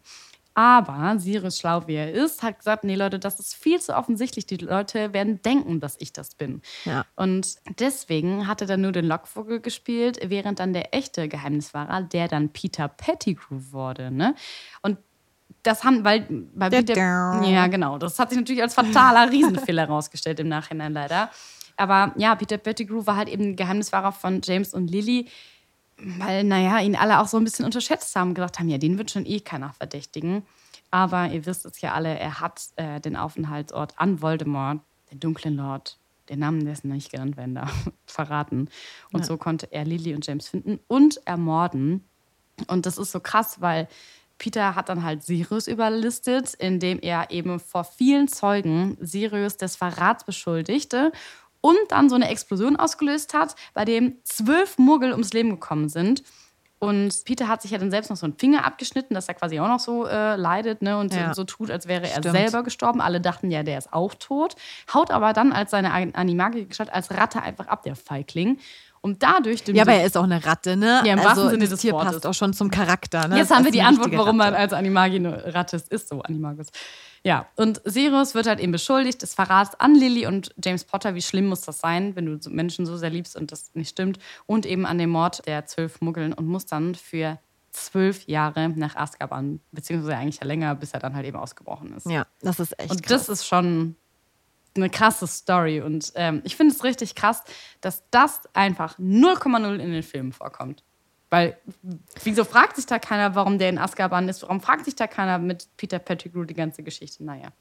Aber 0.54 1.18
Sirius, 1.18 1.58
schlau 1.58 1.86
wie 1.86 1.94
er 1.94 2.12
ist, 2.12 2.42
hat 2.42 2.58
gesagt, 2.58 2.84
nee 2.84 2.96
Leute, 2.96 3.18
das 3.18 3.38
ist 3.38 3.54
viel 3.54 3.80
zu 3.80 3.96
offensichtlich. 3.96 4.46
Die 4.46 4.56
Leute 4.56 5.12
werden 5.12 5.40
denken, 5.42 5.80
dass 5.80 5.96
ich 6.00 6.12
das 6.12 6.34
bin. 6.34 6.60
Ja. 6.84 7.04
Und 7.16 7.56
deswegen 7.78 8.46
hat 8.46 8.60
er 8.60 8.66
dann 8.66 8.80
nur 8.80 8.92
den 8.92 9.06
Lockvogel 9.06 9.60
gespielt, 9.60 10.18
während 10.24 10.58
dann 10.58 10.72
der 10.72 10.94
echte 10.94 11.28
Geheimniswahrer, 11.28 12.02
der 12.02 12.28
dann 12.28 12.48
Peter 12.50 12.88
Pettigrew 12.88 13.60
wurde. 13.70 14.10
Ne? 14.10 14.34
Und 14.82 14.98
das 15.62 15.84
haben, 15.84 16.04
weil 16.04 16.26
bei 16.54 16.70
Peter, 16.70 16.96
ja 16.96 17.66
genau, 17.66 17.98
das 17.98 18.18
hat 18.18 18.30
sich 18.30 18.38
natürlich 18.38 18.62
als 18.62 18.74
fataler 18.74 19.30
Riesenfehler 19.30 19.82
herausgestellt 19.88 20.40
im 20.40 20.48
Nachhinein 20.48 20.92
leider. 20.92 21.30
Aber 21.76 22.12
ja, 22.16 22.34
Peter 22.34 22.58
Pettigrew 22.58 23.06
war 23.06 23.16
halt 23.16 23.28
eben 23.28 23.56
Geheimniswahrer 23.56 24.12
von 24.12 24.40
James 24.42 24.74
und 24.74 24.90
Lily 24.90 25.28
weil, 26.02 26.44
naja, 26.44 26.78
ihn 26.80 26.96
alle 26.96 27.20
auch 27.20 27.28
so 27.28 27.36
ein 27.36 27.44
bisschen 27.44 27.64
unterschätzt 27.64 28.14
haben, 28.16 28.34
gesagt 28.34 28.58
haben, 28.58 28.68
ja, 28.68 28.78
den 28.78 28.98
wird 28.98 29.10
schon 29.10 29.26
eh 29.26 29.40
keiner 29.40 29.72
verdächtigen. 29.72 30.42
Aber 30.90 31.30
ihr 31.30 31.46
wisst 31.46 31.66
es 31.66 31.80
ja 31.80 31.92
alle, 31.92 32.18
er 32.18 32.40
hat 32.40 32.62
äh, 32.76 33.00
den 33.00 33.16
Aufenthaltsort 33.16 33.94
an 33.96 34.20
Voldemort, 34.22 34.80
den 35.10 35.20
dunklen 35.20 35.56
Lord, 35.56 35.98
den 36.28 36.40
Namen 36.40 36.64
dessen 36.64 36.90
nicht 36.90 37.10
genannt 37.10 37.36
werden 37.36 37.54
darf, 37.54 37.90
verraten. 38.06 38.68
Und 39.12 39.20
ja. 39.20 39.26
so 39.26 39.36
konnte 39.36 39.72
er 39.72 39.84
Lily 39.84 40.14
und 40.14 40.26
James 40.26 40.48
finden 40.48 40.80
und 40.88 41.24
ermorden. 41.26 42.04
Und 42.66 42.86
das 42.86 42.98
ist 42.98 43.12
so 43.12 43.20
krass, 43.20 43.60
weil 43.60 43.88
Peter 44.38 44.74
hat 44.74 44.88
dann 44.88 45.04
halt 45.04 45.22
Sirius 45.22 45.68
überlistet, 45.68 46.54
indem 46.54 46.98
er 47.00 47.30
eben 47.30 47.60
vor 47.60 47.84
vielen 47.84 48.26
Zeugen 48.26 48.96
Sirius 49.00 49.58
des 49.58 49.76
Verrats 49.76 50.24
beschuldigte 50.24 51.12
und 51.60 51.78
dann 51.88 52.08
so 52.08 52.14
eine 52.14 52.28
Explosion 52.28 52.76
ausgelöst 52.76 53.34
hat, 53.34 53.54
bei 53.74 53.84
dem 53.84 54.16
zwölf 54.24 54.78
Murgel 54.78 55.12
ums 55.12 55.32
Leben 55.32 55.50
gekommen 55.50 55.88
sind. 55.88 56.22
Und 56.80 57.26
Peter 57.26 57.46
hat 57.46 57.60
sich 57.60 57.72
ja 57.72 57.78
dann 57.78 57.90
selbst 57.90 58.08
noch 58.08 58.16
so 58.16 58.24
einen 58.24 58.38
Finger 58.38 58.64
abgeschnitten, 58.64 59.12
dass 59.12 59.28
er 59.28 59.34
quasi 59.34 59.60
auch 59.60 59.68
noch 59.68 59.80
so 59.80 60.06
äh, 60.06 60.36
leidet 60.36 60.80
ne? 60.80 60.96
und 60.96 61.14
ja. 61.14 61.34
so, 61.34 61.44
tut, 61.44 61.70
als 61.70 61.86
wäre 61.86 62.08
er 62.08 62.20
Stimmt. 62.20 62.34
selber 62.34 62.62
gestorben. 62.62 63.02
Alle 63.02 63.20
dachten 63.20 63.50
ja, 63.50 63.62
der 63.62 63.76
ist 63.76 63.92
auch 63.92 64.14
tot. 64.14 64.56
Haut 64.94 65.10
aber 65.10 65.34
dann 65.34 65.52
als 65.52 65.72
seine 65.72 65.92
Animagie-Gestalt 65.92 66.90
als 66.90 67.10
Ratte 67.10 67.42
einfach 67.42 67.66
ab, 67.66 67.82
der 67.82 67.96
Feigling. 67.96 68.58
Und 69.02 69.22
dadurch. 69.22 69.62
Ja, 69.66 69.82
aber 69.82 69.92
er 69.92 70.06
ist 70.06 70.16
auch 70.16 70.24
eine 70.24 70.44
Ratte, 70.44 70.76
ne? 70.76 71.02
Ja, 71.04 71.12
im 71.12 71.20
also, 71.20 71.48
Sinne 71.48 71.60
das 71.60 71.70
des 71.70 71.80
Tier 71.80 71.92
Wortes. 71.92 72.12
passt 72.12 72.26
auch 72.26 72.34
schon 72.34 72.54
zum 72.54 72.70
Charakter, 72.70 73.28
ne? 73.28 73.36
Jetzt 73.36 73.54
haben 73.54 73.64
wir 73.64 73.72
die 73.72 73.82
Antwort, 73.82 74.12
warum 74.12 74.38
man 74.38 74.54
als 74.54 74.72
Animagi 74.72 75.16
eine 75.16 75.54
Ratte 75.54 75.76
ist. 75.76 75.90
Ist 75.90 76.08
so, 76.08 76.22
Animagus. 76.22 76.68
Ja, 77.22 77.46
und 77.56 77.82
Sirius 77.84 78.34
wird 78.34 78.46
halt 78.46 78.60
eben 78.60 78.72
beschuldigt 78.72 79.20
des 79.20 79.34
Verrats 79.34 79.78
an 79.78 79.94
Lily 79.94 80.26
und 80.26 80.54
James 80.62 80.84
Potter. 80.84 81.14
Wie 81.14 81.22
schlimm 81.22 81.48
muss 81.48 81.60
das 81.60 81.78
sein, 81.78 82.16
wenn 82.16 82.24
du 82.26 82.50
Menschen 82.50 82.86
so 82.86 82.96
sehr 82.96 83.10
liebst 83.10 83.36
und 83.36 83.52
das 83.52 83.74
nicht 83.74 83.90
stimmt? 83.90 84.18
Und 84.46 84.64
eben 84.64 84.86
an 84.86 84.96
dem 84.96 85.10
Mord 85.10 85.46
der 85.46 85.66
zwölf 85.66 86.00
Muggeln 86.00 86.32
und 86.32 86.46
muss 86.46 86.64
dann 86.64 86.94
für 86.94 87.38
zwölf 87.72 88.26
Jahre 88.26 88.70
nach 88.70 88.96
Azkaban, 88.96 89.60
beziehungsweise 89.70 90.16
eigentlich 90.16 90.40
ja 90.40 90.46
länger, 90.46 90.74
bis 90.74 90.92
er 90.92 91.00
dann 91.00 91.14
halt 91.14 91.26
eben 91.26 91.36
ausgebrochen 91.36 91.94
ist. 91.94 92.06
Ja, 92.06 92.26
das 92.40 92.58
ist 92.58 92.78
echt 92.78 92.90
Und 92.90 93.02
krass. 93.02 93.26
das 93.26 93.28
ist 93.28 93.46
schon 93.46 93.96
eine 94.74 94.88
krasse 94.88 95.26
Story. 95.26 95.80
Und 95.80 96.12
ähm, 96.14 96.40
ich 96.44 96.56
finde 96.56 96.74
es 96.74 96.84
richtig 96.84 97.14
krass, 97.14 97.42
dass 97.80 98.02
das 98.10 98.42
einfach 98.54 98.98
0,0 98.98 99.78
in 99.78 99.92
den 99.92 100.02
Filmen 100.02 100.32
vorkommt. 100.32 100.84
Weil, 101.30 101.56
wieso 102.24 102.44
fragt 102.44 102.76
sich 102.76 102.86
da 102.86 102.98
keiner, 102.98 103.34
warum 103.36 103.58
der 103.58 103.68
in 103.68 103.78
Azkaban 103.78 104.28
ist? 104.28 104.42
Warum 104.42 104.60
fragt 104.60 104.84
sich 104.84 104.96
da 104.96 105.06
keiner 105.06 105.38
mit 105.38 105.68
Peter 105.76 106.00
Pettigrew 106.00 106.44
die 106.44 106.54
ganze 106.54 106.82
Geschichte? 106.82 107.24
Naja. 107.24 107.52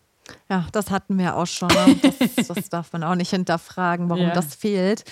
Ja, 0.49 0.67
das 0.71 0.91
hatten 0.91 1.17
wir 1.17 1.35
auch 1.35 1.45
schon. 1.45 1.69
Ne? 1.69 1.95
Das, 2.35 2.47
das 2.47 2.69
darf 2.69 2.93
man 2.93 3.03
auch 3.03 3.15
nicht 3.15 3.29
hinterfragen, 3.29 4.09
warum 4.09 4.25
yeah. 4.25 4.33
das 4.33 4.55
fehlt. 4.55 5.03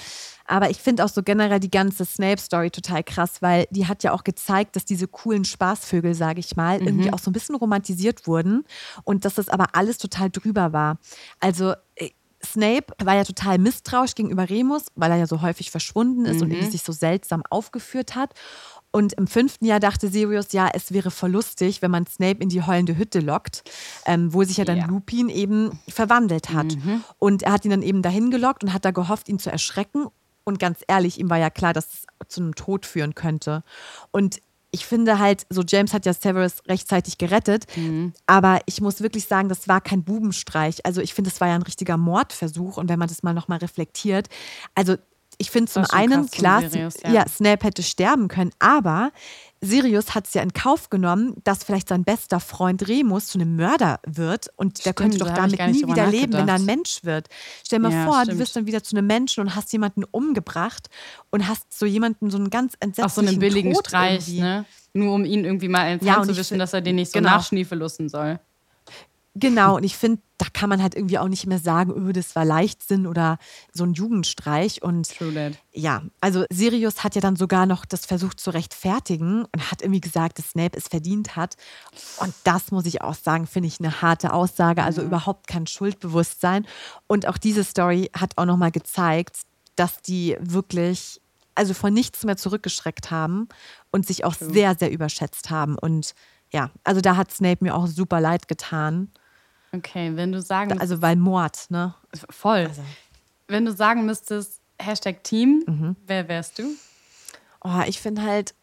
Aber 0.46 0.70
ich 0.70 0.78
finde 0.78 1.04
auch 1.04 1.10
so 1.10 1.24
generell 1.24 1.60
die 1.60 1.72
ganze 1.72 2.06
Snape-Story 2.06 2.72
total 2.72 3.04
krass, 3.04 3.42
weil 3.42 3.68
die 3.70 3.88
hat 3.88 4.04
ja 4.04 4.14
auch 4.14 4.24
gezeigt, 4.24 4.76
dass 4.76 4.86
diese 4.86 5.08
coolen 5.08 5.44
Spaßvögel, 5.44 6.14
sage 6.14 6.40
ich 6.40 6.56
mal, 6.56 6.80
mhm. 6.80 6.88
irgendwie 6.88 7.14
auch 7.14 7.20
so 7.20 7.30
ein 7.30 7.34
bisschen 7.34 7.56
romantisiert 7.56 8.28
wurden 8.28 8.64
und 9.04 9.26
dass 9.26 9.36
das 9.36 9.50
aber 9.50 9.76
alles 9.76 9.98
total 9.98 10.30
drüber 10.30 10.72
war. 10.72 11.00
Also 11.40 11.74
äh, 11.96 12.12
Snape 12.52 12.94
war 13.04 13.16
ja 13.16 13.24
total 13.24 13.58
misstrauisch 13.58 14.16
gegenüber 14.16 14.50
Remus, 14.50 14.86
weil 14.96 15.12
er 15.12 15.18
ja 15.18 15.28
so 15.28 15.42
häufig 15.42 15.72
verschwunden 15.72 16.26
ist 16.26 16.38
mhm. 16.38 16.44
und 16.44 16.52
irgendwie 16.52 16.72
sich 16.72 16.84
so 16.84 16.92
seltsam 16.92 17.44
aufgeführt 17.50 18.16
hat. 18.16 18.34
Und 18.92 19.14
im 19.14 19.28
fünften 19.28 19.66
Jahr 19.66 19.80
dachte 19.80 20.08
Sirius, 20.08 20.54
ja, 20.54 20.70
es 20.74 20.92
wäre 20.92 21.12
voll 21.12 21.32
lustig, 21.32 21.82
wenn 21.82 21.92
man 21.92 22.08
Snape 22.08 22.42
in 22.42 22.50
die 22.50 22.64
heulende 22.64 22.98
Hütte 22.98 23.20
lockt, 23.20 23.64
ähm, 24.06 24.34
wo 24.34 24.44
sich 24.44 24.58
ja 24.58 24.66
dann 24.66 24.78
ja. 24.78 24.86
Lupin 24.88 25.30
eben 25.30 25.78
verwandelt 25.88 26.52
hat. 26.52 26.76
Mhm. 26.76 27.04
Und 27.20 27.44
er 27.44 27.52
hat 27.52 27.66
ihn 27.66 27.72
dann 27.72 27.82
eben 27.82 28.02
dahin 28.02 28.32
gelockt 28.32 28.64
und 28.64 28.74
hat 28.74 28.86
da 28.86 28.92
gehofft, 28.92 29.30
ihn 29.30 29.40
zu 29.40 29.52
erschrecken. 29.52 30.08
Und 30.46 30.60
ganz 30.60 30.80
ehrlich, 30.88 31.20
ihm 31.20 31.30
war 31.30 31.38
ja 31.38 31.50
klar, 31.50 31.74
dass 31.74 31.88
es 31.88 32.28
zu 32.30 32.42
einem 32.42 32.56
Tod 32.56 32.86
führen 32.86 33.14
könnte. 33.14 33.64
Und 34.12 34.42
ich 34.78 34.86
finde 34.86 35.18
halt, 35.18 35.48
so 35.50 35.64
James 35.68 35.92
hat 35.92 36.06
ja 36.06 36.14
Severus 36.14 36.62
rechtzeitig 36.68 37.18
gerettet, 37.18 37.66
mhm. 37.76 38.14
aber 38.28 38.60
ich 38.68 38.80
muss 38.80 39.02
wirklich 39.02 39.26
sagen, 39.26 39.50
das 39.50 39.68
war 39.68 39.82
kein 39.82 40.04
Bubenstreich. 40.04 40.86
Also 40.86 41.02
ich 41.02 41.16
finde, 41.16 41.32
es 41.32 41.42
war 41.42 41.48
ja 41.48 41.56
ein 41.56 41.64
richtiger 41.64 41.98
Mordversuch 41.98 42.78
und 42.78 42.88
wenn 42.88 43.00
man 43.00 43.08
das 43.08 43.24
mal 43.24 43.34
nochmal 43.34 43.58
reflektiert, 43.58 44.28
also 44.76 44.96
ich 45.40 45.50
finde 45.50 45.72
zum 45.72 45.86
einen, 45.90 46.30
klar, 46.30 46.62
Sirius, 46.62 46.96
ja. 47.04 47.12
ja. 47.12 47.28
Snape 47.28 47.66
hätte 47.66 47.82
sterben 47.84 48.28
können, 48.28 48.52
aber 48.60 49.12
Sirius 49.62 50.14
hat 50.14 50.28
es 50.28 50.34
ja 50.34 50.42
in 50.44 50.54
Kauf 50.54 50.90
genommen, 50.90 51.34
dass 51.44 51.64
vielleicht 51.64 51.90
sein 51.90 52.04
bester 52.04 52.40
Freund 52.40 52.88
Remus 52.88 53.28
zu 53.28 53.40
einem 53.40 53.56
Mörder 53.56 54.00
wird 54.06 54.48
und 54.56 54.78
der 54.86 54.92
Stimmt, 54.92 54.96
könnte 54.98 55.18
da 55.20 55.26
doch 55.26 55.48
ich 55.48 55.58
damit 55.58 55.76
nie 55.76 55.88
wieder 55.88 56.08
leben, 56.08 56.34
wenn 56.34 56.48
er 56.48 56.56
ein. 56.56 56.66
Mensch 56.66 57.00
wird. 57.04 57.28
Stell 57.66 57.80
dir 57.80 57.90
mal 57.90 57.92
Ja, 57.92 58.06
vor, 58.06 58.18
du 58.20 58.24
stimmt. 58.26 58.40
wirst 58.40 58.56
dann 58.56 58.68
wieder 58.68 58.84
zu 58.84 58.96
einem 58.96 59.08
Menschen 59.08 59.42
und 59.42 59.56
hast 59.56 59.72
jemanden 59.74 60.04
umgebracht 60.04 60.90
und 61.32 61.48
hast 61.48 61.78
so 61.78 61.86
jemanden, 61.86 62.30
so 62.30 62.38
einen 62.38 62.50
ganz 62.50 62.74
entsetzlichen 62.80 63.06
Auf 63.06 63.14
so 63.14 63.22
einen 63.22 63.40
billigen 63.40 63.74
Tod 63.74 63.88
Streich, 63.88 64.28
irgendwie. 64.28 64.42
ne? 64.42 64.66
Nur 64.94 65.14
um 65.14 65.26
ihn 65.26 65.44
irgendwie 65.46 65.68
mal 65.68 66.00
Ja, 66.02 66.22
zu 66.24 66.34
find- 66.34 66.62
dass 66.62 66.74
er 66.74 66.82
den 66.82 66.96
nicht 66.96 67.12
so 67.12 67.20
genau. 67.20 67.32
nachschniefelussen 67.32 68.10
soll. 68.10 68.40
Genau, 69.40 69.76
und 69.76 69.84
ich 69.84 69.96
finde, 69.96 70.22
da 70.38 70.46
kann 70.52 70.70
man 70.70 70.82
halt 70.82 70.96
irgendwie 70.96 71.18
auch 71.18 71.28
nicht 71.28 71.48
mehr 71.48 71.60
sagen, 71.60 71.92
öh, 71.92 72.14
das 72.14 72.36
war 72.36 72.46
Leichtsinn 72.46 73.08
oder 73.08 73.38
so 73.74 73.84
ein 73.84 73.94
Jugendstreich. 73.94 74.82
Und 74.82 75.16
True 75.18 75.34
that. 75.34 75.54
ja, 75.74 76.04
also 76.22 76.46
Sirius 76.52 77.04
hat 77.04 77.16
ja 77.16 77.22
dann 77.22 77.36
sogar 77.36 77.66
noch 77.66 77.86
das 77.86 78.06
versucht 78.06 78.40
zu 78.40 78.52
rechtfertigen 78.52 79.46
und 79.46 79.72
hat 79.72 79.82
irgendwie 79.82 80.02
gesagt, 80.02 80.38
dass 80.38 80.52
Snape 80.52 80.78
es 80.78 80.88
verdient 80.88 81.36
hat. 81.36 81.56
Und 82.20 82.34
das 82.44 82.72
muss 82.72 82.86
ich 82.86 83.02
auch 83.02 83.16
sagen, 83.16 83.48
finde 83.48 83.68
ich 83.68 83.80
eine 83.80 84.02
harte 84.02 84.34
Aussage, 84.34 84.84
also 84.84 85.02
überhaupt 85.02 85.48
kein 85.48 85.68
Schuldbewusstsein. 85.68 86.68
Und 87.08 87.28
auch 87.28 87.38
diese 87.38 87.64
Story 87.64 88.10
hat 88.16 88.34
auch 88.38 88.46
nochmal 88.46 88.72
gezeigt, 88.72 89.42
dass 89.76 90.02
die 90.02 90.38
wirklich, 90.40 91.22
also 91.56 91.74
vor 91.74 91.90
nichts 91.90 92.24
mehr 92.24 92.38
zurückgeschreckt 92.38 93.12
haben 93.12 93.48
und 93.92 94.06
sich 94.06 94.24
auch 94.24 94.34
sehr, 94.34 94.76
sehr 94.76 94.92
überschätzt 94.92 95.50
haben. 95.50 95.78
Und 95.78 96.14
ja, 96.52 96.72
also 96.84 97.02
da 97.02 97.16
hat 97.16 97.32
Snape 97.32 97.64
mir 97.64 97.76
auch 97.76 97.88
super 97.88 98.22
leid 98.22 98.48
getan. 98.48 99.12
Okay, 99.74 100.16
wenn 100.16 100.32
du 100.32 100.42
sagen 100.42 100.80
Also 100.80 101.02
weil 101.02 101.16
Mord, 101.16 101.68
ne? 101.70 101.94
voll. 102.30 102.70
Wenn 103.48 103.66
du 103.66 103.72
sagen 103.74 104.06
müsstest, 104.06 104.62
Hashtag 104.80 105.24
Team, 105.24 105.64
Mhm. 105.68 105.96
wer 106.06 106.28
wärst 106.28 106.60
du? 106.60 106.76
Oh, 107.64 107.82
ich 107.88 108.00
finde 108.00 108.22
halt, 108.24 108.54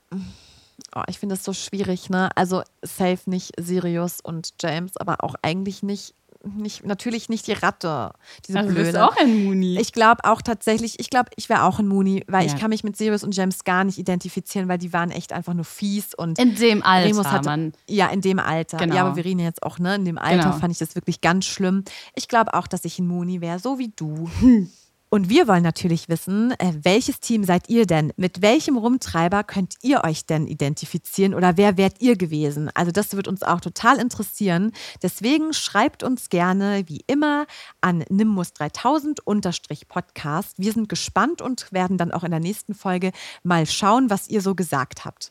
oh, 0.95 1.03
ich 1.09 1.19
finde 1.19 1.35
das 1.35 1.45
so 1.45 1.53
schwierig, 1.53 2.09
ne? 2.11 2.31
Also 2.37 2.63
safe 2.83 3.29
nicht 3.29 3.53
Sirius 3.61 4.21
und 4.21 4.55
James, 4.61 4.97
aber 4.97 5.23
auch 5.25 5.35
eigentlich 5.43 5.83
nicht, 5.83 6.15
nicht 6.57 6.85
natürlich 6.85 7.29
nicht 7.29 7.47
die 7.47 7.53
Ratte, 7.53 8.13
diese 8.47 8.59
Also 8.59 8.69
bist 8.75 8.81
Blöde. 8.83 8.99
du 8.99 9.05
auch 9.07 9.17
ein 9.17 9.45
Mooney. 9.45 9.79
Ich 9.81 9.93
glaube 9.93 10.25
auch 10.25 10.43
tatsächlich, 10.43 10.99
ich 11.01 11.11
glaube, 11.11 11.31
ich 11.37 11.49
wäre 11.49 11.63
auch 11.65 11.79
ein 11.79 11.87
Mooney, 11.89 12.25
weil 12.29 12.47
Ja. 12.47 12.53
ich 12.55 12.61
kann 12.61 12.71
mich 12.71 12.85
mit 12.85 12.97
Sirius 12.97 13.25
und 13.25 13.35
James 13.35 13.65
gar 13.65 13.85
nicht 13.85 13.99
identifizieren, 13.99 14.69
weil 14.69 14.79
die 14.79 14.93
waren 14.93 15.11
echt 15.11 15.33
einfach 15.33 15.55
nur 15.55 15.65
fies 15.65 16.15
und 16.15 16.39
in 16.39 16.55
dem 16.57 16.83
Alter, 16.83 17.09
Remus 17.09 17.27
hatte, 17.27 17.49
Mann. 17.49 17.73
Ja, 17.89 18.09
in 18.09 18.21
dem 18.21 18.39
Alter. 18.39 18.77
Genau. 18.79 18.95
Ja, 18.95 19.05
aber 19.07 19.17
wir 19.17 19.25
reden 19.25 19.41
jetzt 19.41 19.63
auch, 19.63 19.79
ne? 19.79 19.95
In 19.97 20.05
dem 20.05 20.19
Alter 20.19 20.45
Genau. 20.45 20.59
fand 20.59 20.73
ich 20.73 20.79
das 20.79 20.95
wirklich 20.95 21.21
ganz 21.21 21.45
schlimm. 21.47 21.85
Ich 22.15 22.29
glaube 22.29 22.55
auch, 22.55 22.67
dass 22.67 22.85
ich 22.85 22.99
ein 22.99 23.07
Mooney 23.07 23.41
wäre, 23.41 23.59
so 23.59 23.79
wie 23.79 23.93
du. 23.97 24.29
Und 25.15 25.29
wir 25.29 25.47
wollen 25.47 25.63
natürlich 25.63 26.09
wissen, 26.09 26.51
äh, 26.59 26.73
welches 26.83 27.21
Team 27.21 27.45
seid 27.45 27.69
ihr 27.69 27.87
denn? 27.87 28.13
Mit 28.17 28.43
welchem 28.43 28.77
Rumtreiber 28.77 29.45
könnt 29.45 29.77
ihr 29.81 30.03
euch 30.03 30.27
denn 30.27 30.49
identifizieren 30.49 31.35
oder 31.35 31.57
wer 31.57 31.77
wärt 31.77 32.03
ihr 32.03 32.17
gewesen? 32.17 32.69
Also 32.75 32.91
das 32.91 33.15
wird 33.15 33.29
uns 33.29 33.45
auch 33.45 33.61
total 33.61 34.01
interessieren. 34.01 34.73
Deswegen 35.05 35.53
schreibt 35.53 36.03
uns 36.03 36.31
gerne 36.31 36.83
wie 36.89 37.05
immer 37.07 37.47
an 37.81 38.03
nimbus3000-podcast. 38.03 40.59
Wir 40.59 40.73
sind 40.73 40.89
gespannt 40.89 41.41
und 41.41 41.71
werden 41.71 41.97
dann 41.97 42.11
auch 42.11 42.25
in 42.25 42.33
der 42.33 42.41
nächsten 42.41 42.75
Folge 42.75 43.13
mal 43.45 43.67
schauen, 43.67 44.11
was 44.11 44.27
ihr 44.27 44.41
so 44.41 44.57
gesagt 44.57 45.05
habt. 45.05 45.31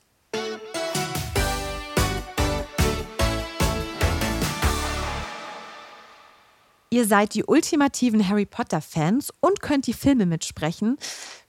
Ihr 6.93 7.07
seid 7.07 7.33
die 7.33 7.43
ultimativen 7.43 8.29
Harry 8.29 8.45
Potter-Fans 8.45 9.33
und 9.39 9.63
könnt 9.63 9.87
die 9.87 9.93
Filme 9.93 10.27
mitsprechen. 10.27 10.99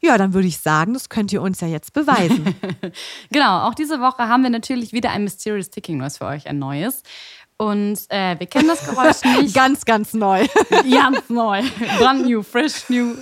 Ja, 0.01 0.17
dann 0.17 0.33
würde 0.33 0.49
ich 0.49 0.57
sagen, 0.57 0.95
das 0.95 1.11
könnt 1.11 1.35
ihr 1.35 1.43
uns 1.43 1.61
ja 1.61 1.69
jetzt 1.69 1.93
beweisen. 1.93 2.55
Genau, 3.31 3.67
auch 3.69 3.75
diese 3.75 4.01
Woche 4.01 4.29
haben 4.29 4.43
wir 4.43 4.49
natürlich 4.49 4.95
wieder 4.95 5.11
ein 5.11 5.25
Mysterious 5.25 5.69
Ticking 5.69 5.99
Noise 5.99 6.17
für 6.17 6.25
euch, 6.25 6.47
ein 6.47 6.59
neues. 6.59 7.03
Und 7.59 7.99
äh, 8.09 8.39
wir 8.39 8.47
kennen 8.47 8.69
das 8.69 8.87
Geräusch 8.87 9.23
nicht. 9.39 9.55
ganz, 9.55 9.85
ganz 9.85 10.15
neu. 10.15 10.47
Ganz 10.91 11.29
neu. 11.29 11.63
Brand 11.99 12.25
new, 12.25 12.43
fresh 12.43 12.89
new. 12.89 13.15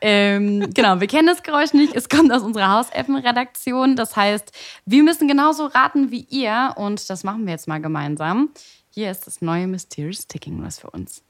Ähm, 0.00 0.72
genau, 0.72 1.00
wir 1.00 1.08
kennen 1.08 1.26
das 1.26 1.42
Geräusch 1.42 1.72
nicht. 1.72 1.92
Es 1.96 2.08
kommt 2.08 2.32
aus 2.32 2.42
unserer 2.42 2.72
Hauselfen-Redaktion. 2.72 3.96
Das 3.96 4.14
heißt, 4.14 4.52
wir 4.86 5.02
müssen 5.02 5.26
genauso 5.26 5.66
raten 5.66 6.12
wie 6.12 6.24
ihr. 6.30 6.74
Und 6.76 7.10
das 7.10 7.24
machen 7.24 7.46
wir 7.46 7.52
jetzt 7.52 7.66
mal 7.66 7.80
gemeinsam. 7.80 8.50
Hier 8.90 9.10
ist 9.10 9.26
das 9.26 9.40
neue 9.40 9.66
Mysterious 9.66 10.28
Ticking 10.28 10.60
Noise 10.60 10.82
für 10.82 10.90
uns. 10.90 11.24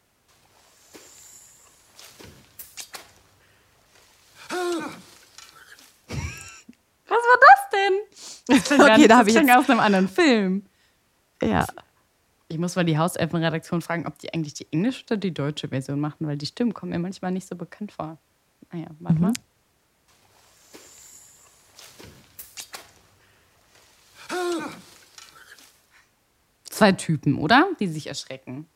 Was 7.09 7.19
war 7.19 7.41
das 7.41 7.71
denn? 7.73 7.99
Das 8.57 8.65
klingt 8.65 8.83
Okay, 8.83 8.97
nicht- 8.99 9.11
da 9.11 9.23
das 9.25 9.35
klingt 9.35 9.51
aus 9.51 9.69
einem 9.71 9.81
anderen 9.81 10.09
Film. 10.09 10.67
ja. 11.43 11.67
Ich 12.51 12.57
muss 12.57 12.77
mal 12.77 12.85
die 12.85 12.97
Hauselfen-Redaktion 12.97 13.83
fragen, 13.83 14.07
ob 14.07 14.19
die 14.21 14.33
eigentlich 14.33 14.55
die 14.55 14.67
englische 14.73 15.05
oder 15.05 15.19
die 15.19 15.35
deutsche 15.35 15.69
Version 15.69 16.01
machen, 16.01 16.27
weil 16.27 16.39
die 16.39 16.47
Stimmen 16.47 16.73
kommen 16.73 16.93
mir 16.93 16.99
manchmal 16.99 17.31
nicht 17.31 17.47
so 17.47 17.55
bekannt 17.57 17.93
vor. 17.93 18.17
Naja, 18.73 18.87
warte 19.01 19.21
mal. 19.21 19.33
Zwei 26.65 26.93
Typen, 26.93 27.37
oder? 27.39 27.69
Die 27.81 27.89
sich 27.89 28.07
erschrecken. 28.07 28.67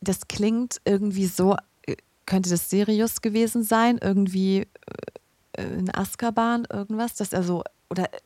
Das 0.00 0.28
klingt 0.28 0.80
irgendwie 0.84 1.26
so, 1.26 1.56
äh, 1.86 1.96
könnte 2.26 2.50
das 2.50 2.70
Sirius 2.70 3.20
gewesen 3.22 3.64
sein? 3.64 3.98
Irgendwie 4.00 4.60
äh, 4.60 4.66
in 5.62 5.94
Azkaban, 5.94 6.66
irgendwas, 6.72 7.14
dass 7.14 7.32
er 7.32 7.42
so. 7.42 7.62
Oder 7.88 8.04
äh, 8.12 8.18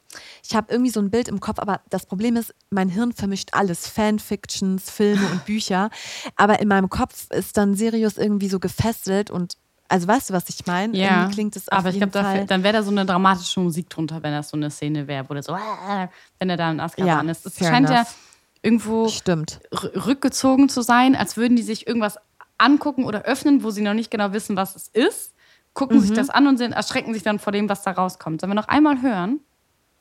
ich 0.43 0.55
habe 0.57 0.73
irgendwie 0.73 0.91
so 0.91 1.01
ein 1.01 1.11
Bild 1.11 1.29
im 1.29 1.41
Kopf, 1.41 1.59
aber 1.59 1.81
das 1.91 2.07
Problem 2.07 2.37
ist, 2.37 2.55
mein 2.71 2.89
Hirn 2.89 3.13
vermischt 3.13 3.51
alles: 3.53 3.87
Fanfictions, 3.87 4.91
Filme 4.91 5.27
und 5.31 5.45
Bücher. 5.47 5.91
Aber 6.37 6.61
in 6.61 6.69
meinem 6.69 6.89
Kopf 6.91 7.31
ist 7.31 7.57
dann 7.57 7.75
Sirius 7.75 8.17
irgendwie 8.19 8.49
so 8.49 8.59
gefesselt 8.59 9.31
und. 9.31 9.57
Also 9.93 10.07
weißt 10.07 10.31
du, 10.31 10.35
was 10.35 10.49
ich 10.49 10.67
meine? 10.67 10.97
Ja, 10.97 11.23
Irgendwie 11.23 11.35
klingt 11.35 11.57
es 11.57 11.69
aber 11.69 11.89
ich 11.89 11.97
glaube, 11.97 12.13
Fall. 12.13 12.47
dann 12.47 12.63
wäre 12.63 12.75
da 12.75 12.83
so 12.85 12.93
eine 12.93 13.05
dramatische 13.05 13.59
Musik 13.59 13.91
drunter, 13.91 14.23
wenn 14.23 14.31
das 14.31 14.49
so 14.51 14.57
eine 14.57 14.71
Szene 14.71 15.09
wäre, 15.09 15.29
wo 15.29 15.35
der 15.35 15.43
so, 15.43 15.53
äh, 15.53 16.07
wenn 16.39 16.49
er 16.49 16.57
da 16.57 16.71
in 16.71 16.79
Azkaban 16.79 17.27
Ja, 17.27 17.33
ist. 17.33 17.45
Es 17.45 17.59
scheint 17.59 17.89
ja 17.91 17.97
enough. 17.97 18.15
irgendwo 18.63 19.09
Stimmt. 19.09 19.59
rückgezogen 19.73 20.69
zu 20.69 20.83
sein, 20.83 21.17
als 21.17 21.37
würden 21.37 21.57
die 21.57 21.65
sich 21.65 21.89
irgendwas 21.89 22.19
angucken 22.57 23.05
oder 23.05 23.23
öffnen, 23.23 23.65
wo 23.65 23.71
sie 23.71 23.83
noch 23.83 23.95
nicht 23.95 24.13
genau 24.13 24.33
wissen, 24.33 24.55
was 24.55 24.77
es 24.77 24.87
ist, 24.87 25.30
gucken 25.75 25.99
Mhm. 25.99 26.03
sich 26.03 26.13
das 26.13 26.31
an 26.31 26.47
und 26.47 26.57
sind, 26.59 26.73
erschrecken 26.73 27.15
sich 27.15 27.23
dann 27.23 27.39
vor 27.39 27.53
dem, 27.53 27.69
was 27.69 27.83
da 27.83 27.93
rauskommt. 27.93 28.41
Sollen 28.41 28.51
wir 28.51 28.55
noch 28.55 28.69
einmal 28.69 29.03
hören? 29.03 29.41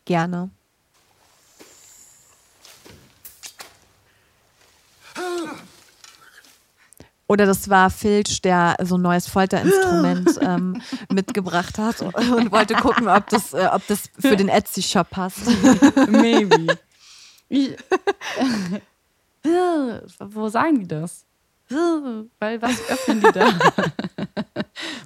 Gerne. 0.05 0.49
Oder 7.27 7.45
das 7.45 7.69
war 7.69 7.91
Filch, 7.91 8.41
der 8.41 8.75
so 8.83 8.97
ein 8.97 9.03
neues 9.03 9.27
Folterinstrument 9.27 10.29
ähm, 10.41 10.81
mitgebracht 11.11 11.77
hat 11.77 12.01
und 12.01 12.51
wollte 12.51 12.73
gucken, 12.73 13.07
ob 13.07 13.27
das, 13.29 13.53
äh, 13.53 13.67
ob 13.71 13.85
das 13.87 14.09
für 14.17 14.35
den 14.35 14.49
Etsy-Shop 14.49 15.07
passt. 15.11 15.41
Maybe. 16.09 16.75
Ich, 17.49 17.75
wo 20.19 20.49
sagen 20.49 20.79
die 20.79 20.87
das? 20.87 21.23
Weil 21.69 22.59
was 22.63 22.89
öffnen 22.89 23.21
die 23.21 23.31
da? 23.31 23.47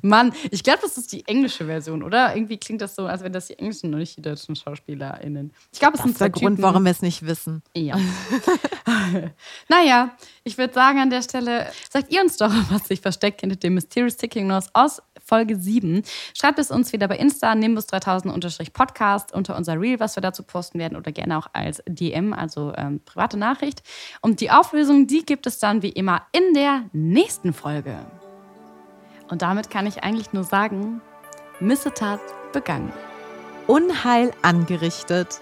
Mann, 0.04 0.34
ich 0.52 0.64
glaube, 0.64 0.80
das 0.82 0.98
ist 0.98 1.12
die 1.14 1.26
englische 1.28 1.66
Version, 1.66 2.04
oder? 2.04 2.36
Irgendwie 2.36 2.58
klingt 2.58 2.82
das 2.82 2.94
so, 2.96 3.06
als 3.06 3.22
wären 3.22 3.32
das 3.34 3.48
die 3.48 3.58
englischen 3.58 3.94
und 3.94 4.00
nicht 4.00 4.18
die 4.18 4.22
deutschen 4.22 4.56
SchauspielerInnen. 4.56 5.54
Ich 5.72 5.80
glaube, 5.80 5.94
es 5.94 6.00
Das 6.00 6.04
sind 6.04 6.12
ist 6.12 6.22
der 6.22 6.28
zwei 6.34 6.40
Grund, 6.40 6.56
Typen. 6.58 6.64
warum 6.64 6.84
wir 6.84 6.92
es 6.92 7.02
nicht 7.02 7.26
wissen. 7.26 7.64
Ja. 7.74 7.96
naja, 9.70 10.12
ich 10.44 10.58
würde 10.58 10.74
sagen 10.74 11.00
an 11.00 11.10
der 11.10 11.22
Stelle, 11.22 11.68
sagt 11.90 12.12
ihr 12.12 12.22
uns 12.22 12.38
doch, 12.38 12.52
was 12.70 12.88
sich 12.88 13.02
versteckt 13.02 13.42
hinter 13.42 13.56
dem 13.56 13.76
Mysterious 13.76 14.18
Ticking 14.18 14.48
Nose 14.48 14.70
aus 14.74 15.02
Folge 15.26 15.56
7. 15.56 16.04
Schreibt 16.38 16.60
es 16.60 16.70
uns 16.70 16.92
wieder 16.92 17.08
bei 17.08 17.18
Insta, 17.18 17.54
nimbus3000-podcast 17.54 19.32
unter 19.34 19.56
unser 19.56 19.80
Reel, 19.80 20.00
was 20.00 20.18
wir 20.18 20.22
dazu 20.22 20.44
posten 20.44 20.80
werden 20.80 20.98
oder 20.98 21.12
gerne 21.12 21.38
auch 21.38 21.48
als 21.54 21.82
DM, 21.88 22.34
also 22.34 22.74
ähm, 22.76 23.00
private 23.06 23.38
Nachricht. 23.38 23.84
Und 24.22 24.42
die 24.42 24.52
Auflösung, 24.52 25.08
die 25.08 25.26
gibt 25.26 25.48
es 25.48 25.60
dann 25.60 25.82
wie 25.82 25.90
immer 25.90 26.24
in 26.34 26.54
der 26.54 26.84
nächsten 26.92 27.54
Folge. 27.54 28.06
Und 29.34 29.42
damit 29.42 29.72
kann 29.72 29.88
ich 29.88 30.04
eigentlich 30.04 30.32
nur 30.32 30.44
sagen, 30.44 31.02
Missetat 31.60 32.20
begangen. 32.52 32.94
Unheil 33.66 34.32
angerichtet. 34.44 35.42